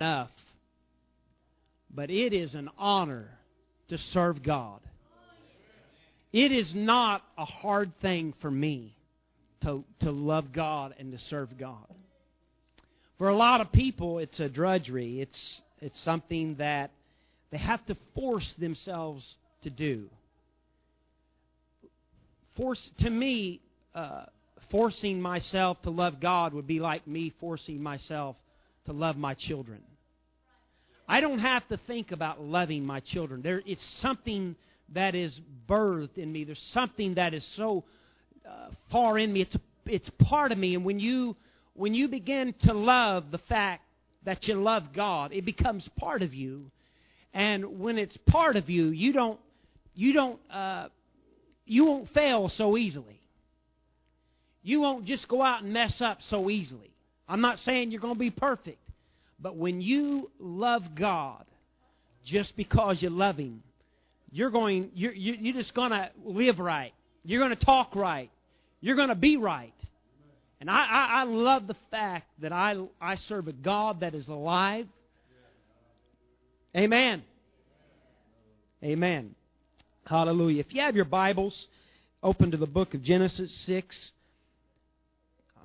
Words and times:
enough. 0.00 0.30
But 1.94 2.10
it 2.10 2.32
is 2.32 2.54
an 2.54 2.70
honor 2.78 3.28
to 3.88 3.98
serve 3.98 4.42
God. 4.42 4.80
It 6.32 6.52
is 6.52 6.74
not 6.74 7.22
a 7.38 7.44
hard 7.44 7.92
thing 8.00 8.34
for 8.40 8.50
me 8.50 8.94
to, 9.62 9.82
to 10.00 10.10
love 10.10 10.52
God 10.52 10.94
and 10.98 11.12
to 11.12 11.18
serve 11.18 11.56
God. 11.56 11.86
For 13.16 13.28
a 13.28 13.36
lot 13.36 13.60
of 13.60 13.72
people, 13.72 14.18
it's 14.18 14.38
a 14.38 14.48
drudgery. 14.48 15.20
It's, 15.20 15.60
it's 15.80 15.98
something 16.00 16.56
that 16.56 16.90
they 17.50 17.58
have 17.58 17.84
to 17.86 17.96
force 18.14 18.52
themselves 18.54 19.36
to 19.62 19.70
do. 19.70 20.08
Force, 22.56 22.90
to 22.98 23.10
me, 23.10 23.60
uh, 23.94 24.24
forcing 24.70 25.20
myself 25.20 25.80
to 25.82 25.90
love 25.90 26.20
God 26.20 26.52
would 26.52 26.66
be 26.66 26.78
like 26.78 27.06
me 27.06 27.32
forcing 27.40 27.82
myself 27.82 28.36
to 28.84 28.92
love 28.92 29.16
my 29.16 29.34
children. 29.34 29.80
I 31.08 31.20
don't 31.20 31.38
have 31.38 31.66
to 31.68 31.76
think 31.76 32.12
about 32.12 32.42
loving 32.42 32.84
my 32.84 33.00
children. 33.00 33.40
There, 33.40 33.62
it's 33.64 33.82
something 33.82 34.56
that 34.90 35.14
is 35.14 35.40
birthed 35.66 36.18
in 36.18 36.30
me. 36.30 36.44
There's 36.44 36.62
something 36.72 37.14
that 37.14 37.32
is 37.34 37.44
so 37.44 37.84
uh, 38.48 38.68
far 38.90 39.18
in 39.18 39.32
me. 39.32 39.42
It's 39.42 39.56
it's 39.86 40.10
part 40.10 40.52
of 40.52 40.58
me. 40.58 40.74
And 40.74 40.84
when 40.84 41.00
you 41.00 41.34
when 41.74 41.94
you 41.94 42.08
begin 42.08 42.54
to 42.60 42.74
love 42.74 43.30
the 43.30 43.38
fact 43.38 43.82
that 44.24 44.48
you 44.48 44.54
love 44.54 44.92
God, 44.92 45.32
it 45.32 45.44
becomes 45.44 45.88
part 45.98 46.22
of 46.22 46.34
you. 46.34 46.70
And 47.32 47.80
when 47.80 47.98
it's 47.98 48.16
part 48.16 48.56
of 48.56 48.68
you, 48.68 48.88
you 48.88 49.12
don't 49.12 49.40
you 49.94 50.12
don't 50.12 50.38
uh, 50.50 50.88
you 51.64 51.84
won't 51.84 52.10
fail 52.10 52.48
so 52.48 52.76
easily. 52.76 53.20
You 54.62 54.80
won't 54.80 55.04
just 55.06 55.28
go 55.28 55.42
out 55.42 55.62
and 55.62 55.72
mess 55.72 56.00
up 56.00 56.20
so 56.22 56.50
easily. 56.50 56.90
I'm 57.28 57.40
not 57.40 57.58
saying 57.58 57.90
you're 57.90 58.00
going 58.00 58.14
to 58.14 58.18
be 58.18 58.30
perfect, 58.30 58.78
but 59.40 59.56
when 59.56 59.80
you 59.80 60.30
love 60.38 60.94
God, 60.94 61.44
just 62.24 62.56
because 62.56 63.02
you 63.02 63.10
love 63.10 63.36
Him, 63.36 63.62
you're 64.30 64.50
going 64.50 64.90
you're 64.94 65.12
you're 65.12 65.54
just 65.54 65.74
going 65.74 65.90
to 65.90 66.10
live 66.24 66.58
right. 66.58 66.92
You're 67.24 67.40
going 67.40 67.56
to 67.56 67.64
talk 67.64 67.94
right. 67.94 68.30
You're 68.80 68.96
going 68.96 69.08
to 69.08 69.14
be 69.14 69.36
right. 69.36 69.74
And 70.60 70.68
I, 70.68 70.84
I, 70.84 71.20
I 71.20 71.22
love 71.24 71.66
the 71.66 71.76
fact 71.90 72.26
that 72.40 72.52
I, 72.52 72.76
I 73.00 73.14
serve 73.14 73.46
a 73.48 73.52
God 73.52 74.00
that 74.00 74.14
is 74.14 74.28
alive. 74.28 74.86
Amen. 76.76 77.22
Amen. 78.82 79.34
Hallelujah. 80.04 80.60
If 80.60 80.74
you 80.74 80.80
have 80.80 80.96
your 80.96 81.04
Bibles, 81.04 81.68
open 82.22 82.50
to 82.50 82.56
the 82.56 82.66
book 82.66 82.94
of 82.94 83.02
Genesis 83.02 83.54
6. 83.66 84.12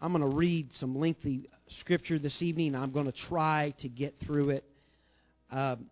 I'm 0.01 0.11
going 0.11 0.29
to 0.29 0.35
read 0.35 0.73
some 0.73 0.99
lengthy 0.99 1.49
scripture 1.73 2.19
this 2.19 2.41
evening. 2.41 2.75
I'm 2.75 2.91
going 2.91 3.05
to 3.05 3.11
try 3.11 3.73
to 3.79 3.89
get 3.89 4.15
through 4.19 4.51
it. 4.51 4.63
Um, 5.51 5.85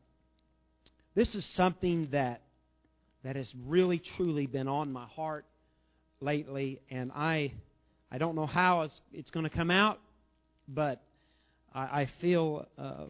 this 1.15 1.35
is 1.35 1.45
something 1.45 2.07
that 2.11 2.41
that 3.23 3.35
has 3.35 3.53
really 3.67 3.99
truly 3.99 4.47
been 4.47 4.67
on 4.67 4.91
my 4.91 5.05
heart 5.05 5.45
lately, 6.19 6.81
and 6.89 7.11
I 7.13 7.53
I 8.11 8.17
don't 8.17 8.35
know 8.35 8.45
how 8.45 8.81
it's, 8.81 9.01
it's 9.13 9.29
going 9.31 9.43
to 9.43 9.49
come 9.49 9.71
out, 9.71 9.99
but 10.67 11.01
I, 11.73 12.01
I 12.01 12.09
feel 12.19 12.67
uh, 12.77 13.05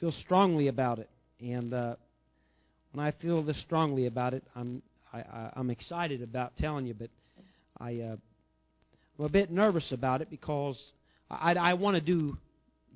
feel 0.00 0.12
strongly 0.12 0.68
about 0.68 0.98
it, 0.98 1.10
and 1.40 1.74
uh, 1.74 1.96
when 2.92 3.04
I 3.04 3.10
feel 3.10 3.42
this 3.42 3.58
strongly 3.58 4.06
about 4.06 4.34
it, 4.34 4.44
I'm 4.54 4.82
I, 5.12 5.18
I, 5.18 5.50
I'm 5.56 5.70
excited 5.70 6.22
about 6.22 6.56
telling 6.56 6.86
you, 6.86 6.94
but 6.94 7.10
I 7.78 8.00
uh, 8.00 8.16
I'm 9.18 9.24
a 9.24 9.28
bit 9.28 9.50
nervous 9.50 9.92
about 9.92 10.22
it 10.22 10.30
because 10.30 10.92
I, 11.32 11.54
I 11.54 11.74
want 11.74 11.96
to 11.96 12.00
do 12.00 12.36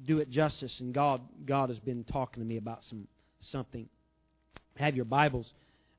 do 0.05 0.19
it 0.19 0.31
justice, 0.31 0.79
and 0.81 0.93
God 0.93 1.21
God 1.47 1.71
has 1.71 1.79
been 1.79 2.05
talking 2.05 2.43
to 2.43 2.49
me 2.49 2.59
about 2.59 2.85
some 2.85 3.09
something. 3.41 3.89
Have 4.77 4.95
your 4.95 5.07
Bibles. 5.07 5.53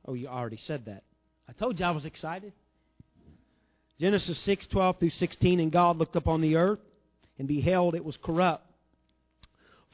Oh, 0.06 0.14
you 0.14 0.28
already 0.28 0.58
said 0.58 0.86
that. 0.86 1.04
I 1.50 1.54
told 1.54 1.80
you 1.80 1.86
I 1.86 1.92
was 1.92 2.06
excited. 2.06 2.54
Genesis 4.00 4.38
six 4.38 4.68
twelve 4.68 5.00
through 5.00 5.10
16, 5.10 5.60
and 5.60 5.72
God 5.72 5.98
looked 5.98 6.16
upon 6.16 6.42
the 6.42 6.58
earth, 6.58 6.80
and 7.40 7.48
beheld 7.48 7.96
it 7.96 8.06
was 8.06 8.18
corrupt. 8.18 8.64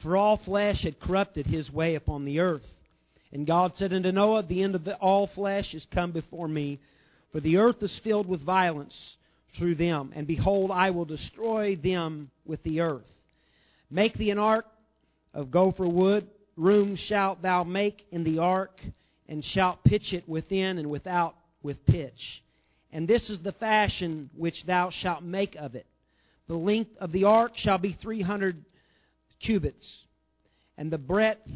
For 0.02 0.16
all 0.16 0.36
flesh 0.36 0.82
had 0.82 1.00
corrupted 1.00 1.46
his 1.46 1.72
way 1.72 1.94
upon 1.94 2.26
the 2.26 2.40
earth. 2.40 2.66
And 3.32 3.46
God 3.46 3.76
said 3.76 3.94
unto 3.94 4.12
Noah, 4.12 4.42
The 4.42 4.62
end 4.62 4.74
of 4.74 4.84
the, 4.84 4.96
all 4.96 5.26
flesh 5.26 5.74
is 5.74 5.86
come 5.90 6.12
before 6.12 6.48
me, 6.48 6.80
for 7.32 7.40
the 7.40 7.56
earth 7.56 7.82
is 7.82 7.98
filled 8.00 8.28
with 8.28 8.42
violence 8.42 9.16
through 9.56 9.76
them. 9.76 10.12
And 10.14 10.26
behold, 10.26 10.70
I 10.70 10.90
will 10.90 11.04
destroy 11.04 11.76
them 11.76 12.30
with 12.44 12.62
the 12.62 12.80
earth. 12.80 13.06
Make 13.90 14.14
thee 14.14 14.30
an 14.30 14.38
ark 14.38 14.66
of 15.32 15.50
gopher 15.50 15.86
wood. 15.86 16.28
Room 16.56 16.96
shalt 16.96 17.42
thou 17.42 17.64
make 17.64 18.06
in 18.12 18.22
the 18.22 18.38
ark, 18.38 18.80
and 19.28 19.44
shalt 19.44 19.82
pitch 19.82 20.12
it 20.12 20.28
within 20.28 20.78
and 20.78 20.88
without 20.88 21.34
with 21.62 21.84
pitch. 21.86 22.42
And 22.92 23.08
this 23.08 23.28
is 23.28 23.40
the 23.40 23.52
fashion 23.52 24.30
which 24.36 24.64
thou 24.64 24.90
shalt 24.90 25.24
make 25.24 25.56
of 25.56 25.74
it. 25.74 25.86
The 26.46 26.54
length 26.54 26.96
of 26.98 27.10
the 27.10 27.24
ark 27.24 27.52
shall 27.56 27.78
be 27.78 27.92
three 27.92 28.22
hundred 28.22 28.64
cubits, 29.40 30.04
and 30.78 30.90
the 30.90 30.98
breadth 30.98 31.48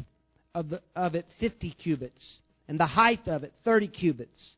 of, 0.53 0.69
the, 0.69 0.81
of 0.95 1.15
it 1.15 1.25
fifty 1.39 1.71
cubits, 1.71 2.39
and 2.67 2.79
the 2.79 2.85
height 2.87 3.27
of 3.27 3.43
it 3.43 3.53
thirty 3.63 3.87
cubits. 3.87 4.55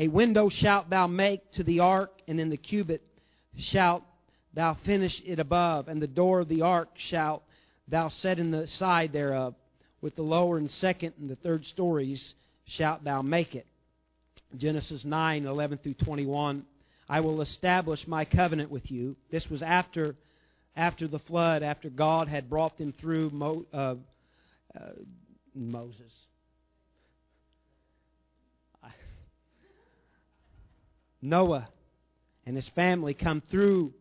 A 0.00 0.08
window 0.08 0.48
shalt 0.48 0.88
thou 0.88 1.06
make 1.06 1.50
to 1.52 1.62
the 1.62 1.80
ark, 1.80 2.22
and 2.26 2.40
in 2.40 2.48
the 2.48 2.56
cubit 2.56 3.06
shalt 3.58 4.02
thou 4.54 4.72
finish 4.72 5.20
it 5.26 5.38
above, 5.38 5.88
and 5.88 6.00
the 6.00 6.06
door 6.06 6.40
of 6.40 6.48
the 6.48 6.62
ark 6.62 6.88
shalt 6.94 7.42
thou 7.86 8.08
set 8.08 8.38
in 8.38 8.50
the 8.50 8.66
side 8.66 9.12
thereof. 9.12 9.54
With 10.00 10.16
the 10.16 10.22
lower 10.22 10.56
and 10.56 10.70
second 10.70 11.12
and 11.20 11.28
the 11.28 11.36
third 11.36 11.66
stories 11.66 12.34
shalt 12.64 13.04
thou 13.04 13.20
make 13.20 13.54
it. 13.54 13.66
Genesis 14.56 15.04
9, 15.04 15.44
11 15.44 15.76
through 15.78 15.94
21. 15.94 16.64
I 17.06 17.20
will 17.20 17.42
establish 17.42 18.06
my 18.06 18.24
covenant 18.24 18.70
with 18.70 18.90
you. 18.90 19.16
This 19.30 19.50
was 19.50 19.60
after, 19.60 20.16
after 20.76 21.08
the 21.08 21.18
flood, 21.18 21.62
after 21.62 21.90
God 21.90 22.26
had 22.26 22.48
brought 22.48 22.78
them 22.78 22.92
through 22.92 23.28
Mo, 23.30 23.66
uh, 23.70 23.96
uh, 24.74 24.92
Moses. 25.54 26.28
Noah 31.22 31.68
and 32.46 32.56
his 32.56 32.68
family 32.70 33.14
come 33.14 33.42
through, 33.50 33.92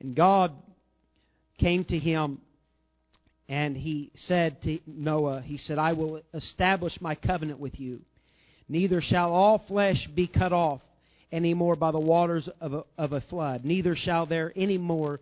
and 0.00 0.14
God 0.14 0.52
came 1.58 1.84
to 1.84 1.98
him 1.98 2.38
and 3.48 3.76
he 3.76 4.10
said 4.14 4.62
to 4.62 4.78
Noah, 4.86 5.42
He 5.42 5.58
said, 5.58 5.78
I 5.78 5.92
will 5.92 6.22
establish 6.32 7.00
my 7.00 7.14
covenant 7.14 7.58
with 7.58 7.78
you 7.78 8.02
Neither 8.72 9.02
shall 9.02 9.34
all 9.34 9.58
flesh 9.58 10.06
be 10.06 10.26
cut 10.26 10.54
off 10.54 10.80
any 11.30 11.52
more 11.52 11.76
by 11.76 11.90
the 11.90 12.00
waters 12.00 12.48
of 12.60 12.72
a, 12.72 12.84
of 12.96 13.12
a 13.12 13.20
flood. 13.20 13.66
Neither 13.66 13.94
shall 13.94 14.24
there 14.24 14.50
any 14.56 14.78
more 14.78 15.20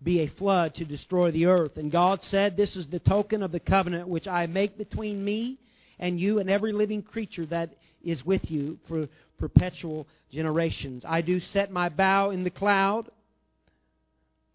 be 0.00 0.20
a 0.20 0.28
flood 0.28 0.76
to 0.76 0.84
destroy 0.84 1.32
the 1.32 1.46
earth. 1.46 1.76
And 1.76 1.90
God 1.90 2.22
said, 2.22 2.56
This 2.56 2.76
is 2.76 2.88
the 2.88 3.00
token 3.00 3.42
of 3.42 3.50
the 3.50 3.58
covenant 3.58 4.06
which 4.06 4.28
I 4.28 4.46
make 4.46 4.78
between 4.78 5.24
me 5.24 5.58
and 5.98 6.18
you 6.18 6.38
and 6.38 6.50
every 6.50 6.72
living 6.72 7.02
creature 7.02 7.46
that 7.46 7.74
is 8.02 8.24
with 8.24 8.50
you 8.50 8.78
for 8.88 9.08
perpetual 9.38 10.06
generations. 10.30 11.04
I 11.06 11.20
do 11.20 11.40
set 11.40 11.70
my 11.70 11.88
bow 11.88 12.30
in 12.30 12.44
the 12.44 12.50
cloud, 12.50 13.10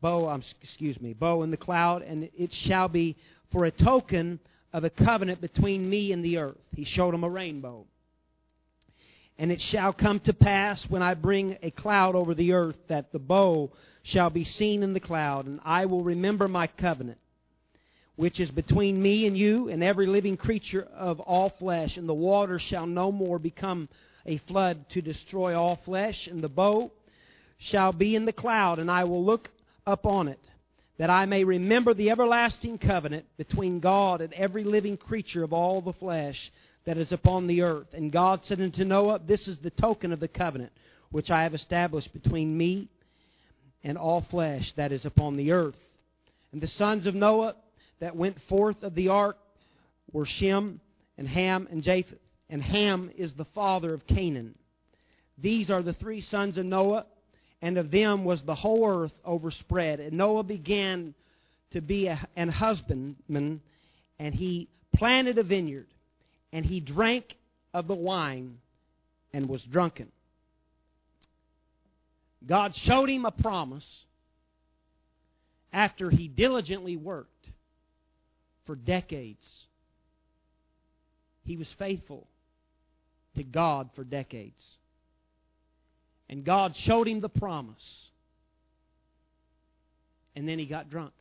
bow, 0.01 0.29
um, 0.29 0.43
excuse 0.61 0.99
me, 1.01 1.13
bow 1.13 1.43
in 1.43 1.51
the 1.51 1.57
cloud, 1.57 2.01
and 2.01 2.29
it 2.37 2.53
shall 2.53 2.87
be 2.87 3.15
for 3.51 3.65
a 3.65 3.71
token 3.71 4.39
of 4.71 4.83
a 4.83 4.89
covenant 4.89 5.41
between 5.41 5.89
me 5.89 6.11
and 6.11 6.23
the 6.23 6.37
earth. 6.37 6.57
He 6.75 6.85
showed 6.85 7.13
him 7.13 7.23
a 7.23 7.29
rainbow. 7.29 7.85
And 9.37 9.51
it 9.51 9.61
shall 9.61 9.93
come 9.93 10.19
to 10.21 10.33
pass 10.33 10.83
when 10.89 11.01
I 11.01 11.13
bring 11.13 11.57
a 11.63 11.71
cloud 11.71 12.13
over 12.13 12.35
the 12.35 12.51
earth 12.51 12.77
that 12.89 13.11
the 13.13 13.19
bow 13.19 13.71
shall 14.03 14.29
be 14.29 14.43
seen 14.43 14.83
in 14.83 14.93
the 14.93 14.99
cloud, 14.99 15.45
and 15.45 15.61
I 15.63 15.85
will 15.85 16.03
remember 16.03 16.47
my 16.47 16.67
covenant, 16.67 17.19
which 18.19 18.41
is 18.41 18.51
between 18.51 19.01
me 19.01 19.25
and 19.27 19.37
you 19.37 19.69
and 19.69 19.81
every 19.81 20.05
living 20.05 20.35
creature 20.35 20.85
of 20.93 21.21
all 21.21 21.49
flesh, 21.51 21.95
and 21.95 22.09
the 22.09 22.13
water 22.13 22.59
shall 22.59 22.85
no 22.85 23.13
more 23.13 23.39
become 23.39 23.87
a 24.25 24.35
flood 24.39 24.77
to 24.89 25.01
destroy 25.01 25.57
all 25.57 25.77
flesh, 25.85 26.27
and 26.27 26.41
the 26.41 26.49
bow 26.49 26.91
shall 27.59 27.93
be 27.93 28.17
in 28.17 28.25
the 28.25 28.33
cloud, 28.33 28.77
and 28.77 28.91
I 28.91 29.05
will 29.05 29.23
look 29.23 29.49
upon 29.87 30.27
it, 30.27 30.45
that 30.97 31.09
I 31.09 31.27
may 31.27 31.45
remember 31.45 31.93
the 31.93 32.09
everlasting 32.09 32.77
covenant 32.77 33.25
between 33.37 33.79
God 33.79 34.19
and 34.19 34.33
every 34.33 34.65
living 34.65 34.97
creature 34.97 35.45
of 35.45 35.53
all 35.53 35.79
the 35.79 35.93
flesh 35.93 36.51
that 36.83 36.97
is 36.97 37.13
upon 37.13 37.47
the 37.47 37.61
earth. 37.61 37.93
And 37.93 38.11
God 38.11 38.43
said 38.43 38.59
unto 38.59 38.83
Noah, 38.83 39.21
This 39.25 39.47
is 39.47 39.59
the 39.59 39.71
token 39.71 40.11
of 40.11 40.19
the 40.19 40.27
covenant 40.27 40.73
which 41.09 41.31
I 41.31 41.43
have 41.43 41.53
established 41.53 42.11
between 42.11 42.57
me 42.57 42.89
and 43.81 43.97
all 43.97 44.19
flesh 44.29 44.73
that 44.73 44.91
is 44.91 45.05
upon 45.05 45.37
the 45.37 45.53
earth. 45.53 45.79
And 46.51 46.59
the 46.59 46.67
sons 46.67 47.05
of 47.05 47.15
Noah 47.15 47.55
that 47.99 48.15
went 48.15 48.39
forth 48.43 48.83
of 48.83 48.95
the 48.95 49.09
ark 49.09 49.37
were 50.11 50.25
Shem 50.25 50.79
and 51.17 51.27
Ham 51.27 51.67
and 51.69 51.83
Japheth. 51.83 52.19
And 52.49 52.61
Ham 52.63 53.11
is 53.15 53.33
the 53.33 53.45
father 53.45 53.93
of 53.93 54.07
Canaan. 54.07 54.55
These 55.37 55.69
are 55.69 55.81
the 55.81 55.93
three 55.93 56.21
sons 56.21 56.57
of 56.57 56.65
Noah, 56.65 57.05
and 57.61 57.77
of 57.77 57.91
them 57.91 58.25
was 58.25 58.43
the 58.43 58.55
whole 58.55 58.89
earth 58.89 59.13
overspread. 59.23 59.99
And 59.99 60.13
Noah 60.13 60.43
began 60.43 61.13
to 61.71 61.81
be 61.81 62.07
a, 62.07 62.27
an 62.35 62.49
husbandman, 62.49 63.61
and 64.17 64.33
he 64.33 64.67
planted 64.95 65.37
a 65.37 65.43
vineyard, 65.43 65.87
and 66.51 66.65
he 66.65 66.79
drank 66.79 67.35
of 67.73 67.87
the 67.87 67.95
wine 67.95 68.57
and 69.31 69.47
was 69.47 69.63
drunken. 69.63 70.11
God 72.45 72.75
showed 72.75 73.09
him 73.09 73.25
a 73.25 73.31
promise 73.31 74.05
after 75.71 76.09
he 76.09 76.27
diligently 76.27 76.95
worked 76.97 77.38
for 78.69 78.75
decades. 78.75 79.65
He 81.43 81.57
was 81.57 81.73
faithful 81.79 82.27
to 83.35 83.43
God 83.43 83.89
for 83.95 84.03
decades. 84.03 84.77
And 86.29 86.45
God 86.45 86.75
showed 86.75 87.07
him 87.07 87.19
the 87.19 87.29
promise. 87.29 88.11
And 90.35 90.47
then 90.47 90.59
he 90.59 90.67
got 90.67 90.91
drunk. 90.91 91.13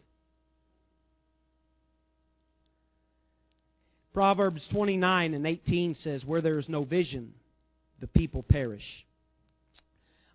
Proverbs 4.12 4.68
29 4.68 5.32
and 5.32 5.46
18 5.46 5.94
says, 5.94 6.26
Where 6.26 6.42
there 6.42 6.58
is 6.58 6.68
no 6.68 6.84
vision, 6.84 7.32
the 7.98 8.08
people 8.08 8.42
perish. 8.42 9.06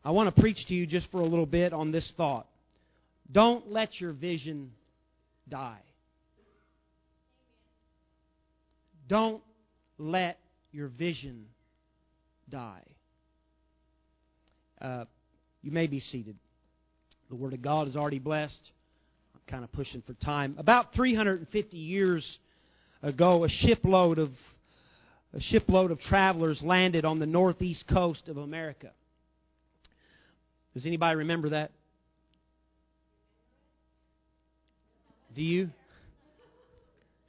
I 0.04 0.10
want 0.10 0.36
to 0.36 0.42
preach 0.42 0.66
to 0.66 0.74
you 0.74 0.88
just 0.88 1.12
for 1.12 1.22
a 1.22 1.26
little 1.26 1.46
bit 1.46 1.74
on 1.74 1.92
this 1.92 2.10
thought. 2.18 2.48
Don't 3.32 3.72
let 3.72 4.02
your 4.02 4.14
vision 4.14 4.72
die. 5.48 5.78
Don't 9.08 9.44
let 9.98 10.40
your 10.72 10.88
vision 10.88 11.46
die. 12.50 12.84
Uh, 14.82 15.06
you 15.62 15.72
may 15.72 15.88
be 15.88 16.00
seated. 16.00 16.36
The 17.30 17.36
Word 17.36 17.54
of 17.54 17.62
God 17.62 17.88
is 17.88 17.96
already 17.96 18.20
blessed. 18.20 18.72
I'm 19.34 19.42
kind 19.48 19.64
of 19.64 19.72
pushing 19.72 20.02
for 20.02 20.14
time. 20.14 20.56
About 20.58 20.94
350 20.94 21.78
years 21.78 22.40
ago, 23.02 23.44
a 23.44 23.50
shipload 23.50 24.20
of 24.20 24.32
a 25.36 25.40
shipload 25.40 25.90
of 25.90 26.00
travelers 26.00 26.62
landed 26.62 27.06
on 27.06 27.18
the 27.18 27.26
northeast 27.26 27.88
coast 27.88 28.30
of 28.30 28.38
America. 28.38 28.92
Does 30.76 30.86
anybody 30.86 31.18
remember 31.18 31.50
that? 31.50 31.72
Do 35.34 35.42
you? 35.42 35.72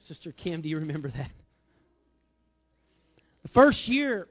Sister 0.00 0.32
Kim, 0.32 0.61
do 0.61 0.69
you 0.69 0.79
remember 0.79 1.09
that? 1.11 1.31
The 3.44 3.49
first 3.50 3.87
year 3.87 4.26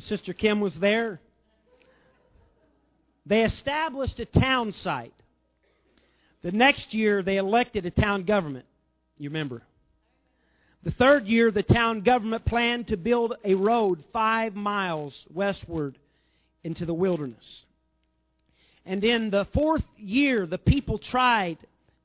Sister 0.00 0.32
Kim 0.32 0.60
was 0.60 0.74
there, 0.78 1.20
they 3.26 3.42
established 3.44 4.18
a 4.20 4.24
town 4.24 4.72
site. 4.72 5.14
The 6.42 6.52
next 6.52 6.92
year, 6.92 7.22
they 7.22 7.36
elected 7.36 7.86
a 7.86 7.90
town 7.90 8.24
government. 8.24 8.66
You 9.18 9.30
remember? 9.30 9.62
The 10.82 10.90
third 10.90 11.26
year, 11.26 11.50
the 11.50 11.62
town 11.62 12.02
government 12.02 12.44
planned 12.44 12.88
to 12.88 12.96
build 12.96 13.34
a 13.44 13.54
road 13.54 14.04
five 14.12 14.54
miles 14.54 15.24
westward 15.32 15.96
into 16.64 16.84
the 16.84 16.92
wilderness. 16.92 17.64
And 18.84 19.02
in 19.02 19.30
the 19.30 19.46
fourth 19.54 19.84
year, 19.96 20.44
the 20.44 20.58
people 20.58 20.98
tried, 20.98 21.56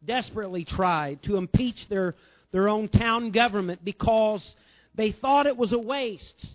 desperately 0.06 0.64
tried, 0.64 1.22
to 1.24 1.36
impeach 1.36 1.90
their, 1.90 2.16
their 2.52 2.70
own 2.70 2.88
town 2.88 3.32
government 3.32 3.84
because 3.84 4.56
they 5.00 5.14
thought 5.14 5.48
it 5.48 5.56
was 5.56 5.72
a 5.72 5.80
waste. 5.80 6.46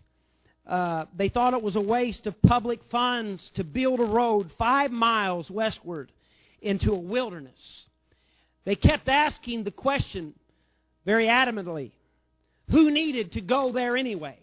Uh, 0.67 1.06
they 1.17 1.31
thought 1.31 1.55
it 1.55 1.62
was 1.62 1.76
a 1.76 1.81
waste 1.81 2.26
of 2.26 2.43
public 2.43 2.79
funds 2.91 3.50
to 3.55 3.64
build 3.64 4.00
a 4.00 4.05
road 4.05 4.52
five 4.58 4.91
miles 4.91 5.50
westward 5.50 6.12
into 6.61 6.93
a 6.93 6.99
wilderness. 6.99 7.87
They 8.67 8.76
kept 8.76 9.08
asking 9.08 9.64
the 9.64 9.70
question 9.70 10.35
very 11.06 11.25
adamantly 11.25 11.93
who 12.69 12.91
needed 12.91 13.32
to 13.32 13.41
go 13.41 13.73
there 13.73 13.96
anyway? 13.96 14.38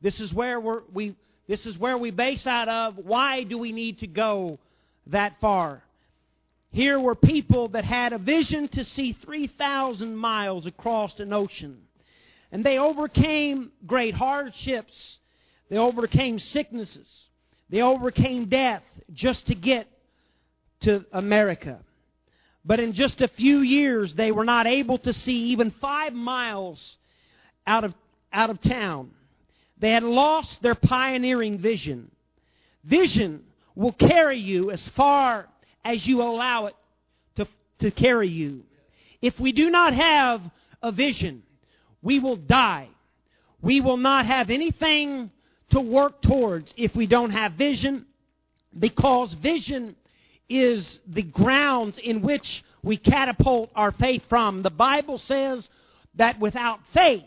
This 0.00 0.18
is 0.18 0.32
where 0.32 0.58
we 0.58 1.14
this 1.46 1.66
is 1.66 1.76
where 1.76 1.98
we 1.98 2.10
base 2.10 2.46
out 2.46 2.70
of 2.70 2.96
why 2.96 3.42
do 3.42 3.58
we 3.58 3.72
need 3.72 3.98
to 3.98 4.06
go 4.06 4.58
that 5.08 5.38
far? 5.42 5.82
Here 6.70 6.98
were 6.98 7.14
people 7.14 7.68
that 7.68 7.84
had 7.84 8.14
a 8.14 8.18
vision 8.18 8.68
to 8.68 8.84
see 8.84 9.12
3,000 9.12 10.16
miles 10.16 10.64
across 10.64 11.20
an 11.20 11.34
ocean. 11.34 11.82
And 12.52 12.64
they 12.64 12.78
overcame 12.78 13.70
great 13.86 14.14
hardships. 14.14 15.18
They 15.68 15.76
overcame 15.78 16.38
sicknesses. 16.38 17.28
They 17.68 17.82
overcame 17.82 18.46
death 18.46 18.82
just 19.12 19.46
to 19.46 19.54
get 19.54 19.86
to 20.80 21.04
America. 21.12 21.80
But 22.64 22.80
in 22.80 22.92
just 22.92 23.20
a 23.20 23.28
few 23.28 23.60
years, 23.60 24.14
they 24.14 24.32
were 24.32 24.44
not 24.44 24.66
able 24.66 24.98
to 24.98 25.12
see 25.12 25.44
even 25.50 25.70
five 25.70 26.12
miles 26.12 26.96
out 27.66 27.84
of, 27.84 27.94
out 28.32 28.50
of 28.50 28.60
town. 28.60 29.12
They 29.78 29.92
had 29.92 30.02
lost 30.02 30.60
their 30.60 30.74
pioneering 30.74 31.58
vision. 31.58 32.10
Vision 32.84 33.44
will 33.74 33.92
carry 33.92 34.38
you 34.38 34.70
as 34.70 34.86
far 34.90 35.48
as 35.84 36.06
you 36.06 36.22
allow 36.22 36.66
it 36.66 36.74
to, 37.36 37.46
to 37.78 37.90
carry 37.90 38.28
you. 38.28 38.64
If 39.22 39.38
we 39.40 39.52
do 39.52 39.70
not 39.70 39.94
have 39.94 40.42
a 40.82 40.92
vision, 40.92 41.42
we 42.02 42.18
will 42.18 42.36
die. 42.36 42.88
We 43.62 43.80
will 43.80 43.96
not 43.96 44.26
have 44.26 44.50
anything 44.50 45.30
to 45.70 45.80
work 45.80 46.22
towards 46.22 46.72
if 46.76 46.94
we 46.94 47.06
don't 47.06 47.30
have 47.30 47.52
vision, 47.52 48.06
because 48.78 49.32
vision 49.34 49.96
is 50.48 51.00
the 51.06 51.22
grounds 51.22 51.98
in 51.98 52.22
which 52.22 52.64
we 52.82 52.96
catapult 52.96 53.70
our 53.74 53.92
faith 53.92 54.24
from. 54.28 54.62
The 54.62 54.70
Bible 54.70 55.18
says 55.18 55.68
that 56.14 56.40
without 56.40 56.80
faith, 56.92 57.22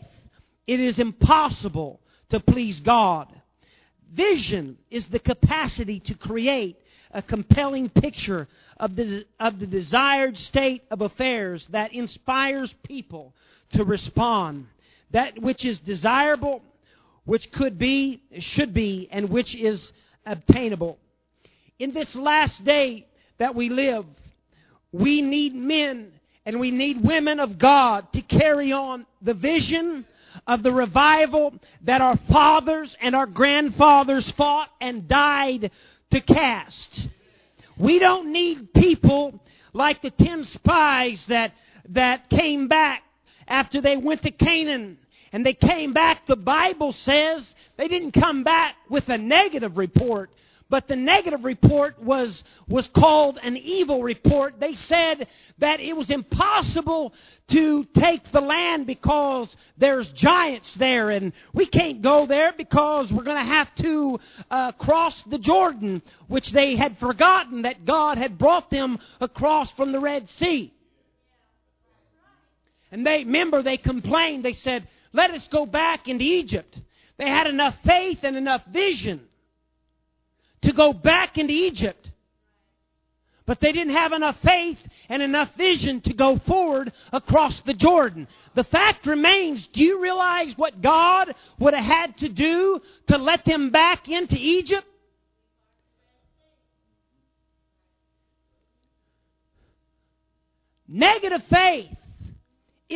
it 0.66 0.80
is 0.80 0.98
impossible 0.98 2.00
to 2.30 2.40
please 2.40 2.80
God. 2.80 3.28
Vision 4.12 4.76
is 4.90 5.06
the 5.06 5.18
capacity 5.18 6.00
to 6.00 6.14
create 6.14 6.76
a 7.10 7.22
compelling 7.22 7.88
picture 7.88 8.48
of 8.78 8.96
the, 8.96 9.24
of 9.38 9.58
the 9.58 9.66
desired 9.66 10.36
state 10.36 10.82
of 10.90 11.00
affairs 11.00 11.66
that 11.70 11.92
inspires 11.94 12.74
people 12.82 13.34
to 13.72 13.84
respond. 13.84 14.66
That 15.10 15.40
which 15.40 15.64
is 15.64 15.80
desirable, 15.80 16.62
which 17.24 17.50
could 17.52 17.78
be, 17.78 18.22
should 18.38 18.74
be, 18.74 19.08
and 19.10 19.30
which 19.30 19.54
is 19.54 19.92
obtainable. 20.26 20.98
In 21.78 21.92
this 21.92 22.14
last 22.14 22.64
day 22.64 23.06
that 23.38 23.54
we 23.54 23.68
live, 23.68 24.06
we 24.92 25.22
need 25.22 25.54
men 25.54 26.12
and 26.46 26.60
we 26.60 26.70
need 26.70 27.02
women 27.02 27.40
of 27.40 27.58
God 27.58 28.12
to 28.12 28.20
carry 28.22 28.72
on 28.72 29.06
the 29.22 29.34
vision 29.34 30.04
of 30.46 30.62
the 30.62 30.72
revival 30.72 31.54
that 31.82 32.00
our 32.00 32.16
fathers 32.30 32.94
and 33.00 33.14
our 33.14 33.26
grandfathers 33.26 34.30
fought 34.32 34.68
and 34.80 35.08
died 35.08 35.70
to 36.10 36.20
cast. 36.20 37.08
We 37.78 37.98
don't 37.98 38.30
need 38.32 38.74
people 38.74 39.40
like 39.72 40.02
the 40.02 40.10
ten 40.10 40.44
spies 40.44 41.26
that, 41.26 41.52
that 41.88 42.28
came 42.30 42.68
back 42.68 43.03
after 43.48 43.80
they 43.80 43.96
went 43.96 44.22
to 44.22 44.30
Canaan 44.30 44.98
and 45.32 45.44
they 45.44 45.54
came 45.54 45.92
back. 45.92 46.26
The 46.26 46.36
Bible 46.36 46.92
says 46.92 47.54
they 47.76 47.88
didn't 47.88 48.12
come 48.12 48.44
back 48.44 48.76
with 48.88 49.08
a 49.08 49.18
negative 49.18 49.76
report. 49.76 50.30
But 50.70 50.88
the 50.88 50.96
negative 50.96 51.44
report 51.44 52.02
was, 52.02 52.42
was 52.66 52.88
called 52.88 53.38
an 53.42 53.56
evil 53.56 54.02
report. 54.02 54.58
They 54.58 54.74
said 54.74 55.28
that 55.58 55.80
it 55.80 55.94
was 55.94 56.08
impossible 56.08 57.12
to 57.48 57.84
take 57.94 58.24
the 58.32 58.40
land 58.40 58.86
because 58.86 59.54
there's 59.76 60.10
giants 60.12 60.74
there 60.76 61.10
and 61.10 61.32
we 61.52 61.66
can't 61.66 62.00
go 62.00 62.26
there 62.26 62.54
because 62.56 63.12
we're 63.12 63.24
going 63.24 63.44
to 63.44 63.52
have 63.52 63.74
to 63.76 64.18
uh, 64.50 64.72
cross 64.72 65.22
the 65.24 65.38
Jordan, 65.38 66.02
which 66.28 66.50
they 66.52 66.76
had 66.76 66.98
forgotten 66.98 67.62
that 67.62 67.84
God 67.84 68.16
had 68.16 68.38
brought 68.38 68.70
them 68.70 68.98
across 69.20 69.70
from 69.72 69.92
the 69.92 70.00
Red 70.00 70.30
Sea. 70.30 70.72
And 72.94 73.04
they, 73.04 73.24
remember, 73.24 73.60
they 73.60 73.76
complained. 73.76 74.44
They 74.44 74.52
said, 74.52 74.86
let 75.12 75.32
us 75.32 75.48
go 75.48 75.66
back 75.66 76.06
into 76.06 76.22
Egypt. 76.22 76.78
They 77.18 77.28
had 77.28 77.48
enough 77.48 77.74
faith 77.84 78.20
and 78.22 78.36
enough 78.36 78.62
vision 78.72 79.20
to 80.62 80.72
go 80.72 80.92
back 80.92 81.36
into 81.36 81.52
Egypt. 81.52 82.12
But 83.46 83.58
they 83.60 83.72
didn't 83.72 83.94
have 83.94 84.12
enough 84.12 84.36
faith 84.44 84.78
and 85.08 85.24
enough 85.24 85.52
vision 85.56 86.02
to 86.02 86.14
go 86.14 86.38
forward 86.46 86.92
across 87.12 87.60
the 87.62 87.74
Jordan. 87.74 88.28
The 88.54 88.62
fact 88.62 89.06
remains, 89.06 89.66
do 89.72 89.82
you 89.82 90.00
realize 90.00 90.56
what 90.56 90.80
God 90.80 91.34
would 91.58 91.74
have 91.74 91.84
had 91.84 92.18
to 92.18 92.28
do 92.28 92.80
to 93.08 93.18
let 93.18 93.44
them 93.44 93.70
back 93.70 94.08
into 94.08 94.36
Egypt? 94.38 94.86
Negative 100.86 101.42
faith 101.50 101.98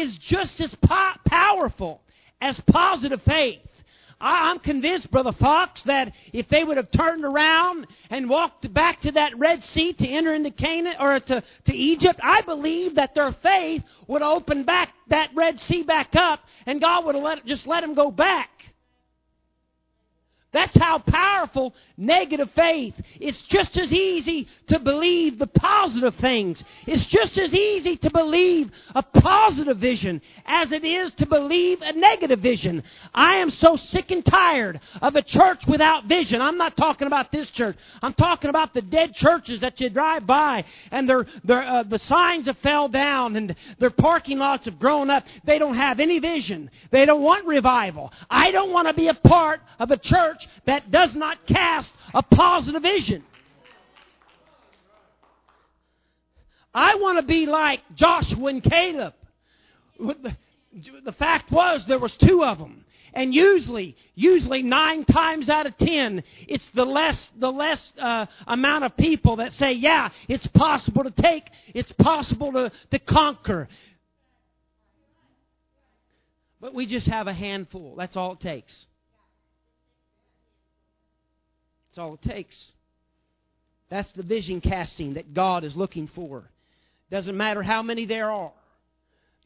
is 0.01 0.17
just 0.19 0.61
as 0.61 0.75
po- 0.75 1.13
powerful 1.27 2.01
as 2.41 2.61
positive 2.61 3.23
faith. 3.23 3.61
I, 4.21 4.51
I'm 4.51 4.59
convinced, 4.59 5.11
Brother 5.11 5.33
Fox, 5.33 5.83
that 5.85 6.13
if 6.33 6.49
they 6.49 6.65
would 6.65 6.77
have 6.77 6.91
turned 6.91 7.25
around 7.25 7.87
and 8.11 8.29
walked 8.29 8.73
back 8.73 9.01
to 9.03 9.13
that 9.13 9.39
Red 9.39 9.63
Sea 9.63 9.93
to 9.93 10.09
enter 10.09 10.35
into 10.35 10.51
Canaan 10.51 10.97
or 10.99 11.21
to, 11.21 11.43
to 11.67 11.75
Egypt, 11.75 12.21
I 12.23 12.43
believe 12.43 12.97
that 12.97 13.15
their 13.15 13.33
faith 13.33 13.83
would 14.07 14.23
open 14.23 14.65
back 14.65 14.95
that 15.09 15.31
Red 15.35 15.61
Sea 15.61 15.83
back 15.83 16.15
up 16.15 16.41
and 16.67 16.81
God 16.81 17.05
would 17.05 17.15
have 17.15 17.25
let, 17.25 17.47
just 17.47 17.67
let 17.67 17.81
them 17.83 17.95
go 17.95 18.11
back. 18.11 18.51
That's 20.51 20.77
how 20.79 20.99
powerful 20.99 21.75
negative 21.99 22.51
faith. 22.53 22.99
It's 23.21 23.43
just 23.43 23.77
as 23.77 23.93
easy 23.93 24.49
to 24.69 24.79
believe 24.79 25.39
the 25.39 25.47
positive 25.47 26.15
things. 26.15 26.65
It's 26.87 27.05
just 27.05 27.37
as 27.37 27.53
easy 27.53 27.99
to 27.99 28.11
believe 28.11 28.71
a 28.95 29.03
positive 29.03 29.77
vision 29.77 30.23
as 30.47 30.73
it 30.73 30.85
is 30.85 31.13
to 31.15 31.27
believe 31.27 31.83
a 31.83 31.93
negative 31.93 32.41
vision. 32.41 32.83
I 33.13 33.37
am 33.37 33.51
so 33.51 33.77
sick 33.77 34.11
and 34.11 34.25
tired 34.25 34.81
of 35.03 35.17
a 35.17 35.23
church 35.23 35.67
without 35.67 36.07
vision. 36.07 36.41
I'm 36.41 36.57
not 36.57 36.79
talking 36.79 37.07
about 37.07 37.31
this 37.31 37.51
church. 37.51 37.77
I'm 38.01 38.15
talking 38.15 38.49
about 38.49 38.73
the 38.73 38.81
dead 38.83 39.15
churches 39.15 39.61
that 39.61 39.79
you 39.83 39.91
drive 39.91 40.27
by 40.27 40.65
and 40.91 41.07
their, 41.07 41.27
uh, 41.47 41.83
the 41.83 41.99
signs 41.99 42.47
have 42.47 42.57
fell 42.59 42.89
down 42.89 43.37
and 43.37 43.55
their 43.79 43.91
parking 43.91 44.39
lots 44.39 44.65
have 44.65 44.79
grown 44.79 45.11
up. 45.11 45.25
They 45.45 45.59
don't 45.59 45.77
have 45.77 46.01
any 46.01 46.21
vision. 46.21 46.71
They 46.91 47.05
don't 47.05 47.23
want 47.23 47.47
revival. 47.47 48.15
I 48.31 48.51
don't 48.51 48.73
want 48.73 48.89
to 48.89 48.95
be 48.95 49.09
a 49.09 49.15
part 49.15 49.61
of 49.79 49.91
a 49.91 49.99
church 49.99 50.38
church 50.39 50.49
that 50.67 50.91
does 50.91 51.15
not 51.15 51.47
cast 51.47 51.93
a 52.15 52.23
positive 52.23 52.83
vision. 52.83 53.25
I 56.75 56.97
want 56.97 57.19
to 57.19 57.27
be 57.27 57.47
like 57.47 57.81
Joshua 57.95 58.47
and 58.47 58.63
Caleb. 58.63 59.15
The 59.99 61.13
fact 61.13 61.51
was 61.51 61.87
there 61.87 61.99
was 61.99 62.15
two 62.17 62.45
of 62.45 62.59
them. 62.59 62.85
And 63.15 63.35
usually, 63.35 63.97
usually 64.15 64.63
nine 64.63 65.05
times 65.07 65.49
out 65.49 65.67
of 65.67 65.77
ten, 65.79 66.23
it's 66.47 66.69
the 66.71 66.85
less 66.85 67.31
the 67.39 67.51
less 67.51 67.93
uh, 67.99 68.27
amount 68.47 68.85
of 68.85 68.97
people 68.99 69.37
that 69.37 69.55
say, 69.55 69.73
"Yeah, 69.73 70.11
it's 70.29 70.47
possible 70.49 71.05
to 71.05 71.11
take, 71.11 71.51
it's 71.75 71.91
possible 71.93 72.53
to, 72.53 72.71
to 72.91 72.99
conquer." 72.99 73.67
But 76.61 76.75
we 76.75 76.85
just 76.85 77.07
have 77.07 77.29
a 77.29 77.33
handful. 77.33 77.97
That's 77.97 78.17
all 78.17 78.33
it 78.33 78.41
takes. 78.41 78.88
That's 81.89 81.99
all 81.99 82.15
it 82.15 82.23
takes. 82.23 82.73
That's 83.91 84.13
the 84.13 84.23
vision 84.23 84.61
casting 84.61 85.15
that 85.15 85.35
God 85.35 85.65
is 85.65 85.77
looking 85.77 86.09
for. 86.09 86.45
Doesn't 87.11 87.37
matter 87.37 87.63
how 87.63 87.83
many 87.83 88.05
there 88.05 88.31
are, 88.31 88.53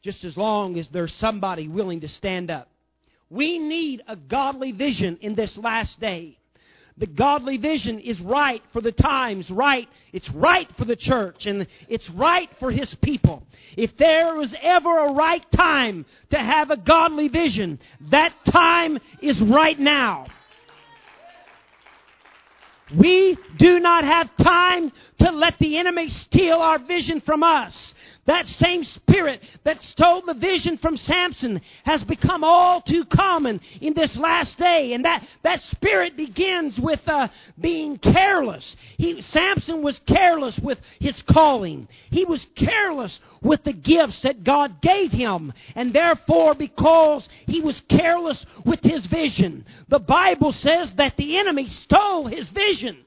just 0.01 0.25
as 0.25 0.35
long 0.35 0.77
as 0.77 0.89
there's 0.89 1.13
somebody 1.13 1.67
willing 1.67 2.01
to 2.01 2.09
stand 2.09 2.51
up. 2.51 2.67
We 3.29 3.57
need 3.57 4.03
a 4.07 4.15
godly 4.15 4.73
vision 4.73 5.17
in 5.21 5.35
this 5.35 5.57
last 5.57 5.99
day. 5.99 6.37
The 6.97 7.07
godly 7.07 7.57
vision 7.57 7.99
is 7.99 8.21
right 8.21 8.61
for 8.71 8.81
the 8.81 8.91
times, 8.91 9.49
right. 9.49 9.89
It's 10.11 10.29
right 10.29 10.69
for 10.77 10.85
the 10.85 10.95
church, 10.95 11.47
and 11.47 11.65
it's 11.89 12.07
right 12.11 12.49
for 12.59 12.69
His 12.69 12.93
people. 12.95 13.47
If 13.75 13.97
there 13.97 14.35
was 14.35 14.53
ever 14.61 14.99
a 14.99 15.13
right 15.13 15.43
time 15.51 16.05
to 16.29 16.37
have 16.37 16.69
a 16.69 16.77
godly 16.77 17.29
vision, 17.29 17.79
that 18.11 18.33
time 18.45 18.99
is 19.21 19.41
right 19.41 19.79
now. 19.79 20.27
We 22.95 23.37
do 23.57 23.79
not 23.79 24.03
have 24.03 24.35
time 24.37 24.91
to 25.19 25.31
let 25.31 25.57
the 25.59 25.77
enemy 25.77 26.09
steal 26.09 26.57
our 26.57 26.79
vision 26.79 27.21
from 27.21 27.43
us. 27.43 27.93
That 28.25 28.47
same 28.47 28.85
spirit 28.85 29.41
that 29.65 29.81
stole 29.81 30.21
the 30.21 30.33
vision 30.33 30.77
from 30.77 30.95
Samson 30.95 31.59
has 31.83 32.05
become 32.05 32.43
all 32.43 32.79
too 32.79 33.03
common 33.03 33.59
in 33.81 33.93
this 33.93 34.15
last 34.15 34.57
day. 34.57 34.93
And 34.93 35.03
that, 35.03 35.27
that 35.41 35.61
spirit 35.61 36.15
begins 36.15 36.79
with 36.79 37.05
uh, 37.05 37.27
being 37.59 37.97
careless. 37.97 38.77
He, 38.97 39.19
Samson 39.21 39.81
was 39.81 39.99
careless 39.99 40.57
with 40.59 40.79
his 41.01 41.21
calling. 41.23 41.89
He 42.11 42.23
was 42.23 42.47
careless 42.55 43.19
with 43.41 43.63
the 43.65 43.73
gifts 43.73 44.21
that 44.21 44.45
God 44.45 44.79
gave 44.81 45.11
him. 45.11 45.51
And 45.75 45.91
therefore, 45.91 46.55
because 46.55 47.27
he 47.45 47.59
was 47.59 47.81
careless 47.89 48.45
with 48.63 48.81
his 48.83 49.05
vision, 49.05 49.65
the 49.89 49.99
Bible 49.99 50.53
says 50.53 50.93
that 50.93 51.17
the 51.17 51.37
enemy 51.39 51.67
stole 51.67 52.27
his 52.27 52.47
vision. 52.49 53.05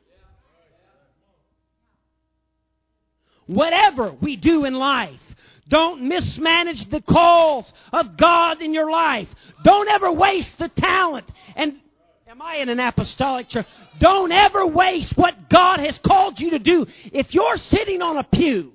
Whatever 3.46 4.12
we 4.20 4.36
do 4.36 4.64
in 4.64 4.74
life, 4.74 5.20
don't 5.68 6.02
mismanage 6.02 6.88
the 6.90 7.00
calls 7.00 7.72
of 7.92 8.16
God 8.16 8.60
in 8.60 8.72
your 8.72 8.90
life. 8.90 9.28
Don't 9.64 9.88
ever 9.88 10.12
waste 10.12 10.58
the 10.58 10.68
talent. 10.68 11.26
And 11.56 11.80
am 12.28 12.40
I 12.40 12.56
in 12.56 12.68
an 12.68 12.78
apostolic 12.78 13.48
church? 13.48 13.66
Don't 13.98 14.30
ever 14.30 14.66
waste 14.66 15.16
what 15.16 15.48
God 15.48 15.80
has 15.80 15.98
called 15.98 16.38
you 16.38 16.50
to 16.50 16.58
do. 16.58 16.86
If 17.12 17.34
you're 17.34 17.56
sitting 17.56 18.00
on 18.02 18.16
a 18.16 18.24
pew 18.24 18.72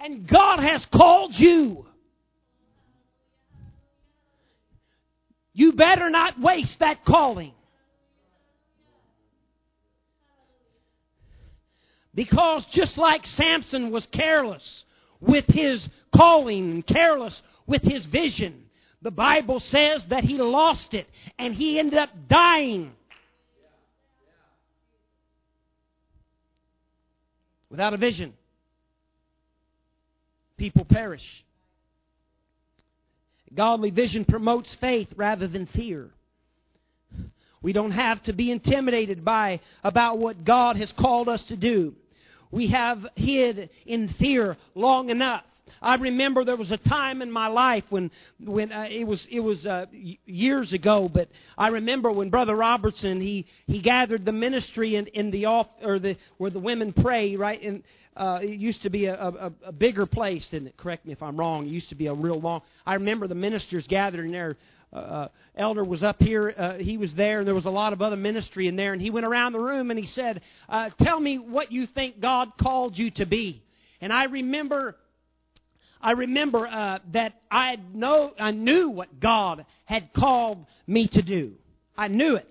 and 0.00 0.26
God 0.26 0.60
has 0.60 0.84
called 0.86 1.38
you, 1.38 1.86
you 5.52 5.72
better 5.72 6.10
not 6.10 6.40
waste 6.40 6.78
that 6.80 7.04
calling. 7.04 7.52
Because 12.14 12.66
just 12.66 12.98
like 12.98 13.26
Samson 13.26 13.90
was 13.90 14.06
careless 14.06 14.84
with 15.20 15.46
his 15.46 15.88
calling 16.14 16.70
and 16.70 16.86
careless 16.86 17.40
with 17.66 17.82
his 17.82 18.04
vision, 18.06 18.64
the 19.02 19.10
Bible 19.10 19.60
says 19.60 20.04
that 20.06 20.24
he 20.24 20.38
lost 20.38 20.92
it 20.92 21.08
and 21.38 21.54
he 21.54 21.78
ended 21.78 21.98
up 21.98 22.10
dying. 22.28 22.92
Without 27.70 27.94
a 27.94 27.96
vision, 27.96 28.34
people 30.56 30.84
perish. 30.84 31.44
Godly 33.54 33.90
vision 33.90 34.24
promotes 34.24 34.74
faith 34.76 35.12
rather 35.16 35.46
than 35.46 35.66
fear. 35.66 36.10
We 37.62 37.72
don't 37.72 37.90
have 37.92 38.22
to 38.24 38.32
be 38.32 38.50
intimidated 38.50 39.24
by 39.24 39.60
about 39.84 40.18
what 40.18 40.44
God 40.44 40.76
has 40.76 40.92
called 40.92 41.28
us 41.28 41.42
to 41.44 41.56
do. 41.56 41.94
We 42.50 42.68
have 42.68 43.06
hid 43.14 43.70
in 43.86 44.08
fear 44.08 44.56
long 44.74 45.10
enough. 45.10 45.44
I 45.82 45.96
remember 45.96 46.44
there 46.44 46.56
was 46.56 46.72
a 46.72 46.76
time 46.76 47.22
in 47.22 47.30
my 47.30 47.46
life 47.46 47.84
when, 47.90 48.10
when 48.44 48.72
uh, 48.72 48.88
it 48.90 49.04
was 49.04 49.26
it 49.30 49.40
was 49.40 49.66
uh, 49.66 49.86
years 50.26 50.72
ago, 50.72 51.08
but 51.08 51.28
I 51.56 51.68
remember 51.68 52.10
when 52.10 52.28
Brother 52.28 52.54
Robertson 52.56 53.20
he 53.20 53.46
he 53.66 53.80
gathered 53.80 54.24
the 54.24 54.32
ministry 54.32 54.96
in, 54.96 55.06
in 55.08 55.30
the 55.30 55.46
off 55.46 55.68
or 55.82 55.98
the 55.98 56.16
where 56.38 56.50
the 56.50 56.58
women 56.58 56.92
pray 56.92 57.36
right 57.36 57.62
and 57.62 57.82
uh, 58.16 58.40
it 58.42 58.58
used 58.58 58.82
to 58.82 58.90
be 58.90 59.06
a, 59.06 59.14
a, 59.14 59.52
a 59.66 59.72
bigger 59.72 60.04
place, 60.04 60.46
didn't 60.48 60.68
it? 60.68 60.76
Correct 60.76 61.06
me 61.06 61.12
if 61.12 61.22
I'm 61.22 61.36
wrong. 61.36 61.66
It 61.66 61.70
used 61.70 61.88
to 61.90 61.94
be 61.94 62.08
a 62.08 62.12
real 62.12 62.40
long. 62.40 62.62
I 62.84 62.94
remember 62.94 63.28
the 63.28 63.36
ministers 63.36 63.86
gathering 63.86 64.32
there 64.32 64.56
uh, 64.92 64.96
uh, 64.96 65.28
elder 65.54 65.84
was 65.84 66.02
up 66.02 66.20
here. 66.20 66.52
Uh, 66.56 66.74
he 66.74 66.96
was 66.96 67.14
there, 67.14 67.38
and 67.38 67.46
there 67.46 67.54
was 67.54 67.66
a 67.66 67.70
lot 67.70 67.92
of 67.92 68.02
other 68.02 68.16
ministry 68.16 68.66
in 68.66 68.74
there. 68.74 68.92
And 68.92 69.00
he 69.00 69.10
went 69.10 69.24
around 69.24 69.52
the 69.52 69.60
room 69.60 69.90
and 69.90 69.98
he 69.98 70.06
said, 70.06 70.40
uh, 70.68 70.90
"Tell 71.00 71.20
me 71.20 71.38
what 71.38 71.70
you 71.70 71.86
think 71.86 72.20
God 72.20 72.56
called 72.58 72.98
you 72.98 73.10
to 73.12 73.26
be." 73.26 73.62
And 74.00 74.12
I 74.12 74.24
remember, 74.24 74.96
I 76.00 76.12
remember 76.12 76.66
uh, 76.66 76.98
that 77.12 77.34
I 77.50 77.78
know 77.94 78.32
I 78.38 78.50
knew 78.50 78.90
what 78.90 79.20
God 79.20 79.64
had 79.84 80.12
called 80.12 80.66
me 80.88 81.06
to 81.08 81.22
do. 81.22 81.52
I 81.96 82.08
knew 82.08 82.34
it, 82.34 82.48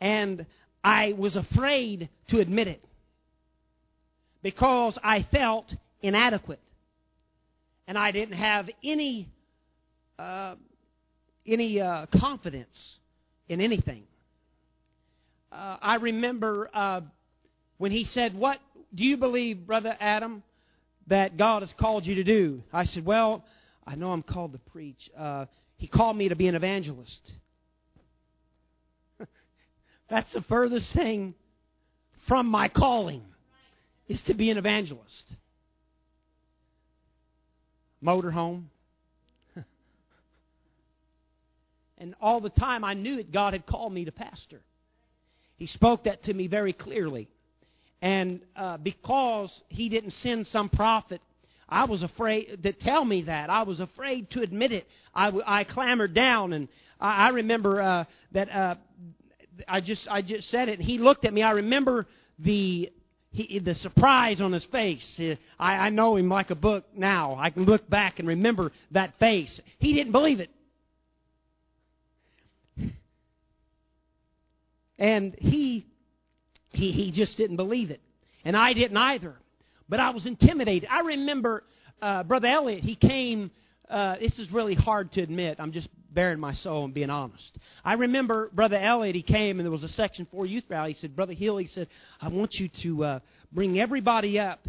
and 0.00 0.46
I 0.82 1.12
was 1.12 1.36
afraid 1.36 2.08
to 2.28 2.40
admit 2.40 2.68
it 2.68 2.82
because 4.42 4.98
I 5.02 5.24
felt 5.24 5.74
inadequate, 6.00 6.60
and 7.86 7.98
I 7.98 8.12
didn't 8.12 8.36
have 8.36 8.70
any. 8.82 9.28
Any 11.46 11.80
uh, 11.80 12.06
confidence 12.06 12.98
in 13.48 13.60
anything. 13.60 14.04
Uh, 15.52 15.76
I 15.80 15.96
remember 15.96 16.70
uh, 16.72 17.02
when 17.78 17.92
he 17.92 18.04
said, 18.04 18.34
What 18.34 18.58
do 18.94 19.04
you 19.04 19.16
believe, 19.16 19.66
Brother 19.66 19.96
Adam, 20.00 20.42
that 21.06 21.36
God 21.36 21.62
has 21.62 21.72
called 21.74 22.06
you 22.06 22.16
to 22.16 22.24
do? 22.24 22.62
I 22.72 22.84
said, 22.84 23.04
Well, 23.04 23.44
I 23.86 23.94
know 23.94 24.12
I'm 24.12 24.22
called 24.22 24.52
to 24.52 24.58
preach. 24.58 25.10
Uh, 25.16 25.46
he 25.76 25.86
called 25.86 26.16
me 26.16 26.28
to 26.28 26.36
be 26.36 26.48
an 26.48 26.54
evangelist. 26.54 27.32
That's 30.08 30.32
the 30.32 30.42
furthest 30.42 30.92
thing 30.92 31.34
from 32.26 32.46
my 32.46 32.68
calling, 32.68 33.22
is 34.08 34.22
to 34.22 34.34
be 34.34 34.50
an 34.50 34.56
evangelist. 34.56 35.36
Motorhome, 38.02 38.64
And 41.98 42.14
all 42.20 42.40
the 42.40 42.50
time 42.50 42.84
I 42.84 42.94
knew 42.94 43.16
that 43.16 43.32
God 43.32 43.52
had 43.52 43.66
called 43.66 43.92
me 43.92 44.04
to 44.04 44.12
pastor. 44.12 44.60
He 45.56 45.66
spoke 45.66 46.04
that 46.04 46.24
to 46.24 46.34
me 46.34 46.46
very 46.48 46.72
clearly. 46.72 47.28
And 48.02 48.40
uh, 48.56 48.76
because 48.78 49.62
he 49.68 49.88
didn't 49.88 50.10
send 50.10 50.46
some 50.46 50.68
prophet 50.68 51.20
I 51.68 51.84
was 51.84 52.02
afraid 52.02 52.62
to 52.62 52.72
tell 52.72 53.04
me 53.04 53.22
that. 53.22 53.50
I 53.50 53.62
was 53.62 53.80
afraid 53.80 54.30
to 54.30 54.42
admit 54.42 54.72
it. 54.72 54.86
I, 55.14 55.32
I 55.46 55.64
clambered 55.64 56.14
down, 56.14 56.52
and 56.52 56.68
I, 57.00 57.26
I 57.26 57.28
remember 57.30 57.80
uh, 57.80 58.04
that 58.32 58.54
uh, 58.54 58.74
I 59.66 59.80
just 59.80 60.08
I 60.10 60.22
just 60.22 60.50
said 60.50 60.68
it. 60.68 60.80
He 60.80 60.98
looked 60.98 61.24
at 61.24 61.32
me. 61.32 61.42
I 61.42 61.52
remember 61.52 62.06
the 62.38 62.92
he, 63.30 63.58
the 63.58 63.74
surprise 63.74 64.40
on 64.40 64.52
his 64.52 64.64
face. 64.66 65.20
I, 65.58 65.74
I 65.74 65.88
know 65.90 66.16
him 66.16 66.28
like 66.28 66.50
a 66.50 66.54
book 66.54 66.84
now. 66.94 67.36
I 67.38 67.50
can 67.50 67.64
look 67.64 67.88
back 67.88 68.18
and 68.18 68.28
remember 68.28 68.70
that 68.92 69.18
face. 69.18 69.60
He 69.78 69.94
didn't 69.94 70.12
believe 70.12 70.40
it. 70.40 70.50
And 74.98 75.34
he, 75.38 75.86
he, 76.70 76.92
he 76.92 77.10
just 77.10 77.36
didn't 77.36 77.56
believe 77.56 77.90
it. 77.90 78.00
And 78.44 78.56
I 78.56 78.72
didn't 78.72 78.96
either. 78.96 79.34
But 79.88 80.00
I 80.00 80.10
was 80.10 80.26
intimidated. 80.26 80.88
I 80.90 81.00
remember 81.00 81.64
uh, 82.00 82.22
Brother 82.22 82.48
Elliot, 82.48 82.82
he 82.82 82.94
came. 82.94 83.50
Uh, 83.88 84.16
this 84.18 84.38
is 84.38 84.50
really 84.50 84.74
hard 84.74 85.12
to 85.12 85.22
admit. 85.22 85.56
I'm 85.58 85.72
just 85.72 85.88
bearing 86.14 86.38
my 86.38 86.52
soul 86.54 86.84
and 86.84 86.94
being 86.94 87.10
honest. 87.10 87.58
I 87.84 87.94
remember 87.94 88.50
Brother 88.52 88.76
Elliot, 88.76 89.16
he 89.16 89.22
came 89.22 89.58
and 89.58 89.66
there 89.66 89.72
was 89.72 89.82
a 89.82 89.88
Section 89.88 90.26
4 90.30 90.46
youth 90.46 90.64
rally. 90.68 90.92
He 90.92 91.00
said, 91.00 91.16
Brother 91.16 91.32
Hill, 91.32 91.56
he 91.58 91.66
said, 91.66 91.88
I 92.20 92.28
want 92.28 92.54
you 92.54 92.68
to 92.82 93.04
uh, 93.04 93.18
bring 93.52 93.80
everybody 93.80 94.38
up 94.38 94.60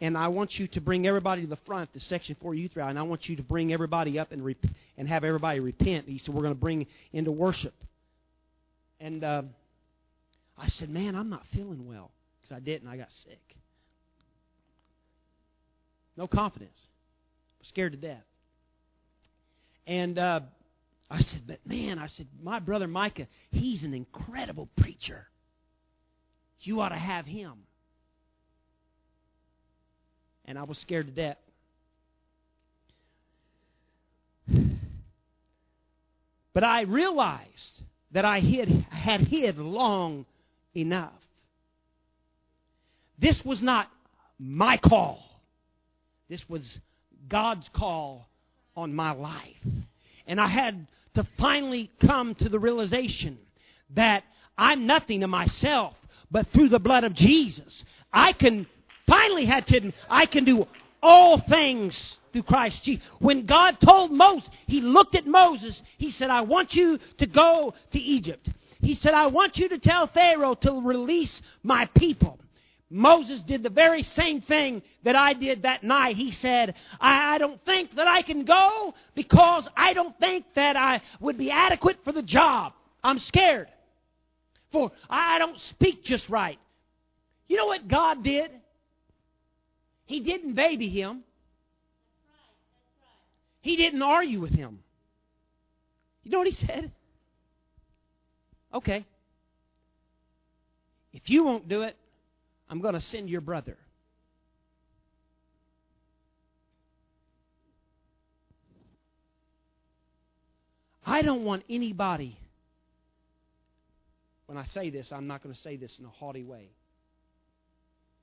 and 0.00 0.16
I 0.16 0.28
want 0.28 0.58
you 0.58 0.66
to 0.68 0.80
bring 0.80 1.06
everybody 1.06 1.42
to 1.42 1.48
the 1.48 1.58
front, 1.66 1.92
the 1.92 2.00
Section 2.00 2.36
4 2.40 2.54
youth 2.54 2.74
rally, 2.74 2.90
and 2.90 2.98
I 2.98 3.02
want 3.02 3.28
you 3.28 3.36
to 3.36 3.42
bring 3.42 3.72
everybody 3.72 4.18
up 4.18 4.32
and, 4.32 4.44
rep- 4.44 4.64
and 4.96 5.08
have 5.08 5.24
everybody 5.24 5.60
repent. 5.60 6.08
He 6.08 6.18
said, 6.18 6.34
We're 6.34 6.42
going 6.42 6.54
to 6.54 6.60
bring 6.60 6.86
into 7.12 7.32
worship. 7.32 7.74
And 8.98 9.22
uh, 9.22 9.42
I 10.60 10.68
said, 10.68 10.90
Man, 10.90 11.14
I'm 11.14 11.30
not 11.30 11.46
feeling 11.46 11.86
well. 11.86 12.10
Because 12.40 12.54
I 12.56 12.60
didn't. 12.60 12.88
I 12.88 12.96
got 12.96 13.10
sick. 13.10 13.56
No 16.16 16.26
confidence. 16.26 16.86
Scared 17.62 17.92
to 17.92 17.98
death. 17.98 18.24
And 19.86 20.18
uh, 20.18 20.40
I 21.10 21.20
said, 21.20 21.42
But 21.46 21.60
man, 21.66 21.98
I 21.98 22.08
said, 22.08 22.26
My 22.42 22.58
brother 22.58 22.86
Micah, 22.86 23.26
he's 23.50 23.84
an 23.84 23.94
incredible 23.94 24.68
preacher. 24.76 25.26
You 26.60 26.82
ought 26.82 26.90
to 26.90 26.96
have 26.96 27.24
him. 27.24 27.54
And 30.44 30.58
I 30.58 30.64
was 30.64 30.76
scared 30.78 31.06
to 31.06 31.12
death. 31.12 31.38
But 36.52 36.64
I 36.64 36.80
realized 36.80 37.80
that 38.10 38.24
I 38.24 38.40
hid, 38.40 38.68
had 38.90 39.20
hid 39.20 39.56
long 39.56 40.26
enough. 40.74 41.12
This 43.18 43.44
was 43.44 43.62
not 43.62 43.88
my 44.38 44.76
call. 44.76 45.22
This 46.28 46.48
was 46.48 46.78
God's 47.28 47.68
call 47.72 48.28
on 48.76 48.94
my 48.94 49.12
life. 49.12 49.66
And 50.26 50.40
I 50.40 50.46
had 50.46 50.86
to 51.14 51.26
finally 51.38 51.90
come 52.00 52.34
to 52.36 52.48
the 52.48 52.58
realization 52.58 53.38
that 53.94 54.24
I'm 54.56 54.86
nothing 54.86 55.20
to 55.20 55.26
myself, 55.26 55.94
but 56.30 56.46
through 56.48 56.68
the 56.68 56.78
blood 56.78 57.04
of 57.04 57.14
Jesus, 57.14 57.84
I 58.12 58.32
can 58.32 58.66
finally 59.06 59.44
had 59.44 59.66
to 59.66 59.92
I 60.08 60.26
can 60.26 60.44
do 60.44 60.66
all 61.02 61.40
things 61.40 62.18
through 62.32 62.44
Christ 62.44 62.84
Jesus. 62.84 63.04
When 63.18 63.46
God 63.46 63.80
told 63.80 64.12
Moses, 64.12 64.48
he 64.66 64.80
looked 64.80 65.14
at 65.16 65.26
Moses, 65.26 65.82
he 65.98 66.10
said, 66.10 66.30
I 66.30 66.42
want 66.42 66.74
you 66.74 66.98
to 67.18 67.26
go 67.26 67.74
to 67.90 67.98
Egypt. 67.98 68.48
He 68.82 68.94
said, 68.94 69.14
I 69.14 69.26
want 69.26 69.58
you 69.58 69.68
to 69.68 69.78
tell 69.78 70.06
Pharaoh 70.06 70.54
to 70.54 70.80
release 70.80 71.42
my 71.62 71.86
people. 71.94 72.38
Moses 72.88 73.42
did 73.42 73.62
the 73.62 73.70
very 73.70 74.02
same 74.02 74.40
thing 74.40 74.82
that 75.04 75.14
I 75.14 75.32
did 75.32 75.62
that 75.62 75.84
night. 75.84 76.16
He 76.16 76.32
said, 76.32 76.74
I, 77.00 77.34
I, 77.34 77.38
don't 77.38 77.64
think 77.64 77.94
that 77.94 78.08
I 78.08 78.22
can 78.22 78.44
go 78.44 78.94
because 79.14 79.68
I 79.76 79.92
don't 79.92 80.18
think 80.18 80.44
that 80.54 80.76
I 80.76 81.00
would 81.20 81.38
be 81.38 81.52
adequate 81.52 81.98
for 82.04 82.10
the 82.10 82.22
job. 82.22 82.72
I'm 83.04 83.20
scared. 83.20 83.68
For 84.72 84.90
I 85.08 85.38
don't 85.38 85.58
speak 85.60 86.02
just 86.02 86.28
right. 86.28 86.58
You 87.46 87.56
know 87.56 87.66
what 87.66 87.86
God 87.86 88.24
did? 88.24 88.50
He 90.06 90.20
didn't 90.20 90.54
baby 90.54 90.88
him. 90.88 91.22
He 93.60 93.76
didn't 93.76 94.02
argue 94.02 94.40
with 94.40 94.52
him. 94.52 94.80
You 96.24 96.32
know 96.32 96.38
what 96.38 96.48
he 96.48 96.54
said? 96.54 96.90
Okay. 98.72 99.04
If 101.12 101.28
you 101.28 101.44
won't 101.44 101.68
do 101.68 101.82
it, 101.82 101.96
I'm 102.68 102.80
going 102.80 102.94
to 102.94 103.00
send 103.00 103.28
your 103.28 103.40
brother. 103.40 103.76
I 111.04 111.22
don't 111.22 111.44
want 111.44 111.64
anybody, 111.68 112.38
when 114.46 114.56
I 114.56 114.64
say 114.66 114.90
this, 114.90 115.10
I'm 115.10 115.26
not 115.26 115.42
going 115.42 115.52
to 115.52 115.60
say 115.60 115.76
this 115.76 115.98
in 115.98 116.04
a 116.04 116.08
haughty 116.08 116.44
way, 116.44 116.70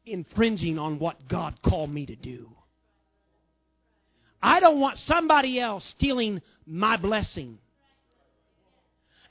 infringing 0.06 0.80
on 0.80 0.98
what 0.98 1.28
God 1.28 1.62
called 1.62 1.90
me 1.90 2.06
to 2.06 2.16
do. 2.16 2.50
I 4.42 4.62
don't 4.62 4.80
want 4.80 5.00
somebody 5.00 5.60
else 5.60 5.84
stealing 5.84 6.42
my 6.66 6.96
blessing. 6.96 7.58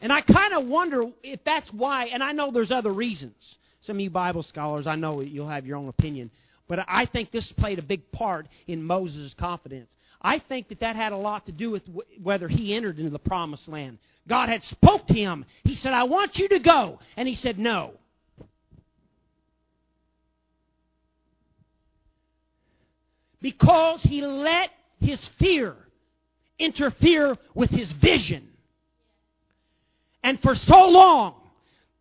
And 0.00 0.12
I 0.12 0.20
kind 0.20 0.52
of 0.52 0.66
wonder 0.66 1.04
if 1.22 1.42
that's 1.44 1.72
why, 1.72 2.06
and 2.06 2.22
I 2.22 2.32
know 2.32 2.50
there's 2.50 2.72
other 2.72 2.92
reasons. 2.92 3.56
Some 3.80 3.96
of 3.96 4.00
you 4.00 4.10
Bible 4.10 4.42
scholars, 4.42 4.86
I 4.86 4.96
know 4.96 5.20
you'll 5.20 5.48
have 5.48 5.66
your 5.66 5.76
own 5.76 5.88
opinion. 5.88 6.30
But 6.68 6.84
I 6.88 7.06
think 7.06 7.30
this 7.30 7.50
played 7.52 7.78
a 7.78 7.82
big 7.82 8.10
part 8.10 8.48
in 8.66 8.82
Moses' 8.82 9.34
confidence. 9.34 9.94
I 10.20 10.40
think 10.40 10.68
that 10.68 10.80
that 10.80 10.96
had 10.96 11.12
a 11.12 11.16
lot 11.16 11.46
to 11.46 11.52
do 11.52 11.70
with 11.70 11.82
whether 12.22 12.48
he 12.48 12.74
entered 12.74 12.98
into 12.98 13.10
the 13.10 13.18
promised 13.18 13.68
land. 13.68 13.98
God 14.26 14.48
had 14.48 14.62
spoke 14.64 15.06
to 15.06 15.14
him. 15.14 15.44
He 15.62 15.76
said, 15.76 15.92
I 15.92 16.04
want 16.04 16.38
you 16.38 16.48
to 16.48 16.58
go. 16.58 16.98
And 17.16 17.28
he 17.28 17.34
said, 17.34 17.58
no. 17.58 17.92
Because 23.40 24.02
he 24.02 24.22
let 24.22 24.70
his 24.98 25.24
fear 25.38 25.76
interfere 26.58 27.36
with 27.54 27.70
his 27.70 27.92
vision. 27.92 28.48
And 30.26 30.42
for 30.42 30.56
so 30.56 30.88
long, 30.88 31.34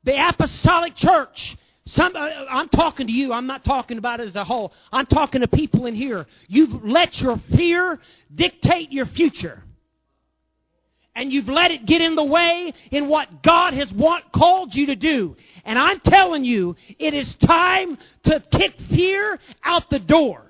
the 0.04 0.30
apostolic 0.30 0.96
church 0.96 1.56
some, 1.88 2.16
uh, 2.16 2.28
I'm 2.50 2.70
talking 2.70 3.06
to 3.06 3.14
you. 3.14 3.32
I'm 3.32 3.46
not 3.46 3.64
talking 3.64 4.00
about 4.00 4.20
it 4.20 4.28
as 4.28 4.36
a 4.36 4.44
whole. 4.44 4.74
I'm 4.92 5.06
talking 5.06 5.42
to 5.42 5.48
people 5.48 5.86
in 5.86 5.94
here. 5.94 6.26
You've 6.48 6.84
let 6.84 7.22
your 7.22 7.38
fear 7.56 8.00
dictate 8.34 8.92
your 8.92 9.06
future. 9.06 9.62
And 11.14 11.32
you've 11.32 11.48
let 11.48 11.70
it 11.70 11.86
get 11.86 12.02
in 12.02 12.16
the 12.16 12.24
way 12.24 12.74
in 12.90 13.08
what 13.08 13.44
God 13.44 13.76
has 13.76 13.94
want, 13.94 14.32
called 14.32 14.74
you 14.74 14.88
to 14.88 14.96
do. 14.96 15.36
And 15.64 15.78
I'm 15.78 16.00
telling 16.00 16.44
you, 16.44 16.76
it 16.98 17.14
is 17.14 17.36
time 17.36 18.00
to 18.24 18.44
kick 18.52 18.74
fear 18.90 19.38
out 19.64 19.92
the 19.92 20.00
door. 20.00 20.42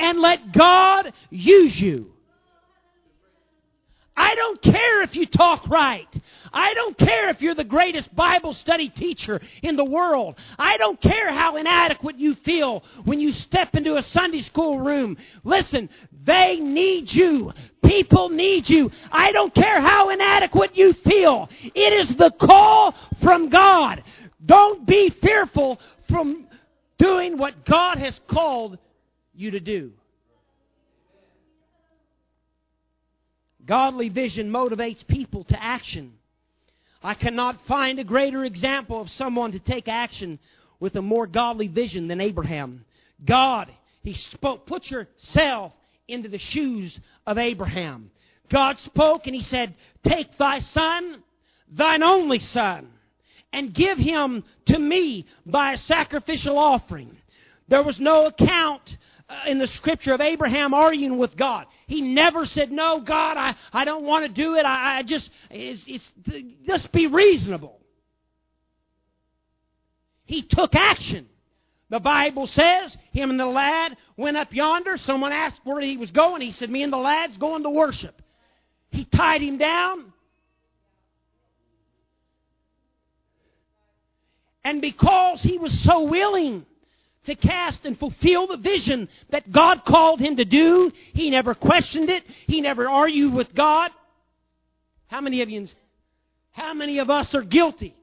And 0.00 0.18
let 0.18 0.50
God 0.50 1.12
use 1.30 1.80
you. 1.80 2.10
I 4.20 4.34
don't 4.34 4.60
care 4.60 5.02
if 5.02 5.16
you 5.16 5.24
talk 5.24 5.66
right. 5.70 6.06
I 6.52 6.74
don't 6.74 6.98
care 6.98 7.30
if 7.30 7.40
you're 7.40 7.54
the 7.54 7.64
greatest 7.64 8.14
Bible 8.14 8.52
study 8.52 8.90
teacher 8.90 9.40
in 9.62 9.76
the 9.76 9.84
world. 9.84 10.34
I 10.58 10.76
don't 10.76 11.00
care 11.00 11.32
how 11.32 11.56
inadequate 11.56 12.18
you 12.18 12.34
feel 12.34 12.84
when 13.04 13.18
you 13.18 13.32
step 13.32 13.74
into 13.74 13.96
a 13.96 14.02
Sunday 14.02 14.42
school 14.42 14.78
room. 14.78 15.16
Listen, 15.42 15.88
they 16.24 16.56
need 16.56 17.10
you. 17.10 17.50
People 17.82 18.28
need 18.28 18.68
you. 18.68 18.90
I 19.10 19.32
don't 19.32 19.54
care 19.54 19.80
how 19.80 20.10
inadequate 20.10 20.76
you 20.76 20.92
feel. 20.92 21.48
It 21.62 21.92
is 21.94 22.14
the 22.16 22.30
call 22.30 22.94
from 23.22 23.48
God. 23.48 24.04
Don't 24.44 24.86
be 24.86 25.08
fearful 25.08 25.80
from 26.10 26.46
doing 26.98 27.38
what 27.38 27.64
God 27.64 27.96
has 27.96 28.20
called 28.28 28.76
you 29.32 29.52
to 29.52 29.60
do. 29.60 29.92
Godly 33.66 34.08
vision 34.08 34.50
motivates 34.50 35.06
people 35.06 35.44
to 35.44 35.62
action. 35.62 36.14
I 37.02 37.14
cannot 37.14 37.66
find 37.66 37.98
a 37.98 38.04
greater 38.04 38.44
example 38.44 39.00
of 39.00 39.10
someone 39.10 39.52
to 39.52 39.58
take 39.58 39.88
action 39.88 40.38
with 40.80 40.96
a 40.96 41.02
more 41.02 41.26
godly 41.26 41.68
vision 41.68 42.08
than 42.08 42.20
Abraham. 42.20 42.84
God, 43.24 43.70
He 44.02 44.14
spoke, 44.14 44.66
put 44.66 44.90
yourself 44.90 45.72
into 46.08 46.28
the 46.28 46.38
shoes 46.38 46.98
of 47.26 47.38
Abraham. 47.38 48.10
God 48.50 48.78
spoke 48.80 49.26
and 49.26 49.34
He 49.34 49.42
said, 49.42 49.74
Take 50.02 50.36
thy 50.36 50.58
son, 50.58 51.22
thine 51.70 52.02
only 52.02 52.38
son, 52.38 52.88
and 53.52 53.72
give 53.72 53.98
him 53.98 54.44
to 54.66 54.78
me 54.78 55.26
by 55.46 55.72
a 55.72 55.78
sacrificial 55.78 56.58
offering. 56.58 57.16
There 57.68 57.82
was 57.82 58.00
no 58.00 58.26
account 58.26 58.96
in 59.46 59.58
the 59.58 59.66
scripture 59.66 60.12
of 60.12 60.20
Abraham 60.20 60.74
arguing 60.74 61.18
with 61.18 61.36
God. 61.36 61.66
He 61.86 62.00
never 62.00 62.44
said, 62.44 62.70
No, 62.70 63.00
God, 63.00 63.36
I, 63.36 63.54
I 63.72 63.84
don't 63.84 64.04
want 64.04 64.24
to 64.24 64.28
do 64.28 64.54
it. 64.56 64.64
I, 64.64 64.98
I 64.98 65.02
just, 65.02 65.30
it's, 65.50 65.84
it's, 65.86 66.12
just 66.66 66.92
be 66.92 67.06
reasonable. 67.06 67.78
He 70.24 70.42
took 70.42 70.74
action. 70.74 71.28
The 71.88 71.98
Bible 71.98 72.46
says 72.46 72.96
him 73.12 73.30
and 73.30 73.40
the 73.40 73.46
lad 73.46 73.96
went 74.16 74.36
up 74.36 74.54
yonder. 74.54 74.96
Someone 74.96 75.32
asked 75.32 75.60
where 75.64 75.80
he 75.80 75.96
was 75.96 76.12
going. 76.12 76.40
He 76.40 76.52
said, 76.52 76.70
Me 76.70 76.82
and 76.82 76.92
the 76.92 76.98
lad's 76.98 77.36
going 77.36 77.64
to 77.64 77.70
worship. 77.70 78.22
He 78.90 79.04
tied 79.04 79.42
him 79.42 79.58
down. 79.58 80.12
And 84.62 84.80
because 84.80 85.42
he 85.42 85.58
was 85.58 85.78
so 85.80 86.04
willing 86.04 86.66
to 87.24 87.34
cast 87.34 87.84
and 87.84 87.98
fulfill 87.98 88.46
the 88.46 88.56
vision 88.56 89.08
that 89.30 89.50
God 89.50 89.84
called 89.84 90.20
him 90.20 90.36
to 90.36 90.44
do, 90.44 90.90
he 91.12 91.30
never 91.30 91.54
questioned 91.54 92.08
it. 92.08 92.24
He 92.46 92.60
never 92.60 92.88
argued 92.88 93.34
with 93.34 93.54
God. 93.54 93.90
How 95.08 95.20
many 95.20 95.42
of 95.42 95.50
you, 95.50 95.66
how 96.52 96.72
many 96.72 96.98
of 96.98 97.10
us 97.10 97.34
are 97.34 97.42
guilty? 97.42 97.94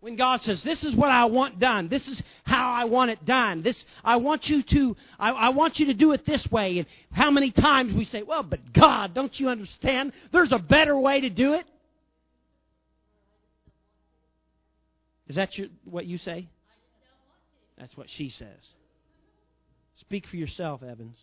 When 0.00 0.16
God 0.16 0.40
says, 0.40 0.62
"This 0.62 0.82
is 0.82 0.94
what 0.94 1.10
I 1.10 1.26
want 1.26 1.58
done. 1.58 1.88
This 1.88 2.08
is 2.08 2.22
how 2.44 2.72
I 2.72 2.84
want 2.84 3.10
it 3.10 3.24
done. 3.26 3.62
This 3.62 3.84
I 4.02 4.16
want 4.16 4.48
you 4.48 4.62
to 4.62 4.96
I, 5.18 5.30
I 5.30 5.48
want 5.50 5.78
you 5.78 5.86
to 5.86 5.94
do 5.94 6.12
it 6.12 6.24
this 6.24 6.50
way." 6.50 6.78
And 6.78 6.86
how 7.12 7.30
many 7.30 7.50
times 7.50 7.92
we 7.92 8.04
say, 8.04 8.22
"Well, 8.22 8.42
but 8.42 8.72
God, 8.72 9.12
don't 9.12 9.38
you 9.38 9.50
understand? 9.50 10.12
There's 10.32 10.52
a 10.52 10.58
better 10.58 10.98
way 10.98 11.20
to 11.20 11.28
do 11.28 11.52
it." 11.52 11.66
Is 15.30 15.36
that 15.36 15.56
your, 15.56 15.68
what 15.84 16.06
you 16.06 16.18
say? 16.18 16.48
That's 17.78 17.96
what 17.96 18.10
she 18.10 18.30
says. 18.30 18.74
Speak 19.94 20.26
for 20.26 20.34
yourself, 20.34 20.82
Evans. 20.82 21.16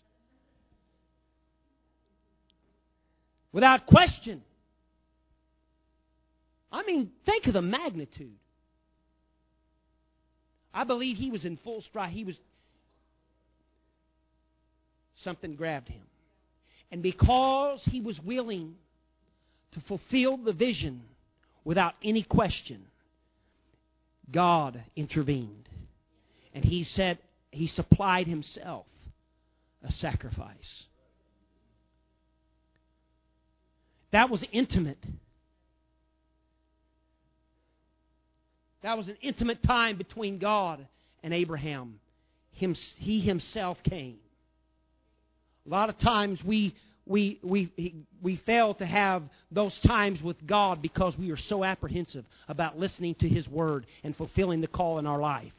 Without 3.52 3.86
question. 3.86 4.43
I 6.72 6.84
mean, 6.84 7.12
think 7.26 7.48
of 7.48 7.54
the 7.54 7.62
magnitude. 7.62 8.38
I 10.74 10.86
believe 10.86 11.17
he 11.17 11.30
was 11.30 11.43
in 11.43 11.58
full 11.58 11.82
stride. 11.82 12.12
He 12.12 12.24
was. 12.24 12.39
Something 15.15 15.56
grabbed 15.58 15.89
him. 15.89 16.04
And 16.93 17.04
because 17.04 17.84
he 17.84 18.00
was 18.00 18.22
willing 18.22 18.76
to 19.72 19.82
fulfill 19.82 20.38
the 20.38 20.54
vision 20.54 21.02
without 21.65 21.96
any 22.02 22.24
question, 22.24 22.86
God 24.32 24.84
intervened. 24.96 25.70
And 26.54 26.63
he 26.63 26.84
said, 26.84 27.20
he 27.52 27.68
supplied 27.68 28.28
himself 28.28 28.86
a 29.84 29.92
sacrifice. 29.92 30.86
That 34.12 34.30
was 34.30 34.44
intimate. 34.52 35.04
That 38.82 38.98
was 38.98 39.08
an 39.08 39.18
intimate 39.22 39.63
time 39.63 39.98
between 39.98 40.40
God 40.40 40.86
and 41.24 41.34
Abraham. 41.34 42.00
Him, 42.54 42.74
he 42.98 43.20
himself 43.20 43.82
came. 43.84 44.18
A 45.66 45.70
lot 45.70 45.90
of 45.90 45.98
times 45.98 46.44
we 46.44 46.74
we, 47.08 47.39
we, 47.43 47.96
we 48.22 48.36
fail 48.38 48.74
to 48.76 48.86
have 48.86 49.24
those 49.52 49.78
times 49.80 50.22
with 50.22 50.46
God 50.46 50.82
because 50.82 51.17
we 51.17 51.32
are 51.32 51.38
so 51.38 51.63
apprehensive 51.63 52.26
about 52.48 52.78
listening 52.78 53.15
to 53.15 53.30
His 53.30 53.48
Word 53.48 53.86
and 54.04 54.15
fulfilling 54.15 54.62
the 54.62 54.67
call 54.67 55.00
in 55.00 55.08
our 55.08 55.20
life. 55.20 55.54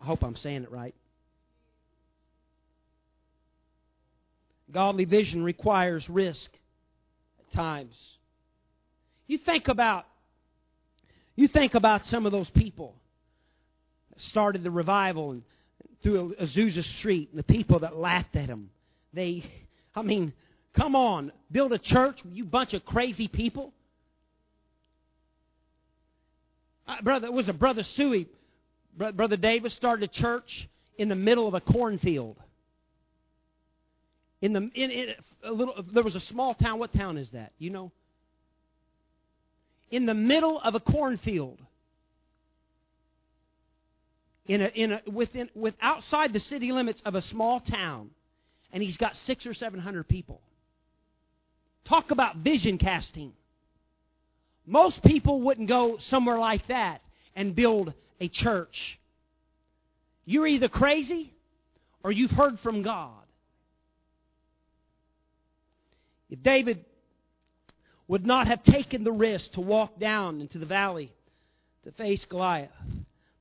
I 0.00 0.04
hope 0.04 0.22
I'm 0.22 0.36
saying 0.36 0.62
it 0.62 0.70
right. 0.70 0.94
Godly 4.70 5.04
vision 5.04 5.42
requires 5.42 6.08
risk 6.08 6.50
at 7.40 7.52
times. 7.52 7.98
You 9.26 9.38
think 9.38 9.68
about 9.68 10.04
you 11.36 11.46
think 11.46 11.74
about 11.74 12.04
some 12.04 12.26
of 12.26 12.32
those 12.32 12.50
people 12.50 12.96
that 14.10 14.20
started 14.20 14.64
the 14.64 14.70
revival 14.70 15.30
and 15.30 15.42
through 16.02 16.34
Azusa 16.40 16.82
Street 16.98 17.28
and 17.30 17.38
the 17.38 17.44
people 17.44 17.80
that 17.80 17.96
laughed 17.96 18.34
at 18.36 18.48
them 18.48 18.70
they, 19.12 19.44
I 19.94 20.02
mean, 20.02 20.32
come 20.74 20.94
on, 20.94 21.32
build 21.50 21.72
a 21.72 21.78
church, 21.78 22.20
you 22.30 22.44
bunch 22.44 22.74
of 22.74 22.84
crazy 22.84 23.28
people. 23.28 23.72
Uh, 26.86 27.02
brother, 27.02 27.26
it 27.26 27.32
was 27.32 27.48
a 27.48 27.52
brother 27.52 27.82
Suey, 27.82 28.28
brother 28.96 29.36
Davis 29.36 29.74
started 29.74 30.10
a 30.10 30.12
church 30.12 30.68
in 30.96 31.08
the 31.08 31.14
middle 31.14 31.46
of 31.46 31.54
a 31.54 31.60
cornfield. 31.60 32.36
In 34.40 34.52
the 34.52 34.70
in, 34.74 34.90
in 34.90 35.14
a 35.42 35.52
little, 35.52 35.84
there 35.92 36.02
was 36.02 36.14
a 36.14 36.20
small 36.20 36.54
town. 36.54 36.78
What 36.78 36.92
town 36.92 37.18
is 37.18 37.32
that? 37.32 37.52
You 37.58 37.70
know. 37.70 37.92
In 39.90 40.06
the 40.06 40.14
middle 40.14 40.60
of 40.60 40.74
a 40.74 40.80
cornfield. 40.80 41.58
In 44.46 44.62
a 44.62 44.66
in 44.66 44.92
a 44.92 45.02
within 45.10 45.50
with 45.54 45.74
outside 45.80 46.32
the 46.32 46.40
city 46.40 46.72
limits 46.72 47.02
of 47.04 47.14
a 47.14 47.20
small 47.20 47.60
town 47.60 48.10
and 48.72 48.82
he's 48.82 48.96
got 48.96 49.16
six 49.16 49.46
or 49.46 49.54
seven 49.54 49.80
hundred 49.80 50.08
people. 50.08 50.40
Talk 51.84 52.10
about 52.10 52.36
vision 52.36 52.78
casting. 52.78 53.32
Most 54.66 55.02
people 55.02 55.40
wouldn't 55.40 55.68
go 55.68 55.96
somewhere 55.98 56.38
like 56.38 56.66
that 56.66 57.00
and 57.34 57.54
build 57.54 57.94
a 58.20 58.28
church. 58.28 58.98
You're 60.26 60.46
either 60.46 60.68
crazy 60.68 61.32
or 62.02 62.12
you've 62.12 62.30
heard 62.30 62.60
from 62.60 62.82
God. 62.82 63.12
If 66.28 66.42
David 66.42 66.84
would 68.06 68.26
not 68.26 68.46
have 68.48 68.62
taken 68.62 69.04
the 69.04 69.12
risk 69.12 69.52
to 69.52 69.62
walk 69.62 69.98
down 69.98 70.42
into 70.42 70.58
the 70.58 70.66
valley 70.66 71.10
to 71.84 71.92
face 71.92 72.24
Goliath, 72.26 72.70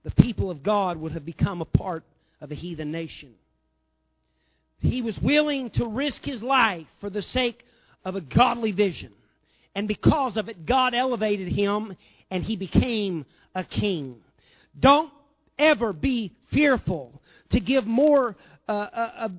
the 0.04 0.12
people 0.12 0.50
of 0.50 0.64
God 0.64 0.98
would 0.98 1.12
have 1.12 1.26
become 1.26 1.62
a 1.62 1.66
part 1.66 2.06
of 2.40 2.52
a 2.52 2.56
heathen 2.56 2.92
nation. 2.92 3.34
He 4.80 5.02
was 5.02 5.20
willing 5.20 5.70
to 5.72 5.88
risk 5.88 6.24
his 6.24 6.44
life 6.44 6.88
for 7.00 7.10
the 7.10 7.22
sake 7.22 7.66
of 8.06 8.16
a 8.16 8.22
godly 8.22 8.72
vision. 8.72 9.12
And 9.76 9.88
because 9.88 10.38
of 10.38 10.50
it, 10.50 10.66
God 10.66 10.94
elevated 10.94 11.50
him 11.50 11.96
and 12.30 12.44
he 12.44 12.56
became 12.56 13.26
a 13.56 13.64
king. 13.64 14.18
Don't 14.80 15.12
ever 15.58 15.94
be 15.94 16.34
fearful 16.52 17.22
to 17.50 17.60
give 17.60 17.86
more, 17.86 18.36
uh, 18.68 18.72
uh, 18.72 19.12
uh, 19.18 19.30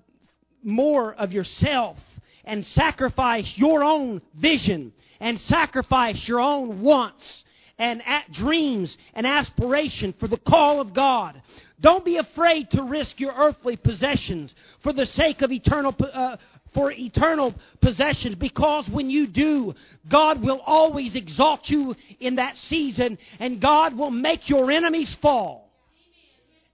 more 0.62 1.14
of 1.14 1.32
yourself 1.32 1.96
and 2.44 2.64
sacrifice 2.66 3.56
your 3.56 3.84
own 3.84 4.22
vision 4.34 4.92
and 5.20 5.40
sacrifice 5.40 6.26
your 6.26 6.40
own 6.40 6.82
wants 6.82 7.44
and 7.78 8.02
dreams 8.32 8.96
and 9.14 9.26
aspiration 9.26 10.14
for 10.18 10.26
the 10.26 10.36
call 10.38 10.80
of 10.80 10.92
God. 10.92 11.40
Don't 11.80 12.04
be 12.04 12.16
afraid 12.16 12.70
to 12.72 12.82
risk 12.82 13.20
your 13.20 13.32
earthly 13.32 13.76
possessions 13.76 14.54
for 14.82 14.92
the 14.92 15.06
sake 15.06 15.42
of 15.42 15.52
eternal 15.52 15.94
uh, 16.12 16.36
for 16.74 16.92
eternal 16.92 17.54
possessions 17.80 18.34
because 18.34 18.88
when 18.88 19.10
you 19.10 19.26
do, 19.26 19.74
God 20.08 20.42
will 20.42 20.60
always 20.60 21.16
exalt 21.16 21.68
you 21.70 21.96
in 22.20 22.36
that 22.36 22.56
season 22.56 23.18
and 23.38 23.60
God 23.60 23.96
will 23.96 24.10
make 24.10 24.48
your 24.48 24.70
enemies 24.70 25.12
fall. 25.14 25.70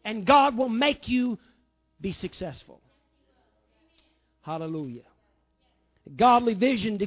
And 0.05 0.27
God 0.27 0.57
will 0.57 0.69
make 0.69 1.09
you 1.09 1.39
be 2.01 2.13
successful. 2.13 2.81
Hallelujah. 4.43 5.05
Godly 6.17 6.55
vision 6.55 7.01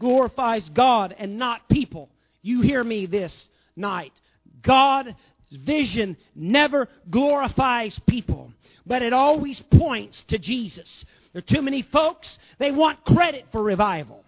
glorifies 0.00 0.68
God 0.70 1.14
and 1.18 1.38
not 1.38 1.68
people. 1.68 2.08
You 2.40 2.62
hear 2.62 2.82
me 2.82 3.04
this 3.06 3.48
night. 3.76 4.12
God's 4.62 5.10
vision 5.50 6.16
never 6.34 6.88
glorifies 7.10 7.98
people, 8.06 8.52
but 8.86 9.02
it 9.02 9.12
always 9.12 9.60
points 9.60 10.24
to 10.24 10.38
Jesus. 10.38 11.04
There 11.32 11.40
are 11.40 11.54
too 11.54 11.62
many 11.62 11.82
folks, 11.82 12.38
they 12.58 12.70
want 12.70 13.04
credit 13.04 13.46
for 13.52 13.62
revival. 13.62 14.24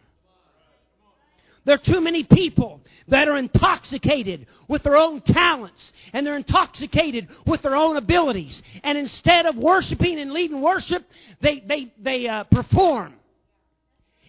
There 1.64 1.74
are 1.74 1.78
too 1.78 2.00
many 2.00 2.24
people 2.24 2.80
that 3.08 3.28
are 3.28 3.36
intoxicated 3.36 4.46
with 4.66 4.82
their 4.82 4.96
own 4.96 5.20
talents 5.20 5.92
and 6.12 6.26
they're 6.26 6.36
intoxicated 6.36 7.28
with 7.46 7.60
their 7.62 7.76
own 7.76 7.96
abilities. 7.96 8.62
And 8.82 8.96
instead 8.96 9.44
of 9.44 9.56
worshiping 9.56 10.18
and 10.18 10.32
leading 10.32 10.62
worship, 10.62 11.04
they, 11.40 11.60
they, 11.60 11.92
they 11.98 12.28
uh, 12.28 12.44
perform. 12.44 13.14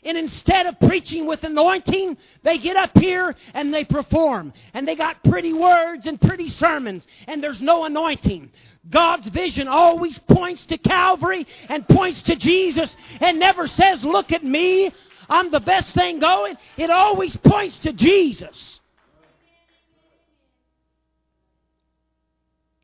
And 0.04 0.18
instead 0.18 0.66
of 0.66 0.80
preaching 0.80 1.28
with 1.28 1.44
anointing, 1.44 2.18
they 2.42 2.58
get 2.58 2.76
up 2.76 2.98
here 2.98 3.36
and 3.54 3.72
they 3.72 3.86
perform. 3.86 4.52
And 4.74 4.88
they 4.88 4.96
got 4.96 5.24
pretty 5.24 5.54
words 5.54 6.08
and 6.08 6.20
pretty 6.20 6.50
sermons, 6.50 7.06
and 7.28 7.44
there's 7.44 7.62
no 7.62 7.86
anointing. 7.86 8.52
God's 8.90 9.28
vision 9.28 9.68
always 9.68 10.18
points 10.18 10.66
to 10.68 10.78
Calvary 10.80 11.46
and 11.70 11.88
points 11.88 12.24
to 12.24 12.36
Jesus 12.36 12.96
and 13.20 13.40
never 13.40 13.68
says, 13.68 14.04
Look 14.04 14.32
at 14.32 14.44
me, 14.44 14.92
I'm 15.30 15.52
the 15.52 15.60
best 15.60 15.94
thing 15.94 16.20
going. 16.20 16.58
It 16.78 16.90
always 16.90 17.36
points 17.36 17.78
to 17.80 17.94
Jesus. 17.94 18.80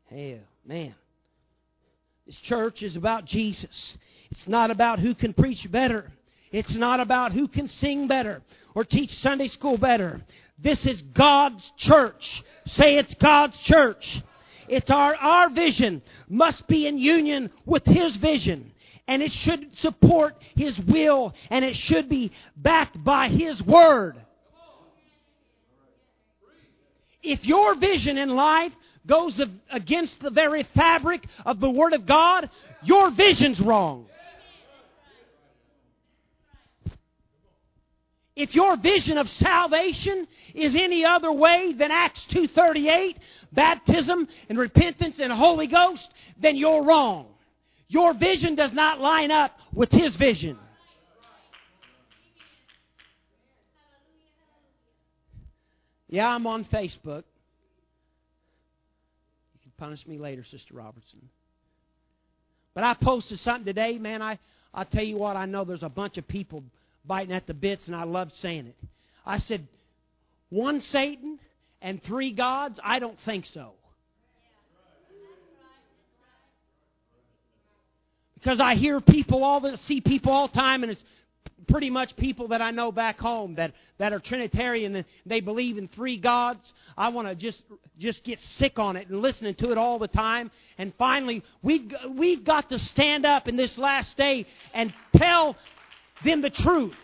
Hell, 0.08 0.38
man. 0.64 0.94
This 2.26 2.40
church 2.40 2.82
is 2.82 2.94
about 2.94 3.24
Jesus. 3.24 3.98
It's 4.30 4.46
not 4.46 4.70
about 4.70 5.00
who 5.00 5.14
can 5.14 5.32
preach 5.34 5.70
better. 5.70 6.06
It's 6.52 6.74
not 6.74 7.00
about 7.00 7.32
who 7.32 7.48
can 7.48 7.68
sing 7.68 8.06
better 8.06 8.42
or 8.74 8.84
teach 8.84 9.14
Sunday 9.18 9.48
school 9.48 9.76
better. 9.76 10.20
This 10.58 10.86
is 10.86 11.02
God's 11.02 11.70
church. 11.76 12.42
Say 12.66 12.96
it's 12.96 13.14
God's 13.14 13.58
church. 13.60 14.22
It's 14.68 14.90
our, 14.90 15.14
our 15.14 15.50
vision 15.50 16.02
must 16.28 16.66
be 16.66 16.86
in 16.86 16.98
union 16.98 17.50
with 17.64 17.84
His 17.86 18.16
vision. 18.16 18.72
And 19.06 19.22
it 19.22 19.32
should 19.32 19.76
support 19.78 20.36
His 20.54 20.78
will 20.78 21.34
and 21.50 21.64
it 21.64 21.76
should 21.76 22.08
be 22.08 22.32
backed 22.56 23.02
by 23.02 23.28
His 23.28 23.62
Word. 23.62 24.16
If 27.22 27.44
your 27.46 27.74
vision 27.74 28.16
in 28.16 28.30
life 28.30 28.72
goes 29.06 29.40
against 29.70 30.20
the 30.20 30.30
very 30.30 30.62
fabric 30.74 31.26
of 31.44 31.60
the 31.60 31.70
Word 31.70 31.92
of 31.92 32.06
God, 32.06 32.50
your 32.82 33.10
vision's 33.10 33.60
wrong. 33.60 34.06
If 38.38 38.54
your 38.54 38.76
vision 38.76 39.18
of 39.18 39.28
salvation 39.28 40.28
is 40.54 40.76
any 40.76 41.04
other 41.04 41.32
way 41.32 41.72
than 41.72 41.90
Acts 41.90 42.24
2:38, 42.26 43.16
baptism 43.50 44.28
and 44.48 44.56
repentance 44.56 45.18
and 45.18 45.32
Holy 45.32 45.66
Ghost, 45.66 46.08
then 46.38 46.54
you're 46.54 46.84
wrong. 46.84 47.34
Your 47.88 48.14
vision 48.14 48.54
does 48.54 48.72
not 48.72 49.00
line 49.00 49.32
up 49.32 49.58
with 49.72 49.90
his 49.90 50.14
vision. 50.14 50.56
Yeah, 56.06 56.32
I'm 56.32 56.46
on 56.46 56.64
Facebook. 56.64 57.24
You 59.52 59.60
can 59.64 59.72
punish 59.76 60.06
me 60.06 60.16
later, 60.16 60.44
Sister 60.44 60.74
Robertson. 60.74 61.28
But 62.72 62.84
I 62.84 62.94
posted 62.94 63.40
something 63.40 63.64
today, 63.64 63.98
man. 63.98 64.22
I 64.22 64.38
I 64.72 64.84
tell 64.84 65.02
you 65.02 65.16
what, 65.16 65.36
I 65.36 65.46
know 65.46 65.64
there's 65.64 65.82
a 65.82 65.88
bunch 65.88 66.18
of 66.18 66.28
people 66.28 66.62
biting 67.08 67.34
at 67.34 67.46
the 67.46 67.54
bits, 67.54 67.86
and 67.86 67.96
I 67.96 68.04
loved 68.04 68.32
saying 68.34 68.66
it. 68.66 68.76
I 69.26 69.38
said, 69.38 69.66
one 70.50 70.80
Satan 70.80 71.40
and 71.82 72.02
three 72.02 72.32
gods? 72.32 72.78
I 72.84 72.98
don't 72.98 73.18
think 73.20 73.46
so. 73.46 73.72
Because 78.34 78.60
I 78.60 78.76
hear 78.76 79.00
people 79.00 79.42
all 79.42 79.60
the 79.60 79.76
see 79.78 80.00
people 80.00 80.30
all 80.30 80.46
the 80.46 80.54
time, 80.54 80.84
and 80.84 80.92
it's 80.92 81.02
pretty 81.68 81.90
much 81.90 82.16
people 82.16 82.48
that 82.48 82.62
I 82.62 82.70
know 82.70 82.90
back 82.90 83.18
home 83.18 83.54
that, 83.56 83.72
that 83.98 84.12
are 84.12 84.18
Trinitarian 84.18 84.96
and 84.96 85.04
they 85.26 85.40
believe 85.40 85.78
in 85.78 85.86
three 85.88 86.16
gods. 86.16 86.72
I 86.96 87.10
want 87.10 87.28
to 87.28 87.34
just 87.34 87.62
just 87.98 88.24
get 88.24 88.40
sick 88.40 88.78
on 88.78 88.96
it 88.96 89.08
and 89.08 89.20
listening 89.20 89.54
to 89.56 89.70
it 89.70 89.78
all 89.78 89.98
the 89.98 90.08
time. 90.08 90.50
And 90.78 90.92
finally, 90.98 91.42
we've 91.62 91.92
we've 92.10 92.44
got 92.44 92.70
to 92.70 92.78
stand 92.78 93.26
up 93.26 93.48
in 93.48 93.56
this 93.56 93.76
last 93.78 94.16
day 94.16 94.46
and 94.72 94.92
tell 95.16 95.56
them 96.24 96.42
the 96.42 96.50
truth. 96.50 96.94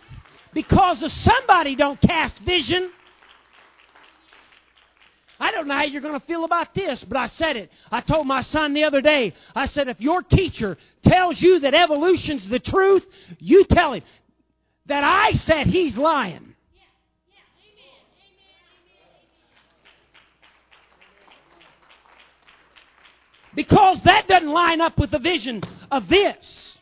Because 0.52 1.02
if 1.02 1.12
somebody 1.12 1.74
don't 1.74 2.00
cast 2.00 2.38
vision, 2.40 2.90
I 5.40 5.50
don't 5.50 5.66
know 5.66 5.74
how 5.74 5.82
you're 5.82 6.00
going 6.00 6.18
to 6.18 6.26
feel 6.26 6.44
about 6.44 6.74
this, 6.74 7.02
but 7.04 7.16
I 7.16 7.26
said 7.26 7.56
it. 7.56 7.70
I 7.90 8.00
told 8.00 8.26
my 8.26 8.40
son 8.42 8.72
the 8.72 8.84
other 8.84 9.00
day, 9.00 9.34
I 9.54 9.66
said, 9.66 9.88
if 9.88 10.00
your 10.00 10.22
teacher 10.22 10.78
tells 11.02 11.40
you 11.40 11.60
that 11.60 11.74
evolution's 11.74 12.48
the 12.48 12.60
truth, 12.60 13.04
you 13.38 13.64
tell 13.64 13.94
him 13.94 14.02
that 14.86 15.02
I 15.02 15.32
said 15.32 15.66
he's 15.66 15.96
lying. 15.96 16.54
Because 23.54 24.00
that 24.02 24.26
doesn't 24.26 24.50
line 24.50 24.80
up 24.80 24.98
with 24.98 25.10
the 25.10 25.18
vision 25.18 25.62
of 25.90 26.08
this 26.08 26.73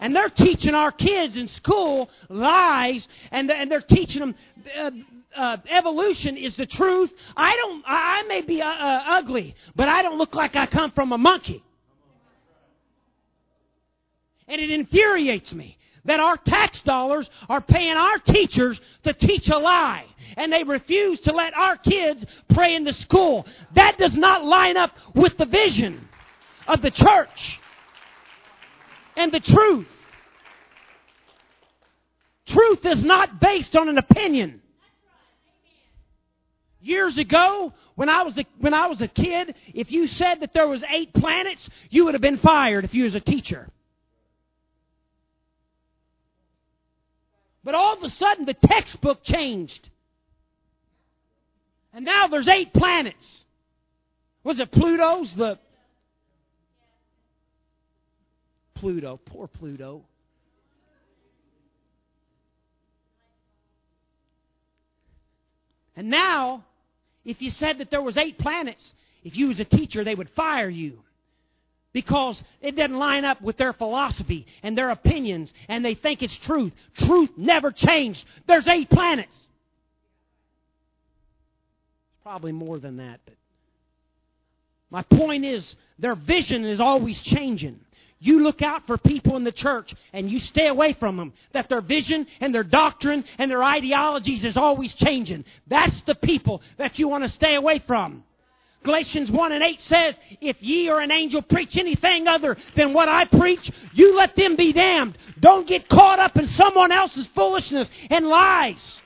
and 0.00 0.16
they're 0.16 0.30
teaching 0.30 0.74
our 0.74 0.90
kids 0.90 1.36
in 1.36 1.46
school 1.46 2.10
lies, 2.28 3.06
and, 3.30 3.50
and 3.50 3.70
they're 3.70 3.80
teaching 3.80 4.20
them 4.20 4.34
uh, 4.76 4.90
uh, 5.36 5.56
evolution 5.68 6.36
is 6.36 6.56
the 6.56 6.66
truth. 6.66 7.12
I 7.36 7.54
don't. 7.56 7.84
I, 7.86 8.22
may 8.24 8.40
be 8.40 8.60
uh, 8.60 8.66
uh, 8.66 9.04
ugly, 9.06 9.54
but 9.76 9.88
I 9.88 10.02
don't 10.02 10.18
look 10.18 10.34
like 10.34 10.56
I 10.56 10.66
come 10.66 10.90
from 10.90 11.12
a 11.12 11.18
monkey. 11.18 11.62
And 14.48 14.60
it 14.60 14.70
infuriates 14.70 15.52
me 15.52 15.78
that 16.04 16.18
our 16.18 16.36
tax 16.36 16.80
dollars 16.80 17.30
are 17.48 17.60
paying 17.60 17.96
our 17.96 18.18
teachers 18.18 18.80
to 19.04 19.12
teach 19.12 19.48
a 19.48 19.58
lie. 19.58 20.06
And 20.36 20.52
they 20.52 20.64
refuse 20.64 21.20
to 21.20 21.32
let 21.32 21.54
our 21.54 21.76
kids 21.76 22.24
pray 22.52 22.74
in 22.74 22.82
the 22.82 22.92
school. 22.92 23.46
That 23.74 23.98
does 23.98 24.16
not 24.16 24.44
line 24.44 24.76
up 24.76 24.92
with 25.14 25.36
the 25.36 25.46
vision 25.46 26.08
of 26.66 26.82
the 26.82 26.90
church 26.90 27.60
and 29.16 29.32
the 29.32 29.40
truth. 29.40 29.88
Truth 32.46 32.84
is 32.84 33.04
not 33.04 33.40
based 33.40 33.76
on 33.76 33.88
an 33.88 33.98
opinion. 33.98 34.60
Years 36.80 37.18
ago, 37.18 37.72
when 37.94 38.08
I 38.08 38.22
was 38.22 38.38
a, 38.38 38.44
when 38.58 38.74
I 38.74 38.86
was 38.86 39.02
a 39.02 39.08
kid, 39.08 39.54
if 39.74 39.92
you 39.92 40.06
said 40.06 40.40
that 40.40 40.52
there 40.52 40.66
was 40.66 40.82
eight 40.90 41.12
planets, 41.12 41.68
you 41.90 42.04
would 42.06 42.14
have 42.14 42.22
been 42.22 42.38
fired 42.38 42.84
if 42.84 42.94
you 42.94 43.04
was 43.04 43.14
a 43.14 43.20
teacher. 43.20 43.68
But 47.62 47.74
all 47.74 47.96
of 47.96 48.02
a 48.02 48.08
sudden, 48.08 48.46
the 48.46 48.54
textbook 48.54 49.22
changed. 49.22 49.90
And 51.92 52.04
now 52.04 52.28
there's 52.28 52.48
eight 52.48 52.72
planets. 52.72 53.44
Was 54.42 54.58
it 54.58 54.72
Pluto's? 54.72 55.34
The 55.34 55.58
Pluto. 58.80 59.20
Poor 59.26 59.46
Pluto. 59.46 60.02
And 65.94 66.08
now, 66.08 66.64
if 67.26 67.42
you 67.42 67.50
said 67.50 67.78
that 67.78 67.90
there 67.90 68.00
was 68.00 68.16
eight 68.16 68.38
planets, 68.38 68.94
if 69.22 69.36
you 69.36 69.48
was 69.48 69.60
a 69.60 69.66
teacher, 69.66 70.02
they 70.02 70.14
would 70.14 70.30
fire 70.30 70.70
you. 70.70 71.00
Because 71.92 72.42
it 72.62 72.76
doesn't 72.76 72.96
line 72.96 73.24
up 73.24 73.42
with 73.42 73.58
their 73.58 73.74
philosophy 73.74 74.46
and 74.62 74.78
their 74.78 74.90
opinions, 74.90 75.52
and 75.68 75.84
they 75.84 75.94
think 75.94 76.22
it's 76.22 76.38
truth. 76.38 76.72
Truth 76.94 77.30
never 77.36 77.70
changed. 77.72 78.24
There's 78.46 78.66
eight 78.66 78.88
planets. 78.88 79.34
Probably 82.22 82.52
more 82.52 82.78
than 82.78 82.98
that, 82.98 83.20
but 83.26 83.34
my 84.90 85.02
point 85.02 85.44
is 85.44 85.74
their 85.98 86.14
vision 86.14 86.64
is 86.64 86.80
always 86.80 87.20
changing. 87.20 87.80
You 88.20 88.42
look 88.42 88.60
out 88.60 88.86
for 88.86 88.98
people 88.98 89.36
in 89.36 89.44
the 89.44 89.52
church 89.52 89.94
and 90.12 90.30
you 90.30 90.38
stay 90.38 90.68
away 90.68 90.92
from 90.92 91.16
them. 91.16 91.32
That 91.52 91.70
their 91.70 91.80
vision 91.80 92.26
and 92.40 92.54
their 92.54 92.62
doctrine 92.62 93.24
and 93.38 93.50
their 93.50 93.64
ideologies 93.64 94.44
is 94.44 94.58
always 94.58 94.92
changing. 94.94 95.46
That's 95.66 96.02
the 96.02 96.14
people 96.14 96.62
that 96.76 96.98
you 96.98 97.08
want 97.08 97.24
to 97.24 97.30
stay 97.30 97.54
away 97.54 97.78
from. 97.78 98.22
Galatians 98.82 99.30
1 99.30 99.52
and 99.52 99.62
8 99.62 99.80
says, 99.80 100.18
If 100.40 100.62
ye 100.62 100.90
or 100.90 101.00
an 101.00 101.10
angel 101.10 101.42
preach 101.42 101.76
anything 101.76 102.26
other 102.28 102.56
than 102.76 102.92
what 102.92 103.08
I 103.08 103.24
preach, 103.24 103.70
you 103.92 104.16
let 104.16 104.36
them 104.36 104.56
be 104.56 104.72
damned. 104.72 105.16
Don't 105.38 105.66
get 105.66 105.88
caught 105.88 106.18
up 106.18 106.36
in 106.36 106.46
someone 106.46 106.92
else's 106.92 107.26
foolishness 107.28 107.90
and 108.10 108.26
lies. 108.26 109.00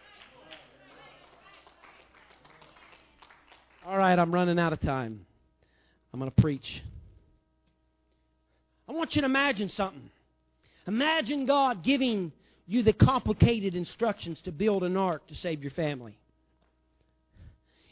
All 3.86 3.98
right, 3.98 4.18
I'm 4.18 4.32
running 4.32 4.58
out 4.58 4.72
of 4.72 4.80
time. 4.80 5.26
I'm 6.12 6.20
going 6.20 6.30
to 6.30 6.40
preach. 6.40 6.82
I 8.88 8.92
want 8.92 9.16
you 9.16 9.22
to 9.22 9.26
imagine 9.26 9.68
something. 9.68 10.10
Imagine 10.86 11.46
God 11.46 11.82
giving 11.82 12.32
you 12.66 12.82
the 12.82 12.92
complicated 12.92 13.74
instructions 13.74 14.40
to 14.42 14.52
build 14.52 14.84
an 14.84 14.96
ark 14.96 15.26
to 15.28 15.34
save 15.34 15.62
your 15.62 15.70
family. 15.70 16.16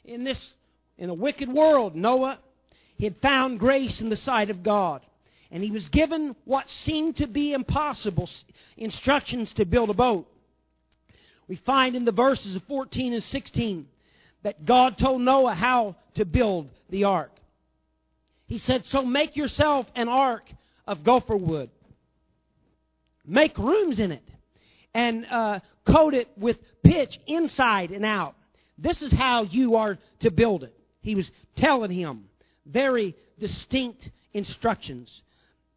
In 0.05 0.24
this 0.24 0.55
in 0.98 1.11
a 1.11 1.14
wicked 1.14 1.48
world, 1.48 1.96
Noah 1.96 2.38
had 3.00 3.16
found 3.20 3.59
grace 3.59 4.00
in 4.00 4.09
the 4.09 4.16
sight 4.16 4.50
of 4.50 4.62
God. 4.62 5.02
And 5.50 5.62
he 5.62 5.70
was 5.70 5.88
given 5.88 6.35
what 6.44 6.70
seemed 6.70 7.16
to 7.16 7.26
be 7.26 7.52
impossible 7.52 8.28
instructions 8.76 9.52
to 9.55 9.64
build 9.64 9.90
a 9.90 9.94
boat. 9.94 10.26
We 11.48 11.57
find 11.57 11.94
in 11.94 12.05
the 12.05 12.12
verses 12.12 12.55
of 12.55 12.62
14 12.64 13.12
and 13.12 13.22
16 13.22 13.87
that 14.42 14.64
God 14.64 14.96
told 14.96 15.20
Noah 15.20 15.55
how 15.55 15.96
to 16.14 16.24
build 16.24 16.68
the 16.88 17.05
ark. 17.05 17.33
He 18.46 18.59
said, 18.59 18.87
So 18.87 19.02
make 19.02 19.37
yourself 19.37 19.87
an 19.94 20.09
ark 20.09 20.44
of 20.86 21.04
gopher 21.04 21.36
wood. 21.36 21.70
Make 23.24 23.56
rooms 23.58 24.00
in 24.00 24.12
it 24.12 24.28
and 24.94 25.26
uh, 25.30 25.60
coat 25.86 26.14
it 26.14 26.28
with 26.36 26.58
pitch 26.82 27.18
inside 27.26 27.90
and 27.90 28.04
out. 28.04 28.34
This 28.78 29.02
is 29.02 29.12
how 29.12 29.44
you 29.44 29.76
are 29.76 29.98
to 30.20 30.30
build 30.30 30.64
it. 30.64 30.74
He 31.00 31.14
was 31.14 31.30
telling 31.56 31.90
him 31.90 32.24
very 32.66 33.14
distinct 33.38 34.10
instructions. 34.32 35.22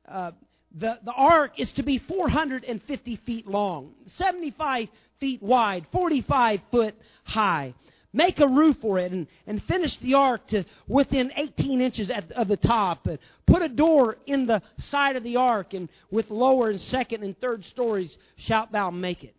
Uh, 0.07 0.31
the, 0.77 0.99
the 1.03 1.11
ark 1.11 1.53
is 1.57 1.71
to 1.73 1.83
be 1.83 1.99
450 1.99 3.15
feet 3.17 3.47
long, 3.47 3.93
75 4.07 4.89
feet 5.19 5.41
wide, 5.41 5.87
45 5.91 6.61
foot 6.71 6.95
high. 7.23 7.73
Make 8.15 8.39
a 8.39 8.47
roof 8.47 8.77
for 8.81 8.97
it 8.97 9.11
and, 9.11 9.27
and 9.45 9.61
finish 9.63 9.97
the 9.97 10.13
ark 10.15 10.47
to 10.47 10.63
within 10.87 11.31
18 11.35 11.81
inches 11.81 12.09
at, 12.09 12.31
of 12.31 12.47
the 12.47 12.57
top. 12.57 13.05
And 13.05 13.19
put 13.45 13.61
a 13.61 13.69
door 13.69 14.17
in 14.25 14.47
the 14.47 14.61
side 14.79 15.17
of 15.17 15.23
the 15.23 15.35
ark, 15.35 15.73
and 15.73 15.89
with 16.09 16.31
lower 16.31 16.69
and 16.69 16.81
second 16.81 17.23
and 17.23 17.37
third 17.39 17.63
stories 17.65 18.17
shalt 18.37 18.71
thou 18.71 18.89
make 18.89 19.23
it. 19.23 19.35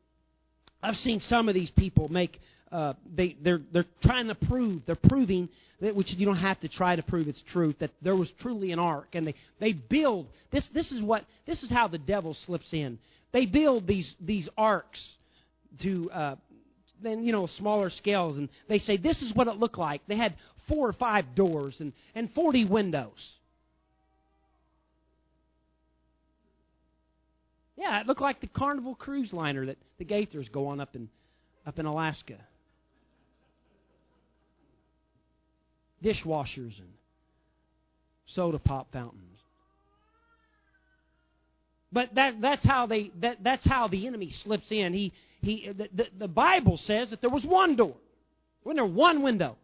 I've 0.82 0.98
seen 0.98 1.18
some 1.18 1.48
of 1.48 1.54
these 1.54 1.70
people 1.70 2.08
make. 2.08 2.38
Uh, 2.70 2.92
they 3.14 3.36
they're 3.40 3.62
they're 3.72 3.86
trying 4.02 4.26
to 4.26 4.34
prove 4.34 4.82
they're 4.86 4.96
proving 4.96 5.48
that 5.80 5.94
which 5.94 6.12
you 6.12 6.26
don't 6.26 6.36
have 6.36 6.58
to 6.58 6.68
try 6.68 6.96
to 6.96 7.02
prove 7.02 7.28
it's 7.28 7.40
truth 7.42 7.76
that 7.78 7.92
there 8.02 8.16
was 8.16 8.30
truly 8.40 8.72
an 8.72 8.80
ark 8.80 9.06
and 9.12 9.24
they 9.24 9.34
they 9.60 9.72
build 9.72 10.26
this 10.50 10.68
this 10.70 10.90
is 10.90 11.00
what 11.00 11.24
this 11.46 11.62
is 11.62 11.70
how 11.70 11.86
the 11.86 11.96
devil 11.96 12.34
slips 12.34 12.74
in 12.74 12.98
they 13.30 13.46
build 13.46 13.86
these 13.86 14.16
these 14.20 14.48
arks 14.58 15.14
to 15.78 16.10
uh, 16.10 16.36
then 17.02 17.24
you 17.24 17.32
know 17.32 17.46
smaller 17.46 17.90
scales, 17.90 18.36
and 18.36 18.48
they 18.68 18.78
say 18.78 18.96
this 18.96 19.22
is 19.22 19.34
what 19.34 19.48
it 19.48 19.56
looked 19.56 19.78
like. 19.78 20.02
They 20.06 20.16
had 20.16 20.34
four 20.68 20.88
or 20.88 20.92
five 20.92 21.34
doors 21.34 21.80
and 21.80 21.92
and 22.14 22.32
forty 22.32 22.64
windows. 22.64 23.36
Yeah, 27.76 28.00
it 28.00 28.06
looked 28.06 28.22
like 28.22 28.40
the 28.40 28.46
Carnival 28.46 28.94
cruise 28.94 29.32
liner 29.32 29.66
that 29.66 29.76
the 29.98 30.04
Gaithers 30.04 30.50
go 30.50 30.68
on 30.68 30.80
up 30.80 30.96
in 30.96 31.08
up 31.66 31.78
in 31.78 31.86
Alaska. 31.86 32.38
Dishwashers 36.02 36.78
and 36.78 36.92
soda 38.26 38.58
pop 38.58 38.92
fountains. 38.92 39.25
But 41.96 42.14
that, 42.16 42.42
that's 42.42 42.62
how 42.62 42.84
they 42.84 43.10
that, 43.20 43.38
that's 43.42 43.64
how 43.64 43.88
the 43.88 44.06
enemy 44.06 44.28
slips 44.28 44.70
in. 44.70 44.92
He 44.92 45.14
he 45.40 45.72
the, 45.72 45.88
the, 45.94 46.06
the 46.18 46.28
Bible 46.28 46.76
says 46.76 47.08
that 47.08 47.22
there 47.22 47.30
was 47.30 47.42
one 47.42 47.74
door. 47.74 47.96
Wasn't 48.64 48.76
there 48.76 48.84
one 48.84 49.22
window? 49.22 49.56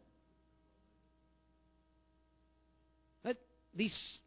But 3.23 3.37
these 3.75 4.18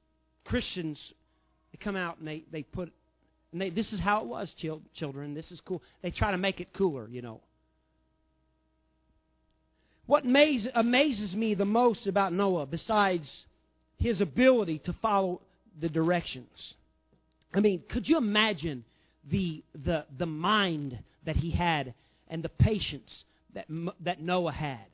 Christians 0.43 1.15
they 1.71 1.79
come 1.83 1.95
out 1.95 2.19
and 2.19 2.27
they, 2.27 2.43
they 2.51 2.61
put 2.61 2.93
and 3.51 3.59
they, 3.59 3.71
this 3.71 3.91
is 3.91 3.99
how 3.99 4.19
it 4.19 4.27
was, 4.27 4.53
children. 4.53 5.33
This 5.33 5.51
is 5.51 5.59
cool. 5.61 5.81
They 6.03 6.11
try 6.11 6.29
to 6.29 6.37
make 6.37 6.61
it 6.61 6.73
cooler, 6.73 7.07
you 7.09 7.23
know. 7.23 7.41
What 10.05 10.25
amazes, 10.25 10.71
amazes 10.75 11.35
me 11.35 11.55
the 11.55 11.65
most 11.65 12.05
about 12.05 12.33
Noah, 12.33 12.67
besides 12.67 13.45
his 13.97 14.21
ability 14.21 14.77
to 14.77 14.93
follow 14.93 15.41
the 15.79 15.89
directions, 15.89 16.75
I 17.55 17.61
mean, 17.61 17.83
could 17.87 18.07
you 18.07 18.17
imagine 18.17 18.83
the, 19.29 19.63
the, 19.73 20.05
the 20.17 20.25
mind 20.25 20.99
that 21.23 21.37
he 21.37 21.51
had 21.51 21.93
and 22.27 22.43
the 22.43 22.49
patience 22.49 23.23
that, 23.53 23.65
that 24.01 24.21
Noah 24.21 24.51
had? 24.51 24.85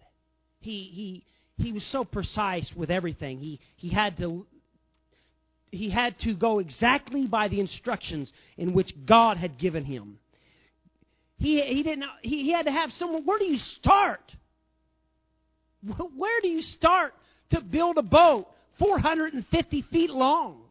He, 0.60 0.84
he, 0.84 1.26
he 1.58 1.72
was 1.72 1.84
so 1.84 2.06
precise 2.06 2.72
with 2.76 2.92
everything. 2.92 3.40
He, 3.40 3.60
he, 3.78 3.90
had 3.90 4.16
to, 4.18 4.46
he 5.72 5.90
had 5.90 6.20
to 6.20 6.36
go 6.36 6.60
exactly 6.60 7.26
by 7.26 7.48
the 7.48 7.60
instructions 7.60 8.32
in 8.58 8.74
which 8.74 8.94
God 9.08 9.38
had 9.38 9.58
given 9.58 9.84
him. 9.84 10.20
He, 11.40 11.60
he, 11.62 11.82
didn't, 11.82 12.06
he, 12.22 12.44
he 12.44 12.52
had 12.52 12.68
to 12.68 12.72
have 12.72 12.94
someone. 12.94 13.26
Where 13.26 13.40
do 13.40 13.46
you 13.46 13.58
start? 13.58 14.36
Where 15.84 16.42
do 16.42 16.48
you 16.48 16.62
start 16.62 17.16
to 17.50 17.60
build 17.60 17.98
a 17.98 18.04
boat 18.04 18.48
450 18.78 19.82
feet 19.82 20.12
long? 20.12 20.62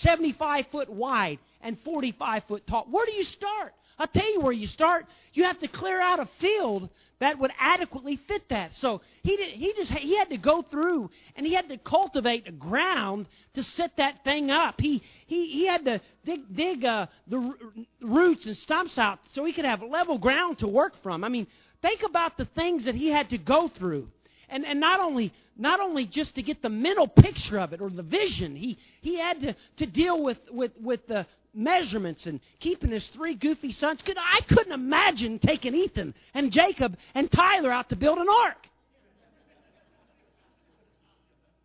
75 0.00 0.66
foot 0.68 0.90
wide 0.90 1.38
and 1.60 1.78
45 1.80 2.44
foot 2.44 2.66
tall. 2.66 2.86
Where 2.90 3.06
do 3.06 3.12
you 3.12 3.24
start? 3.24 3.72
I'll 3.98 4.06
tell 4.06 4.30
you 4.30 4.40
where 4.40 4.52
you 4.52 4.66
start. 4.66 5.06
You 5.32 5.44
have 5.44 5.58
to 5.60 5.68
clear 5.68 6.00
out 6.00 6.20
a 6.20 6.28
field 6.38 6.90
that 7.18 7.38
would 7.38 7.50
adequately 7.58 8.16
fit 8.28 8.46
that. 8.50 8.74
So 8.74 9.00
he 9.22 9.36
did, 9.36 9.54
he 9.54 9.72
just 9.74 9.90
he 9.90 10.16
had 10.18 10.28
to 10.30 10.36
go 10.36 10.60
through 10.60 11.10
and 11.34 11.46
he 11.46 11.54
had 11.54 11.68
to 11.70 11.78
cultivate 11.78 12.58
ground 12.58 13.26
to 13.54 13.62
set 13.62 13.96
that 13.96 14.22
thing 14.22 14.50
up. 14.50 14.80
He 14.80 15.02
he 15.26 15.46
he 15.50 15.66
had 15.66 15.84
to 15.86 16.00
dig 16.24 16.54
dig 16.54 16.84
uh, 16.84 17.06
the 17.26 17.54
roots 18.02 18.44
and 18.44 18.56
stumps 18.56 18.98
out 18.98 19.20
so 19.32 19.44
he 19.44 19.54
could 19.54 19.64
have 19.64 19.82
level 19.82 20.18
ground 20.18 20.58
to 20.58 20.68
work 20.68 21.02
from. 21.02 21.24
I 21.24 21.30
mean, 21.30 21.46
think 21.80 22.02
about 22.02 22.36
the 22.36 22.44
things 22.44 22.84
that 22.84 22.94
he 22.94 23.08
had 23.08 23.30
to 23.30 23.38
go 23.38 23.68
through 23.68 24.10
and, 24.48 24.64
and 24.64 24.80
not 24.80 25.00
only 25.00 25.32
not 25.58 25.80
only 25.80 26.06
just 26.06 26.34
to 26.34 26.42
get 26.42 26.62
the 26.62 26.68
mental 26.68 27.08
picture 27.08 27.58
of 27.58 27.72
it 27.72 27.80
or 27.80 27.88
the 27.88 28.02
vision, 28.02 28.54
he, 28.54 28.78
he 29.00 29.18
had 29.18 29.40
to, 29.40 29.56
to 29.78 29.86
deal 29.86 30.22
with, 30.22 30.38
with, 30.50 30.72
with 30.80 31.06
the 31.06 31.26
measurements 31.54 32.26
and 32.26 32.40
keeping 32.60 32.90
his 32.90 33.06
three 33.08 33.34
goofy 33.34 33.72
sons. 33.72 34.02
Could, 34.02 34.18
I 34.18 34.40
couldn't 34.42 34.72
imagine 34.72 35.38
taking 35.38 35.74
Ethan 35.74 36.14
and 36.34 36.52
Jacob 36.52 36.96
and 37.14 37.30
Tyler 37.32 37.72
out 37.72 37.88
to 37.88 37.96
build 37.96 38.18
an 38.18 38.26
ark. 38.28 38.68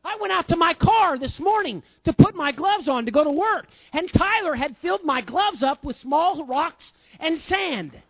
I 0.04 0.18
went 0.20 0.34
out 0.34 0.48
to 0.48 0.56
my 0.56 0.74
car 0.74 1.20
this 1.20 1.40
morning 1.40 1.84
to 2.06 2.14
put 2.14 2.34
my 2.34 2.52
gloves 2.52 2.88
on 2.88 3.06
to 3.06 3.12
go 3.12 3.24
to 3.24 3.30
work, 3.30 3.68
and 3.94 4.12
Tyler 4.12 4.56
had 4.56 4.76
filled 4.78 5.04
my 5.04 5.22
gloves 5.22 5.62
up 5.62 5.84
with 5.84 5.96
small 5.98 6.44
rocks 6.48 6.92
and 7.20 7.40
sand. 7.40 8.02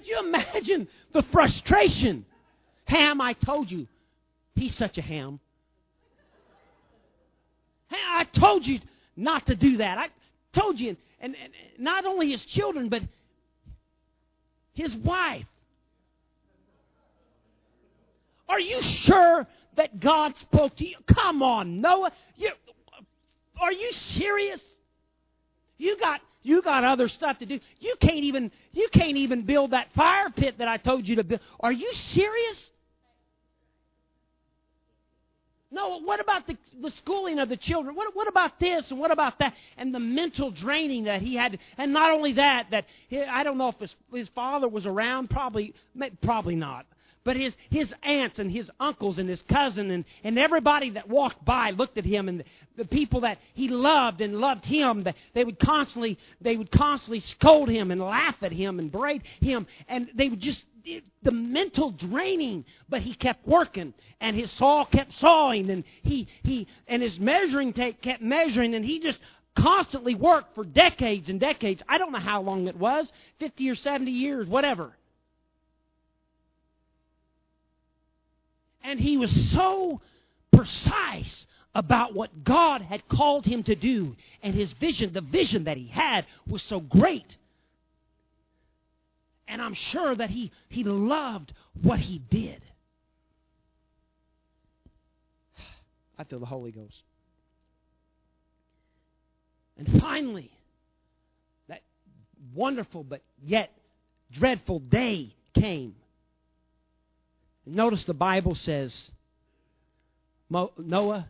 Could 0.00 0.08
you 0.08 0.18
imagine 0.20 0.88
the 1.12 1.22
frustration? 1.24 2.24
Ham, 2.86 3.20
I 3.20 3.34
told 3.34 3.70
you, 3.70 3.86
he's 4.54 4.74
such 4.74 4.96
a 4.96 5.02
ham. 5.02 5.40
I 7.90 8.24
told 8.24 8.66
you 8.66 8.80
not 9.14 9.46
to 9.48 9.54
do 9.54 9.76
that. 9.76 9.98
I 9.98 10.08
told 10.52 10.80
you, 10.80 10.96
and, 11.20 11.36
and 11.42 11.52
not 11.78 12.06
only 12.06 12.30
his 12.30 12.42
children, 12.46 12.88
but 12.88 13.02
his 14.72 14.94
wife. 14.94 15.44
Are 18.48 18.60
you 18.60 18.80
sure 18.80 19.46
that 19.76 20.00
God 20.00 20.34
spoke 20.36 20.76
to 20.76 20.88
you? 20.88 20.96
Come 21.06 21.42
on, 21.42 21.82
Noah. 21.82 22.12
You, 22.36 22.52
are 23.60 23.72
you 23.72 23.92
serious? 23.92 24.62
You 25.76 25.98
got 25.98 26.22
you 26.42 26.62
got 26.62 26.84
other 26.84 27.08
stuff 27.08 27.38
to 27.38 27.46
do. 27.46 27.60
You 27.78 27.94
can't 28.00 28.24
even 28.24 28.50
you 28.72 28.88
can't 28.92 29.16
even 29.16 29.42
build 29.42 29.72
that 29.72 29.92
fire 29.94 30.30
pit 30.30 30.56
that 30.58 30.68
I 30.68 30.76
told 30.76 31.06
you 31.06 31.16
to 31.16 31.24
build. 31.24 31.40
Are 31.60 31.72
you 31.72 31.92
serious? 31.92 32.70
No, 35.72 36.00
what 36.00 36.18
about 36.18 36.48
the, 36.48 36.56
the 36.82 36.90
schooling 36.90 37.38
of 37.38 37.48
the 37.48 37.56
children? 37.56 37.94
What, 37.94 38.14
what 38.16 38.26
about 38.26 38.58
this 38.58 38.90
and 38.90 38.98
what 38.98 39.12
about 39.12 39.38
that? 39.38 39.54
And 39.76 39.94
the 39.94 40.00
mental 40.00 40.50
draining 40.50 41.04
that 41.04 41.22
he 41.22 41.36
had. 41.36 41.60
And 41.78 41.92
not 41.92 42.10
only 42.10 42.32
that, 42.32 42.66
that 42.72 42.86
he, 43.08 43.22
I 43.22 43.44
don't 43.44 43.56
know 43.56 43.68
if 43.68 43.78
his, 43.78 43.94
his 44.12 44.28
father 44.30 44.66
was 44.68 44.84
around. 44.84 45.30
Probably, 45.30 45.74
probably 46.22 46.56
not. 46.56 46.86
But 47.22 47.36
his, 47.36 47.54
his 47.68 47.92
aunts 48.02 48.38
and 48.38 48.50
his 48.50 48.70
uncles 48.80 49.18
and 49.18 49.28
his 49.28 49.42
cousin 49.42 49.90
and, 49.90 50.04
and 50.24 50.38
everybody 50.38 50.90
that 50.90 51.08
walked 51.08 51.44
by 51.44 51.70
looked 51.70 51.98
at 51.98 52.04
him 52.06 52.28
and 52.28 52.40
the, 52.40 52.44
the 52.76 52.84
people 52.86 53.20
that 53.20 53.38
he 53.52 53.68
loved 53.68 54.22
and 54.22 54.38
loved 54.38 54.64
him, 54.64 55.04
they 55.34 55.44
would 55.44 55.58
constantly, 55.58 56.18
they 56.40 56.56
would 56.56 56.70
constantly 56.70 57.20
scold 57.20 57.68
him 57.68 57.90
and 57.90 58.00
laugh 58.00 58.36
at 58.42 58.52
him 58.52 58.78
and 58.78 58.90
berate 58.90 59.22
him. 59.40 59.66
And 59.86 60.10
they 60.14 60.30
would 60.30 60.40
just, 60.40 60.64
the 61.22 61.30
mental 61.30 61.90
draining, 61.90 62.64
but 62.88 63.02
he 63.02 63.12
kept 63.12 63.46
working 63.46 63.92
and 64.20 64.34
his 64.34 64.50
saw 64.52 64.86
kept 64.86 65.12
sawing 65.12 65.68
and 65.68 65.84
he, 66.02 66.26
he, 66.42 66.68
and 66.88 67.02
his 67.02 67.20
measuring 67.20 67.74
tape 67.74 68.00
kept 68.00 68.22
measuring 68.22 68.74
and 68.74 68.82
he 68.82 68.98
just 68.98 69.20
constantly 69.54 70.14
worked 70.14 70.54
for 70.54 70.64
decades 70.64 71.28
and 71.28 71.38
decades. 71.38 71.82
I 71.86 71.98
don't 71.98 72.12
know 72.12 72.18
how 72.18 72.40
long 72.40 72.66
it 72.66 72.76
was, 72.76 73.12
50 73.40 73.68
or 73.68 73.74
70 73.74 74.10
years, 74.10 74.46
whatever. 74.46 74.92
And 78.82 78.98
he 78.98 79.16
was 79.16 79.50
so 79.52 80.00
precise 80.52 81.46
about 81.74 82.14
what 82.14 82.44
God 82.44 82.82
had 82.82 83.06
called 83.08 83.46
him 83.46 83.62
to 83.64 83.74
do. 83.74 84.16
And 84.42 84.54
his 84.54 84.72
vision, 84.72 85.12
the 85.12 85.20
vision 85.20 85.64
that 85.64 85.76
he 85.76 85.86
had, 85.86 86.26
was 86.46 86.62
so 86.62 86.80
great. 86.80 87.36
And 89.46 89.60
I'm 89.60 89.74
sure 89.74 90.14
that 90.14 90.30
he, 90.30 90.52
he 90.68 90.84
loved 90.84 91.52
what 91.82 91.98
he 91.98 92.18
did. 92.18 92.62
I 96.18 96.24
feel 96.24 96.38
the 96.40 96.46
Holy 96.46 96.70
Ghost. 96.70 97.02
And 99.76 100.00
finally, 100.00 100.50
that 101.68 101.82
wonderful 102.54 103.02
but 103.02 103.22
yet 103.42 103.72
dreadful 104.30 104.78
day 104.78 105.34
came 105.54 105.94
Notice 107.72 108.02
the 108.04 108.14
Bible 108.14 108.56
says, 108.56 109.12
Noah, 110.50 111.28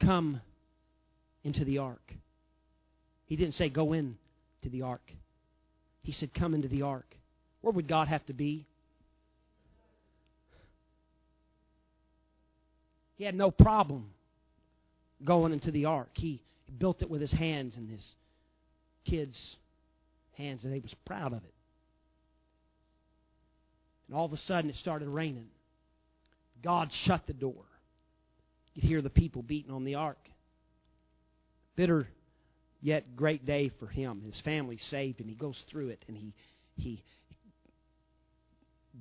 come 0.00 0.40
into 1.44 1.64
the 1.64 1.78
ark. 1.78 2.02
He 3.26 3.36
didn't 3.36 3.54
say 3.54 3.68
go 3.68 3.92
in 3.92 4.16
to 4.62 4.68
the 4.68 4.82
ark. 4.82 5.12
He 6.02 6.10
said 6.10 6.34
come 6.34 6.52
into 6.52 6.66
the 6.66 6.82
ark. 6.82 7.06
Where 7.60 7.72
would 7.72 7.86
God 7.86 8.08
have 8.08 8.26
to 8.26 8.32
be? 8.32 8.66
He 13.16 13.22
had 13.22 13.36
no 13.36 13.52
problem 13.52 14.10
going 15.22 15.52
into 15.52 15.70
the 15.70 15.84
ark. 15.84 16.10
He 16.14 16.42
built 16.76 17.02
it 17.02 17.10
with 17.10 17.20
his 17.20 17.32
hands 17.32 17.76
and 17.76 17.88
his 17.88 18.04
kids' 19.04 19.56
hands, 20.32 20.64
and 20.64 20.74
he 20.74 20.80
was 20.80 20.94
proud 21.04 21.32
of 21.32 21.44
it. 21.44 21.54
And 24.10 24.18
all 24.18 24.24
of 24.24 24.32
a 24.32 24.36
sudden, 24.36 24.70
it 24.70 24.74
started 24.74 25.08
raining. 25.08 25.46
God 26.64 26.92
shut 26.92 27.28
the 27.28 27.32
door. 27.32 27.62
You 28.74 28.82
could 28.82 28.88
hear 28.88 29.00
the 29.00 29.08
people 29.08 29.40
beating 29.40 29.70
on 29.70 29.84
the 29.84 29.94
ark. 29.94 30.18
Bitter 31.76 32.08
yet 32.82 33.14
great 33.14 33.46
day 33.46 33.70
for 33.78 33.86
him. 33.86 34.22
His 34.26 34.40
family 34.40 34.78
saved, 34.78 35.20
and 35.20 35.28
he 35.28 35.36
goes 35.36 35.62
through 35.70 35.90
it, 35.90 36.04
and 36.08 36.16
he 36.16 36.34
he 36.76 37.04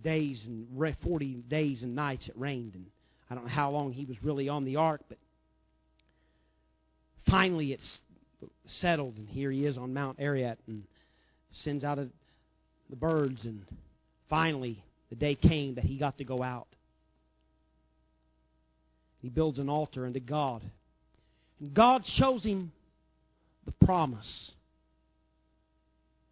days 0.04 0.46
and 0.46 0.68
forty 1.04 1.34
days 1.48 1.82
and 1.82 1.96
nights 1.96 2.28
it 2.28 2.38
rained, 2.38 2.76
and 2.76 2.86
I 3.32 3.36
don't 3.36 3.46
know 3.46 3.50
how 3.50 3.72
long 3.72 3.92
he 3.92 4.06
was 4.06 4.24
really 4.24 4.48
on 4.48 4.64
the 4.64 4.76
ark, 4.76 5.02
but 5.10 5.18
finally 7.28 7.74
it's 7.74 8.02
settled, 8.68 9.18
and 9.18 9.28
here 9.28 9.50
he 9.50 9.66
is 9.66 9.76
on 9.76 9.92
Mount 9.92 10.18
Ararat, 10.20 10.60
and 10.68 10.84
sends 11.50 11.84
out 11.84 11.98
a, 11.98 12.10
the 12.92 12.96
birds, 12.96 13.46
and 13.46 13.66
finally 14.30 14.84
the 15.10 15.16
day 15.16 15.36
came 15.36 15.76
that 15.76 15.84
he 15.84 15.98
got 15.98 16.18
to 16.18 16.24
go 16.24 16.44
out. 16.44 16.68
He 19.22 19.30
builds 19.30 19.60
an 19.60 19.70
altar 19.70 20.06
unto 20.06 20.20
God. 20.20 20.62
And 21.60 21.74
God 21.74 22.06
shows 22.06 22.44
him 22.44 22.72
the 23.66 23.86
promise 23.86 24.52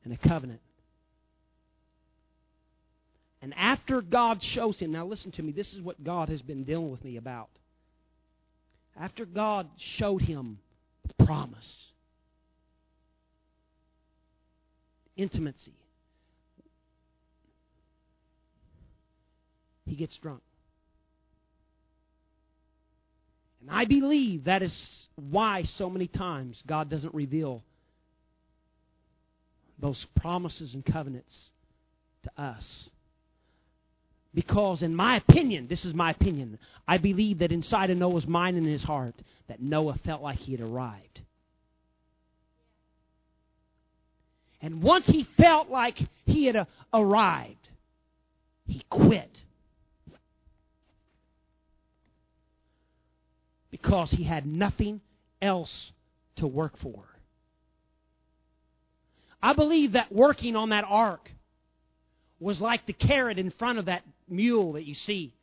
and 0.03 0.13
a 0.13 0.17
covenant. 0.17 0.61
And 3.41 3.53
after 3.55 4.01
God 4.01 4.41
shows 4.41 4.79
him, 4.79 4.91
now 4.91 5.05
listen 5.05 5.31
to 5.33 5.43
me, 5.43 5.51
this 5.51 5.73
is 5.73 5.81
what 5.81 6.03
God 6.03 6.29
has 6.29 6.41
been 6.41 6.63
dealing 6.63 6.91
with 6.91 7.03
me 7.03 7.17
about. 7.17 7.49
After 8.99 9.25
God 9.25 9.67
showed 9.77 10.21
him 10.21 10.59
the 11.07 11.25
promise, 11.25 11.91
intimacy, 15.15 15.73
he 19.87 19.95
gets 19.95 20.17
drunk. 20.17 20.41
And 23.61 23.71
I 23.71 23.85
believe 23.85 24.45
that 24.45 24.61
is 24.61 25.07
why 25.15 25.63
so 25.63 25.89
many 25.89 26.07
times 26.07 26.61
God 26.67 26.89
doesn't 26.89 27.13
reveal 27.13 27.63
those 29.79 30.05
promises 30.15 30.73
and 30.73 30.85
covenants 30.85 31.51
to 32.23 32.41
us. 32.41 32.89
Because, 34.33 34.83
in 34.83 34.93
my 34.93 35.17
opinion, 35.17 35.67
this 35.67 35.85
is 35.85 35.93
my 35.93 36.11
opinion, 36.11 36.59
I 36.87 36.97
believe 36.97 37.39
that 37.39 37.51
inside 37.51 37.89
of 37.89 37.97
Noah's 37.97 38.27
mind 38.27 38.57
and 38.57 38.67
his 38.67 38.83
heart, 38.83 39.15
that 39.47 39.61
Noah 39.61 39.97
felt 40.05 40.21
like 40.21 40.37
he 40.37 40.51
had 40.51 40.61
arrived. 40.61 41.21
And 44.61 44.81
once 44.81 45.07
he 45.07 45.23
felt 45.23 45.69
like 45.69 45.99
he 46.25 46.45
had 46.45 46.67
arrived, 46.93 47.69
he 48.65 48.83
quit. 48.89 49.43
Because 53.81 54.11
he 54.11 54.23
had 54.23 54.45
nothing 54.45 55.01
else 55.41 55.91
to 56.37 56.47
work 56.47 56.77
for. 56.77 57.03
I 59.41 59.53
believe 59.53 59.93
that 59.93 60.11
working 60.11 60.55
on 60.55 60.69
that 60.69 60.85
ark 60.87 61.31
was 62.39 62.59
like 62.59 62.85
the 62.85 62.93
carrot 62.93 63.37
in 63.37 63.51
front 63.51 63.79
of 63.79 63.85
that 63.85 64.03
mule 64.27 64.73
that 64.73 64.85
you 64.85 64.95
see 64.95 65.33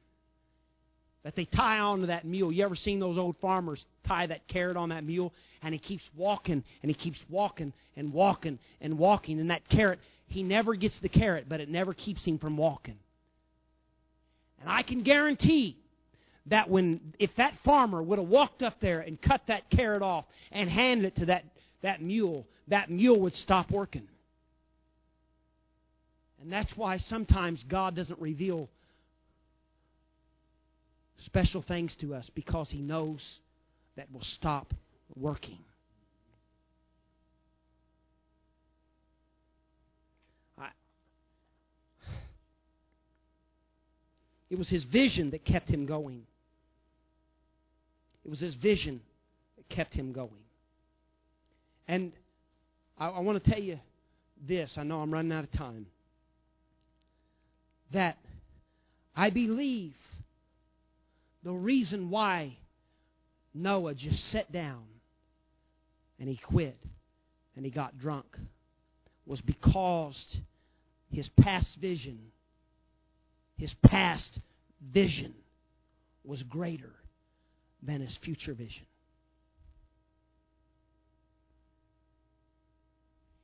that 1.22 1.34
they 1.34 1.46
tie 1.46 1.78
onto 1.78 2.06
that 2.06 2.26
mule. 2.26 2.52
You 2.52 2.64
ever 2.64 2.76
seen 2.76 3.00
those 3.00 3.16
old 3.16 3.36
farmers 3.38 3.84
tie 4.04 4.26
that 4.26 4.46
carrot 4.46 4.76
on 4.76 4.90
that 4.90 5.04
mule? 5.04 5.32
And 5.62 5.72
he 5.72 5.78
keeps 5.78 6.04
walking 6.14 6.62
and 6.82 6.90
he 6.90 6.94
keeps 6.94 7.18
walking 7.30 7.72
and 7.96 8.12
walking 8.12 8.58
and 8.80 8.98
walking. 8.98 9.40
And 9.40 9.50
that 9.50 9.66
carrot, 9.68 10.00
he 10.26 10.42
never 10.42 10.74
gets 10.74 10.98
the 10.98 11.08
carrot, 11.08 11.46
but 11.48 11.60
it 11.60 11.70
never 11.70 11.94
keeps 11.94 12.24
him 12.24 12.38
from 12.38 12.58
walking. 12.58 12.98
And 14.60 14.68
I 14.68 14.82
can 14.82 15.02
guarantee 15.02 15.78
that 16.46 16.68
when 16.68 17.14
if 17.18 17.34
that 17.36 17.54
farmer 17.64 18.02
would 18.02 18.18
have 18.18 18.28
walked 18.28 18.62
up 18.62 18.80
there 18.80 19.00
and 19.00 19.20
cut 19.20 19.42
that 19.46 19.70
carrot 19.70 20.02
off 20.02 20.24
and 20.52 20.68
handed 20.68 21.06
it 21.06 21.16
to 21.16 21.26
that, 21.26 21.44
that 21.82 22.02
mule, 22.02 22.46
that 22.68 22.90
mule 22.90 23.20
would 23.20 23.34
stop 23.34 23.70
working. 23.70 24.08
And 26.40 26.52
that's 26.52 26.76
why 26.76 26.98
sometimes 26.98 27.64
God 27.64 27.96
doesn't 27.96 28.20
reveal 28.20 28.68
special 31.18 31.62
things 31.62 31.96
to 31.96 32.14
us 32.14 32.30
because 32.34 32.68
he 32.68 32.82
knows 32.82 33.40
that 33.96 34.12
will 34.12 34.22
stop 34.22 34.74
working. 35.16 35.58
it 44.50 44.58
was 44.58 44.68
his 44.68 44.84
vision 44.84 45.30
that 45.30 45.44
kept 45.44 45.68
him 45.68 45.84
going. 45.84 46.24
It 48.24 48.30
was 48.30 48.40
his 48.40 48.54
vision 48.54 49.00
that 49.56 49.68
kept 49.68 49.94
him 49.94 50.12
going. 50.12 50.30
And 51.86 52.12
I, 52.98 53.08
I 53.08 53.20
want 53.20 53.42
to 53.42 53.50
tell 53.50 53.60
you 53.60 53.78
this. 54.46 54.78
I 54.78 54.82
know 54.82 55.00
I'm 55.00 55.12
running 55.12 55.32
out 55.32 55.44
of 55.44 55.50
time. 55.50 55.86
That 57.92 58.16
I 59.14 59.30
believe 59.30 59.94
the 61.42 61.52
reason 61.52 62.08
why 62.08 62.56
Noah 63.52 63.94
just 63.94 64.24
sat 64.30 64.50
down 64.50 64.84
and 66.18 66.28
he 66.28 66.36
quit 66.36 66.78
and 67.54 67.64
he 67.64 67.70
got 67.70 67.98
drunk 67.98 68.38
was 69.26 69.40
because 69.42 70.38
his 71.12 71.28
past 71.28 71.76
vision, 71.76 72.18
his 73.58 73.74
past 73.74 74.40
vision 74.80 75.34
was 76.24 76.42
greater 76.42 76.92
than 77.84 78.00
his 78.00 78.16
future 78.16 78.54
vision. 78.54 78.86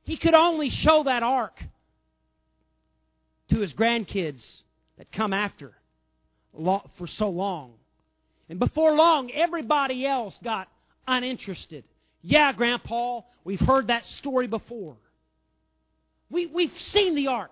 He 0.04 0.16
could 0.16 0.34
only 0.34 0.70
show 0.70 1.04
that 1.04 1.22
ark 1.22 1.62
to 3.50 3.60
his 3.60 3.72
grandkids 3.72 4.62
that 4.98 5.12
come 5.12 5.32
after 5.32 5.72
for 6.96 7.06
so 7.06 7.28
long. 7.28 7.74
And 8.48 8.58
before 8.58 8.92
long, 8.96 9.30
everybody 9.30 10.04
else 10.04 10.38
got 10.42 10.68
uninterested. 11.06 11.84
Yeah, 12.22 12.52
Grandpa, 12.52 13.20
we've 13.44 13.60
heard 13.60 13.86
that 13.86 14.04
story 14.04 14.46
before. 14.46 14.96
We, 16.30 16.46
we've 16.46 16.76
seen 16.76 17.14
the 17.14 17.28
ark. 17.28 17.50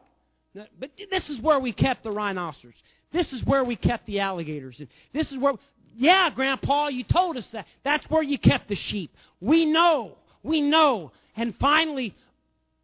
But 0.55 0.91
this 1.11 1.31
is 1.31 1.41
where 1.41 1.61
we 1.61 1.73
kept 1.73 2.03
the 2.03 2.11
rhinoceros. 2.11 2.75
This 3.13 3.33
is 3.33 3.45
where 3.45 3.65
we 3.65 3.77
kept 3.77 4.07
the 4.07 4.21
alligators. 4.21 4.81
And 4.81 4.89
This 5.13 5.31
is 5.31 5.39
where 5.39 5.55
yeah, 6.01 6.31
Grandpa, 6.31 6.89
you 6.89 7.03
told 7.03 7.37
us 7.37 7.51
that. 7.51 7.67
That's 7.83 8.09
where 8.09 8.23
you 8.23 8.39
kept 8.39 8.69
the 8.69 8.77
sheep. 8.77 9.13
We 9.41 9.67
know. 9.67 10.17
We 10.45 10.61
know. 10.61 11.11
And 11.37 11.57
finally, 11.57 12.15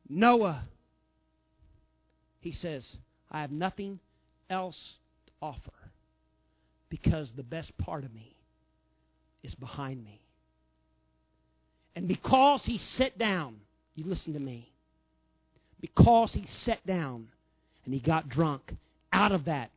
Noah, 0.09 0.65
he 2.41 2.51
says, 2.51 2.97
I 3.31 3.41
have 3.43 3.53
nothing 3.53 4.01
else 4.51 4.97
to 5.29 5.33
offer 5.41 5.71
because 6.89 7.31
the 7.31 7.45
best 7.45 7.79
part 7.79 8.03
of 8.03 8.12
me 8.12 8.35
is 9.45 9.55
behind 9.55 10.05
me. 10.05 10.21
And 11.95 12.09
because 12.09 12.65
he 12.65 12.79
sat 12.79 13.17
down, 13.17 13.61
you 13.95 14.05
listen 14.07 14.33
to 14.33 14.41
me, 14.41 14.73
because 15.81 16.33
he 16.33 16.47
sat 16.47 16.85
down 16.85 17.29
and 17.85 17.95
he 17.95 18.01
got 18.01 18.29
drunk, 18.29 18.75
out 19.12 19.31
of 19.31 19.45
that 19.45 19.71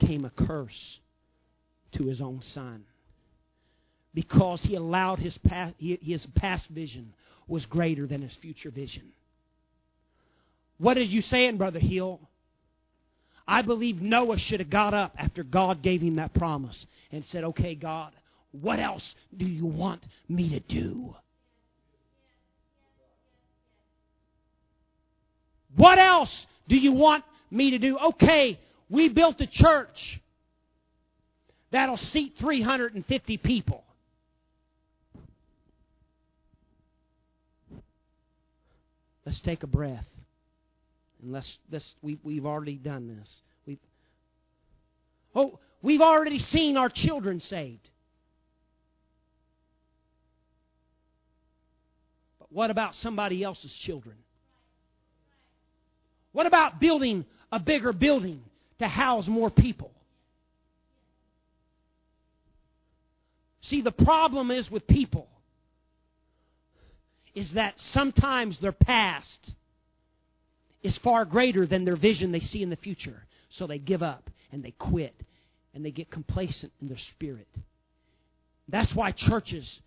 came 0.00 0.24
a 0.24 0.30
curse 0.30 0.98
to 1.92 2.04
his 2.04 2.20
own 2.20 2.40
son 2.42 2.84
because 4.14 4.62
he 4.62 4.74
allowed 4.74 5.18
his 5.18 5.36
past, 5.38 5.74
his 5.78 6.26
past 6.34 6.68
vision 6.68 7.14
was 7.46 7.66
greater 7.66 8.06
than 8.06 8.22
his 8.22 8.34
future 8.36 8.70
vision. 8.70 9.12
What 10.78 10.96
are 10.96 11.02
you 11.02 11.22
saying, 11.22 11.58
Brother 11.58 11.78
Hill? 11.78 12.20
I 13.46 13.62
believe 13.62 14.00
Noah 14.00 14.38
should 14.38 14.60
have 14.60 14.70
got 14.70 14.94
up 14.94 15.14
after 15.18 15.42
God 15.42 15.82
gave 15.82 16.00
him 16.00 16.16
that 16.16 16.34
promise 16.34 16.86
and 17.10 17.24
said, 17.24 17.44
Okay, 17.44 17.74
God, 17.74 18.12
what 18.52 18.78
else 18.78 19.14
do 19.36 19.46
you 19.46 19.66
want 19.66 20.02
me 20.28 20.50
to 20.50 20.60
do? 20.60 21.14
What 25.74 25.98
else 25.98 26.46
do 26.68 26.76
you 26.76 26.92
want 26.92 27.24
me 27.50 27.70
to 27.70 27.78
do? 27.78 27.98
Okay, 27.98 28.58
we 28.90 29.08
built 29.08 29.40
a 29.40 29.46
church 29.46 30.20
that'll 31.72 31.96
seat 31.96 32.34
350 32.38 33.36
people. 33.38 33.82
Let's 39.26 39.40
take 39.40 39.62
a 39.62 39.66
breath. 39.66 40.06
Let's 41.24 41.56
we, 42.02 42.18
we've 42.22 42.46
already 42.46 42.74
done 42.74 43.16
this. 43.16 43.40
We've, 43.66 43.78
oh, 45.34 45.58
we've 45.80 46.00
already 46.00 46.38
seen 46.38 46.76
our 46.76 46.88
children 46.88 47.40
saved. 47.40 47.88
But 52.40 52.52
what 52.52 52.70
about 52.70 52.94
somebody 52.96 53.44
else's 53.44 53.72
children? 53.72 54.16
What 56.32 56.46
about 56.46 56.80
building 56.80 57.24
a 57.52 57.60
bigger 57.60 57.92
building 57.92 58.42
to 58.80 58.88
house 58.88 59.28
more 59.28 59.50
people? 59.50 59.92
See, 63.62 63.80
the 63.80 63.92
problem 63.92 64.50
is 64.50 64.70
with 64.70 64.86
people 64.86 65.28
is 67.34 67.52
that 67.52 67.80
sometimes 67.80 68.58
their 68.58 68.72
past 68.72 69.54
is 70.82 70.98
far 70.98 71.24
greater 71.24 71.66
than 71.66 71.84
their 71.84 71.96
vision 71.96 72.32
they 72.32 72.40
see 72.40 72.62
in 72.62 72.70
the 72.70 72.76
future. 72.76 73.24
So 73.50 73.66
they 73.66 73.78
give 73.78 74.02
up 74.02 74.28
and 74.50 74.62
they 74.62 74.72
quit 74.72 75.14
and 75.74 75.84
they 75.84 75.90
get 75.90 76.10
complacent 76.10 76.72
in 76.80 76.88
their 76.88 76.98
spirit. 76.98 77.48
That's 78.68 78.94
why 78.94 79.12
churches 79.12 79.80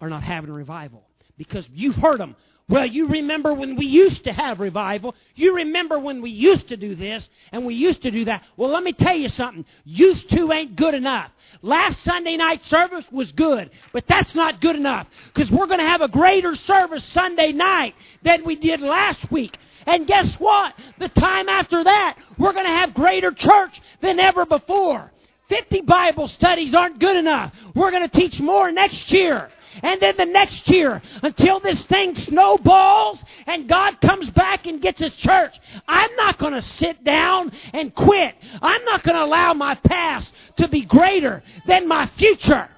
are 0.00 0.10
not 0.10 0.22
having 0.22 0.50
a 0.50 0.54
revival. 0.54 1.04
Because 1.36 1.68
you've 1.72 1.96
heard 1.96 2.18
them. 2.18 2.36
Well, 2.68 2.86
you 2.86 3.08
remember 3.08 3.52
when 3.52 3.76
we 3.76 3.86
used 3.86 4.24
to 4.24 4.32
have 4.32 4.60
revival. 4.60 5.14
You 5.34 5.56
remember 5.56 5.98
when 5.98 6.22
we 6.22 6.30
used 6.30 6.68
to 6.68 6.76
do 6.76 6.94
this 6.94 7.28
and 7.50 7.66
we 7.66 7.74
used 7.74 8.02
to 8.02 8.10
do 8.10 8.24
that. 8.26 8.44
Well, 8.56 8.70
let 8.70 8.82
me 8.82 8.92
tell 8.92 9.16
you 9.16 9.28
something. 9.28 9.66
Used 9.84 10.30
to 10.30 10.50
ain't 10.52 10.76
good 10.76 10.94
enough. 10.94 11.30
Last 11.60 12.02
Sunday 12.02 12.36
night 12.36 12.62
service 12.64 13.04
was 13.10 13.32
good, 13.32 13.70
but 13.92 14.06
that's 14.06 14.34
not 14.34 14.60
good 14.60 14.76
enough 14.76 15.06
because 15.26 15.50
we're 15.50 15.66
going 15.66 15.80
to 15.80 15.86
have 15.86 16.00
a 16.00 16.08
greater 16.08 16.54
service 16.54 17.04
Sunday 17.04 17.52
night 17.52 17.94
than 18.22 18.44
we 18.44 18.56
did 18.56 18.80
last 18.80 19.30
week. 19.30 19.58
And 19.84 20.06
guess 20.06 20.34
what? 20.38 20.74
The 20.98 21.08
time 21.08 21.48
after 21.48 21.82
that, 21.84 22.16
we're 22.38 22.52
going 22.52 22.66
to 22.66 22.72
have 22.72 22.94
greater 22.94 23.32
church 23.32 23.82
than 24.00 24.20
ever 24.20 24.46
before. 24.46 25.12
50 25.48 25.82
Bible 25.82 26.28
studies 26.28 26.74
aren't 26.74 26.98
good 26.98 27.16
enough. 27.16 27.54
We're 27.74 27.90
going 27.90 28.08
to 28.08 28.16
teach 28.16 28.40
more 28.40 28.72
next 28.72 29.12
year. 29.12 29.50
And 29.82 30.00
then 30.00 30.16
the 30.16 30.26
next 30.26 30.68
year, 30.68 31.02
until 31.22 31.58
this 31.60 31.84
thing 31.84 32.14
snowballs 32.14 33.22
and 33.46 33.68
God 33.68 34.00
comes 34.00 34.30
back 34.30 34.66
and 34.66 34.80
gets 34.80 35.00
his 35.00 35.14
church, 35.16 35.58
I'm 35.88 36.14
not 36.16 36.38
going 36.38 36.52
to 36.52 36.62
sit 36.62 37.02
down 37.02 37.52
and 37.72 37.94
quit. 37.94 38.34
I'm 38.60 38.84
not 38.84 39.02
going 39.02 39.16
to 39.16 39.24
allow 39.24 39.54
my 39.54 39.74
past 39.74 40.32
to 40.58 40.68
be 40.68 40.82
greater 40.82 41.42
than 41.66 41.88
my 41.88 42.06
future. 42.16 42.68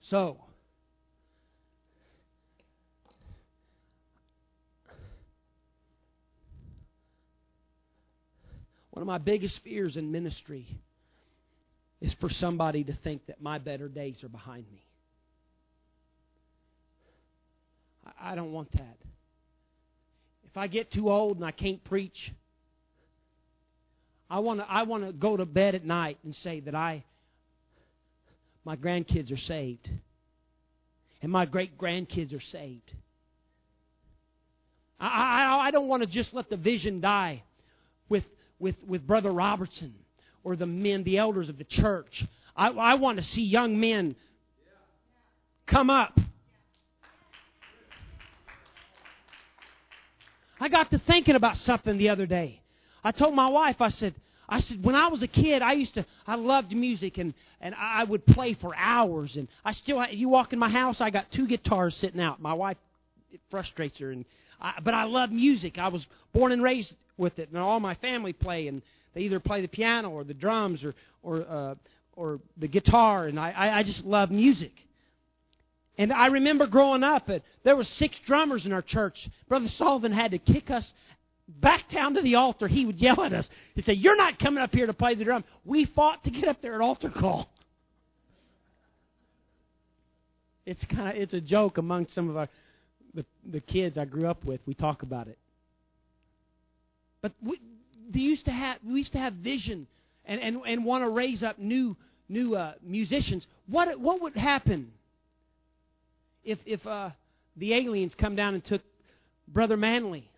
So, 0.00 0.38
one 8.90 9.02
of 9.02 9.06
my 9.06 9.18
biggest 9.18 9.62
fears 9.62 9.96
in 9.96 10.10
ministry 10.10 10.66
is 12.00 12.12
for 12.14 12.28
somebody 12.28 12.84
to 12.84 12.92
think 12.92 13.26
that 13.26 13.40
my 13.40 13.58
better 13.58 13.88
days 13.88 14.24
are 14.24 14.28
behind 14.28 14.64
me. 14.70 14.82
I 18.20 18.34
don't 18.34 18.52
want 18.52 18.72
that. 18.72 18.96
If 20.44 20.56
I 20.56 20.66
get 20.66 20.90
too 20.90 21.10
old 21.10 21.36
and 21.36 21.44
I 21.44 21.52
can't 21.52 21.82
preach, 21.84 22.32
I 24.28 24.40
want 24.40 24.60
to 24.60 24.70
I 24.70 24.82
want 24.82 25.06
to 25.06 25.12
go 25.12 25.36
to 25.36 25.46
bed 25.46 25.74
at 25.74 25.84
night 25.84 26.18
and 26.24 26.34
say 26.34 26.60
that 26.60 26.74
I 26.74 27.04
my 28.64 28.76
grandkids 28.76 29.32
are 29.32 29.38
saved. 29.38 29.88
And 31.22 31.30
my 31.30 31.46
great 31.46 31.78
grandkids 31.78 32.34
are 32.34 32.40
saved. 32.40 32.92
I, 34.98 35.06
I, 35.06 35.66
I 35.66 35.70
don't 35.70 35.88
want 35.88 36.02
to 36.02 36.08
just 36.08 36.34
let 36.34 36.48
the 36.48 36.56
vision 36.56 37.00
die 37.00 37.42
with, 38.08 38.24
with, 38.60 38.76
with 38.86 39.06
Brother 39.06 39.32
Robertson 39.32 39.94
or 40.44 40.54
the 40.54 40.66
men, 40.66 41.02
the 41.02 41.18
elders 41.18 41.48
of 41.48 41.58
the 41.58 41.64
church. 41.64 42.24
I, 42.54 42.68
I 42.68 42.94
want 42.94 43.18
to 43.18 43.24
see 43.24 43.42
young 43.42 43.80
men 43.80 44.14
come 45.66 45.90
up. 45.90 46.18
I 50.60 50.68
got 50.68 50.90
to 50.90 50.98
thinking 50.98 51.36
about 51.36 51.56
something 51.56 51.96
the 51.96 52.10
other 52.10 52.26
day. 52.26 52.60
I 53.02 53.12
told 53.12 53.34
my 53.34 53.48
wife, 53.48 53.80
I 53.80 53.88
said, 53.88 54.14
I 54.46 54.58
said, 54.58 54.84
when 54.84 54.94
I 54.94 55.08
was 55.08 55.22
a 55.22 55.28
kid, 55.28 55.62
I 55.62 55.72
used 55.72 55.94
to, 55.94 56.04
I 56.26 56.34
loved 56.34 56.72
music 56.72 57.16
and, 57.16 57.32
and 57.60 57.74
I 57.74 58.04
would 58.04 58.26
play 58.26 58.54
for 58.54 58.74
hours. 58.76 59.36
And 59.36 59.48
I 59.64 59.72
still, 59.72 60.04
you 60.10 60.28
walk 60.28 60.52
in 60.52 60.58
my 60.58 60.68
house, 60.68 61.00
I 61.00 61.08
got 61.08 61.30
two 61.30 61.46
guitars 61.46 61.96
sitting 61.96 62.20
out. 62.20 62.42
My 62.42 62.52
wife, 62.52 62.76
it 63.32 63.40
frustrates 63.50 63.98
her. 64.00 64.10
And 64.10 64.26
I, 64.60 64.74
but 64.82 64.94
I 64.94 65.04
love 65.04 65.30
music. 65.30 65.78
I 65.78 65.88
was 65.88 66.06
born 66.32 66.52
and 66.52 66.62
raised 66.62 66.94
with 67.16 67.38
it. 67.38 67.48
And 67.48 67.58
all 67.58 67.80
my 67.80 67.94
family 67.94 68.32
play. 68.32 68.68
And 68.68 68.82
they 69.14 69.22
either 69.22 69.40
play 69.40 69.60
the 69.62 69.68
piano 69.68 70.10
or 70.10 70.24
the 70.24 70.34
drums 70.34 70.84
or, 70.84 70.94
or, 71.22 71.46
uh, 71.48 71.74
or 72.14 72.40
the 72.56 72.68
guitar. 72.68 73.26
And 73.26 73.38
I, 73.38 73.78
I 73.78 73.82
just 73.82 74.04
love 74.04 74.30
music. 74.30 74.72
And 75.98 76.12
I 76.12 76.28
remember 76.28 76.66
growing 76.66 77.04
up, 77.04 77.28
and 77.28 77.42
there 77.62 77.76
were 77.76 77.84
six 77.84 78.18
drummers 78.20 78.64
in 78.64 78.72
our 78.72 78.80
church. 78.80 79.28
Brother 79.48 79.68
Sullivan 79.68 80.12
had 80.12 80.30
to 80.30 80.38
kick 80.38 80.70
us 80.70 80.90
back 81.58 81.90
down 81.90 82.14
to 82.14 82.22
the 82.22 82.36
altar, 82.36 82.68
he 82.68 82.86
would 82.86 83.00
yell 83.00 83.22
at 83.22 83.32
us. 83.32 83.48
He'd 83.74 83.84
say, 83.84 83.94
You're 83.94 84.16
not 84.16 84.38
coming 84.38 84.62
up 84.62 84.74
here 84.74 84.86
to 84.86 84.94
play 84.94 85.14
the 85.14 85.24
drum. 85.24 85.44
We 85.64 85.84
fought 85.86 86.24
to 86.24 86.30
get 86.30 86.48
up 86.48 86.62
there 86.62 86.74
at 86.74 86.80
altar 86.80 87.10
call. 87.10 87.48
It's 90.64 90.84
kind 90.84 91.08
of 91.08 91.22
it's 91.22 91.34
a 91.34 91.40
joke 91.40 91.78
among 91.78 92.06
some 92.08 92.28
of 92.28 92.36
our 92.36 92.48
the, 93.14 93.24
the 93.50 93.60
kids 93.60 93.98
I 93.98 94.04
grew 94.04 94.28
up 94.28 94.44
with. 94.44 94.60
We 94.66 94.74
talk 94.74 95.02
about 95.02 95.28
it. 95.28 95.38
But 97.22 97.32
we, 97.42 97.60
they 98.10 98.20
used 98.20 98.46
to 98.46 98.52
have 98.52 98.78
we 98.84 98.98
used 98.98 99.12
to 99.12 99.18
have 99.18 99.34
vision 99.34 99.86
and, 100.24 100.40
and, 100.40 100.62
and 100.66 100.84
want 100.84 101.04
to 101.04 101.10
raise 101.10 101.42
up 101.42 101.58
new 101.58 101.96
new 102.28 102.54
uh, 102.54 102.74
musicians. 102.82 103.46
What 103.66 103.98
what 104.00 104.22
would 104.22 104.36
happen 104.36 104.92
if 106.44 106.58
if 106.64 106.86
uh, 106.86 107.10
the 107.56 107.74
aliens 107.74 108.14
come 108.14 108.36
down 108.36 108.54
and 108.54 108.64
took 108.64 108.82
Brother 109.48 109.76
Manley 109.76 110.28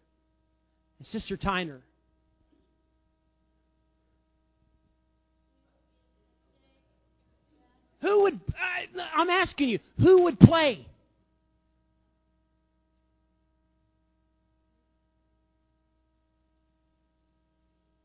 and 0.99 1.07
Sister 1.07 1.37
Tyner. 1.37 1.81
Who 8.01 8.23
would, 8.23 8.41
I, 8.59 8.87
I'm 9.15 9.31
asking 9.31 9.69
you, 9.69 9.79
who 9.99 10.25
would 10.25 10.41
play? 10.41 10.87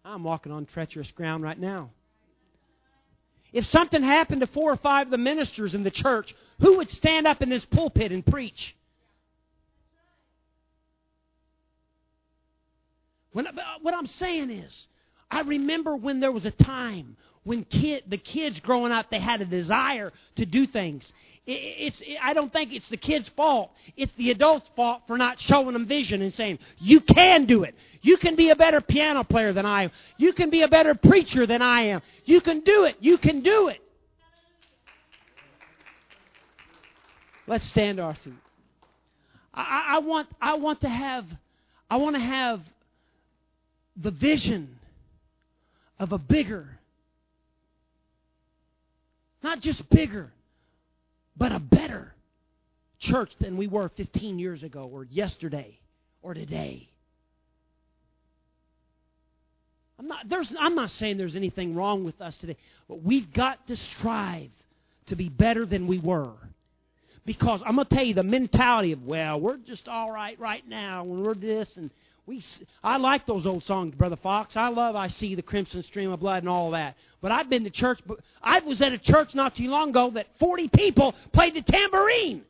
I'm 0.08 0.24
walking 0.24 0.54
on 0.54 0.66
treacherous 0.66 1.12
ground 1.12 1.44
right 1.44 1.60
now. 1.60 1.90
If 3.52 3.66
something 3.66 4.02
happened 4.02 4.42
to 4.42 4.48
four 4.48 4.72
or 4.72 4.78
five 4.78 5.08
of 5.08 5.12
the 5.12 5.18
ministers 5.18 5.74
in 5.74 5.84
the 5.84 5.92
church, 5.92 6.34
who 6.62 6.78
would 6.78 6.90
stand 6.90 7.28
up 7.28 7.42
in 7.42 7.50
this 7.50 7.66
pulpit 7.66 8.12
and 8.12 8.26
preach? 8.26 8.76
When, 13.34 13.48
what 13.82 13.94
I'm 13.94 14.08
saying 14.08 14.50
is, 14.50 14.88
I 15.30 15.42
remember 15.42 15.96
when 15.96 16.20
there 16.22 16.32
was 16.32 16.46
a 16.46 16.52
time 16.52 17.18
when 17.48 17.64
kid, 17.64 18.04
the 18.08 18.18
kids 18.18 18.60
growing 18.60 18.92
up, 18.92 19.10
they 19.10 19.22
had 19.22 19.42
a 19.42 19.46
desire 19.46 20.12
to 20.36 20.46
do 20.46 20.68
things. 20.68 21.14
It, 21.46 21.52
it's, 21.54 22.02
it, 22.02 22.18
I 22.22 22.34
don't 22.34 22.52
think 22.52 22.74
it's 22.74 22.90
the 22.90 22.98
kids' 22.98 23.30
fault. 23.30 23.72
It's 23.96 24.12
the 24.16 24.32
adults' 24.32 24.70
fault 24.76 25.04
for 25.08 25.18
not 25.18 25.40
showing 25.40 25.72
them 25.72 25.88
vision 25.88 26.22
and 26.22 26.34
saying, 26.34 26.60
you 26.78 27.00
can 27.00 27.46
do 27.46 27.64
it. 27.64 27.74
You 28.02 28.18
can 28.18 28.36
be 28.36 28.50
a 28.50 28.56
better 28.58 28.82
piano 28.82 29.24
player 29.24 29.54
than 29.54 29.66
I 29.66 29.84
am. 29.84 29.92
You 30.18 30.34
can 30.34 30.50
be 30.50 30.64
a 30.64 30.68
better 30.68 30.94
preacher 30.94 31.48
than 31.48 31.62
I 31.62 31.84
am. 31.84 32.02
You 32.26 32.42
can 32.42 32.60
do 32.66 32.84
it. 32.84 32.98
You 33.00 33.18
can 33.18 33.40
do 33.40 33.70
it. 33.70 33.80
Let's 37.48 37.64
stand 37.64 38.02
our 38.02 38.14
feet. 38.14 38.34
I, 39.54 39.96
I 39.96 40.00
want, 40.00 40.28
I 40.42 40.56
want 40.56 40.82
to 40.82 40.90
have, 40.90 41.26
I 41.90 41.96
want 41.96 42.18
to 42.18 42.22
have 42.22 42.60
the 43.96 44.12
vision 44.12 44.80
of 45.98 46.12
a 46.12 46.18
bigger, 46.18 46.77
not 49.44 49.62
just 49.62 49.90
bigger, 49.90 50.32
but 51.36 51.52
a 51.52 51.60
better 51.60 52.14
church 53.00 53.32
than 53.40 53.58
we 53.58 53.68
were 53.68 53.90
15 53.90 54.40
years 54.40 54.64
ago 54.64 54.90
or 54.92 55.04
yesterday 55.06 55.78
or 56.22 56.34
today. 56.34 56.90
I'm 60.00 60.08
not, 60.08 60.30
there's, 60.30 60.54
I'm 60.60 60.76
not 60.76 60.92
saying 60.92 61.18
there's 61.18 61.36
anything 61.36 61.76
wrong 61.76 62.04
with 62.04 62.22
us 62.22 62.38
today, 62.38 62.58
but 62.88 63.02
we've 63.02 63.32
got 63.34 63.66
to 63.68 63.76
strive 63.76 64.52
to 65.08 65.16
be 65.16 65.30
better 65.30 65.66
than 65.66 65.88
we 65.88 66.00
were. 66.00 66.34
Because 67.26 67.62
I'm 67.66 67.76
going 67.76 67.88
to 67.88 67.96
tell 67.96 68.06
you 68.06 68.14
the 68.14 68.24
mentality 68.24 68.94
of, 68.94 69.04
well, 69.04 69.40
we're 69.40 69.58
just 69.58 69.88
all 69.88 70.12
right 70.12 70.40
right 70.40 70.66
now 70.68 71.04
when 71.04 71.24
we're 71.24 71.34
this 71.34 71.76
and 71.78 71.92
we, 72.28 72.44
I 72.84 72.98
like 72.98 73.26
those 73.26 73.48
old 73.48 73.64
songs, 73.64 73.96
Brother 73.96 74.18
Fox. 74.18 74.58
I 74.58 74.68
love 74.68 74.98
I 74.98 75.08
See 75.08 75.34
the 75.34 75.42
Crimson 75.42 75.82
Stream 75.82 76.12
of 76.12 76.20
Blood 76.20 76.44
and 76.44 76.50
all 76.50 76.72
that. 76.72 76.96
But 77.22 77.32
I've 77.32 77.50
been 77.50 77.64
to 77.64 77.70
church, 77.70 78.00
I 78.44 78.60
was 78.60 78.82
at 78.82 78.92
a 78.92 78.98
church 78.98 79.34
not 79.34 79.56
too 79.56 79.70
long 79.70 79.92
ago 79.92 80.12
that 80.14 80.28
40 80.38 80.68
people 80.68 81.16
played 81.32 81.54
the 81.54 81.62
tambourine. 81.62 82.44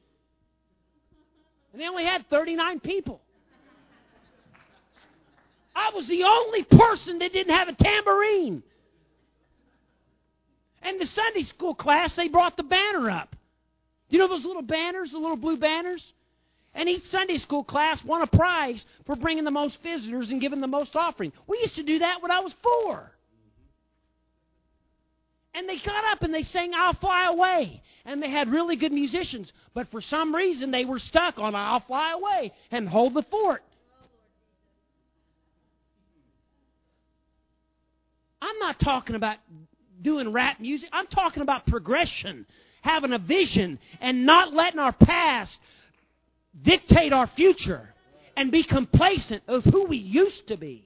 And 1.71 1.81
they 1.81 1.87
only 1.87 2.05
had 2.05 2.27
39 2.27 2.79
people. 2.79 3.21
I 5.75 5.91
was 5.93 6.07
the 6.07 6.23
only 6.23 6.63
person 6.63 7.19
that 7.19 7.31
didn't 7.31 7.53
have 7.53 7.67
a 7.67 7.73
tambourine. 7.73 8.63
And 10.81 10.99
the 10.99 11.05
Sunday 11.05 11.43
school 11.43 11.75
class, 11.75 12.15
they 12.15 12.29
brought 12.29 12.57
the 12.57 12.63
banner 12.63 13.11
up. 13.11 13.35
Do 14.09 14.17
you 14.17 14.23
know 14.23 14.27
those 14.27 14.43
little 14.45 14.63
banners, 14.63 15.11
the 15.11 15.19
little 15.19 15.37
blue 15.37 15.57
banners? 15.57 16.13
And 16.77 16.87
each 16.87 17.05
Sunday 17.05 17.39
school 17.39 17.63
class 17.63 18.03
won 18.03 18.21
a 18.21 18.27
prize 18.27 18.85
for 19.07 19.15
bringing 19.15 19.43
the 19.43 19.51
most 19.51 19.81
visitors 19.81 20.29
and 20.29 20.39
giving 20.39 20.61
the 20.61 20.67
most 20.67 20.95
offering. 20.95 21.33
We 21.47 21.57
used 21.57 21.75
to 21.77 21.83
do 21.83 21.97
that 21.99 22.21
when 22.21 22.29
I 22.29 22.39
was 22.39 22.53
four. 22.61 23.11
And 25.55 25.67
they 25.67 25.79
got 25.79 26.05
up 26.11 26.21
and 26.21 26.31
they 26.31 26.43
sang 26.43 26.73
I'll 26.75 26.93
Fly 26.93 27.25
Away. 27.25 27.81
And 28.05 28.21
they 28.21 28.29
had 28.29 28.49
really 28.49 28.75
good 28.75 28.91
musicians. 28.91 29.51
But 29.73 29.89
for 29.89 30.01
some 30.01 30.35
reason, 30.35 30.69
they 30.69 30.85
were 30.85 30.99
stuck 30.99 31.39
on 31.39 31.55
I'll 31.55 31.79
Fly 31.79 32.11
Away 32.11 32.53
and 32.69 32.87
Hold 32.87 33.15
the 33.15 33.23
Fort. 33.23 33.63
I'm 38.39 38.59
not 38.59 38.79
talking 38.79 39.15
about 39.15 39.37
doing 39.99 40.31
rap 40.31 40.59
music. 40.59 40.89
I'm 40.93 41.07
talking 41.07 41.41
about 41.41 41.65
progression, 41.65 42.45
having 42.83 43.13
a 43.13 43.17
vision, 43.17 43.79
and 43.99 44.27
not 44.27 44.53
letting 44.53 44.79
our 44.79 44.93
past 44.93 45.59
dictate 46.63 47.13
our 47.13 47.27
future 47.27 47.93
and 48.35 48.51
be 48.51 48.63
complacent 48.63 49.43
of 49.47 49.63
who 49.63 49.85
we 49.85 49.97
used 49.97 50.47
to 50.47 50.57
be. 50.57 50.83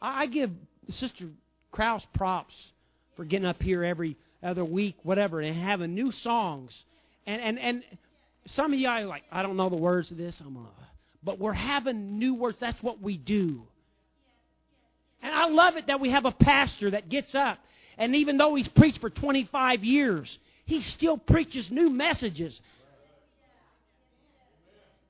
I 0.00 0.26
give 0.26 0.50
Sister 0.88 1.26
Kraus 1.72 2.06
props 2.14 2.54
for 3.16 3.24
getting 3.24 3.46
up 3.46 3.62
here 3.62 3.84
every 3.84 4.16
other 4.42 4.64
week, 4.64 4.96
whatever, 5.02 5.40
and 5.40 5.56
having 5.60 5.94
new 5.94 6.12
songs. 6.12 6.84
And 7.26 7.42
and 7.42 7.58
and 7.58 7.84
some 8.46 8.72
of 8.72 8.78
y'all 8.78 9.06
like, 9.06 9.24
I 9.32 9.42
don't 9.42 9.56
know 9.56 9.68
the 9.68 9.76
words 9.76 10.10
of 10.10 10.16
this. 10.16 10.40
I'm 10.40 10.54
gonna, 10.54 10.68
but 11.22 11.38
we're 11.38 11.52
having 11.52 12.18
new 12.18 12.34
words. 12.34 12.58
That's 12.60 12.80
what 12.82 13.00
we 13.02 13.16
do. 13.16 13.62
And 15.20 15.34
I 15.34 15.48
love 15.48 15.76
it 15.76 15.88
that 15.88 16.00
we 16.00 16.10
have 16.10 16.26
a 16.26 16.32
pastor 16.32 16.92
that 16.92 17.08
gets 17.08 17.34
up, 17.34 17.58
and 17.96 18.14
even 18.14 18.36
though 18.36 18.54
he's 18.54 18.68
preached 18.68 19.00
for 19.00 19.10
25 19.10 19.82
years, 19.82 20.38
he 20.64 20.80
still 20.82 21.18
preaches 21.18 21.72
new 21.72 21.90
messages 21.90 22.60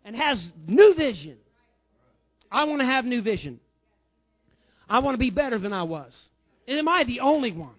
and 0.09 0.17
has 0.17 0.51
new 0.67 0.95
vision. 0.95 1.37
I 2.51 2.65
want 2.65 2.81
to 2.81 2.87
have 2.87 3.05
new 3.05 3.21
vision. 3.21 3.61
I 4.89 5.01
want 5.01 5.13
to 5.13 5.19
be 5.19 5.29
better 5.29 5.59
than 5.59 5.75
I 5.75 5.83
was. 5.83 6.19
And 6.67 6.79
am 6.79 6.89
I 6.89 7.05
the 7.05 7.21
only 7.21 7.53
one? 7.53 7.75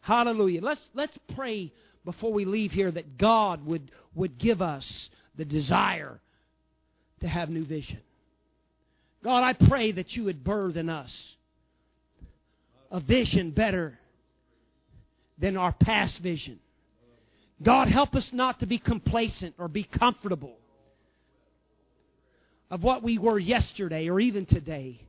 Hallelujah. 0.00 0.62
Let's 0.62 0.82
let's 0.94 1.18
pray 1.34 1.70
before 2.06 2.32
we 2.32 2.46
leave 2.46 2.72
here 2.72 2.90
that 2.90 3.18
God 3.18 3.66
would 3.66 3.90
would 4.14 4.38
give 4.38 4.62
us 4.62 5.10
the 5.36 5.44
desire 5.44 6.18
to 7.20 7.28
have 7.28 7.50
new 7.50 7.66
vision. 7.66 8.00
God, 9.22 9.44
I 9.44 9.52
pray 9.52 9.92
that 9.92 10.16
you 10.16 10.24
would 10.24 10.42
birth 10.42 10.76
in 10.76 10.88
us 10.88 11.36
a 12.90 13.00
vision 13.00 13.50
better 13.50 13.98
than 15.36 15.58
our 15.58 15.72
past 15.72 16.20
vision. 16.20 16.58
God, 17.62 17.88
help 17.88 18.14
us 18.14 18.32
not 18.32 18.60
to 18.60 18.66
be 18.66 18.78
complacent 18.78 19.54
or 19.58 19.68
be 19.68 19.84
comfortable 19.84 20.56
of 22.70 22.82
what 22.82 23.02
we 23.02 23.18
were 23.18 23.38
yesterday 23.38 24.08
or 24.08 24.18
even 24.18 24.46
today. 24.46 25.00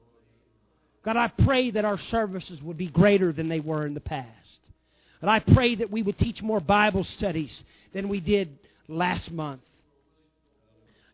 God, 1.04 1.18
I 1.18 1.30
pray 1.30 1.72
that 1.72 1.86
our 1.86 1.98
services 1.98 2.62
would 2.62 2.78
be 2.78 2.88
greater 2.88 3.32
than 3.32 3.50
they 3.50 3.60
were 3.60 3.86
in 3.86 3.94
the 3.94 4.00
past. 4.00 4.60
And 5.22 5.30
I 5.30 5.40
pray 5.40 5.76
that 5.76 5.90
we 5.90 6.02
would 6.02 6.18
teach 6.18 6.42
more 6.42 6.60
Bible 6.60 7.04
studies 7.04 7.64
than 7.94 8.10
we 8.10 8.20
did 8.20 8.58
last 8.88 9.32
month. 9.32 9.62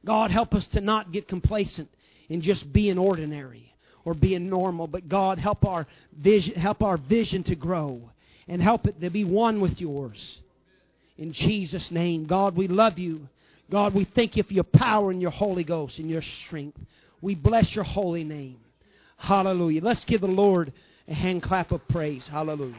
God, 0.03 0.31
help 0.31 0.55
us 0.55 0.65
to 0.67 0.81
not 0.81 1.11
get 1.11 1.27
complacent 1.27 1.89
in 2.29 2.41
just 2.41 2.71
being 2.73 2.97
ordinary 2.97 3.73
or 4.05 4.13
being 4.13 4.49
normal, 4.49 4.87
but 4.87 5.07
God, 5.07 5.37
help 5.37 5.65
our 5.65 5.85
vision, 6.17 6.55
help 6.55 6.81
our 6.81 6.97
vision 6.97 7.43
to 7.43 7.55
grow 7.55 8.09
and 8.47 8.61
help 8.61 8.87
it 8.87 8.99
to 9.01 9.09
be 9.09 9.23
one 9.23 9.59
with 9.59 9.79
yours. 9.79 10.41
In 11.19 11.33
Jesus' 11.33 11.91
name, 11.91 12.25
God, 12.25 12.55
we 12.55 12.69
love 12.69 12.97
you. 12.97 13.27
God, 13.69 13.93
we 13.93 14.05
thank 14.05 14.37
you 14.37 14.43
for 14.43 14.53
your 14.53 14.63
power 14.63 15.11
and 15.11 15.21
your 15.21 15.31
Holy 15.31 15.65
Ghost 15.65 15.99
and 15.99 16.09
your 16.09 16.21
strength. 16.21 16.79
We 17.21 17.35
bless 17.35 17.75
your 17.75 17.83
holy 17.83 18.23
name. 18.23 18.57
Hallelujah. 19.17 19.83
Let's 19.83 20.05
give 20.05 20.21
the 20.21 20.27
Lord 20.27 20.71
a 21.09 21.13
hand 21.13 21.43
clap 21.43 21.73
of 21.73 21.85
praise. 21.89 22.25
Hallelujah. 22.25 22.73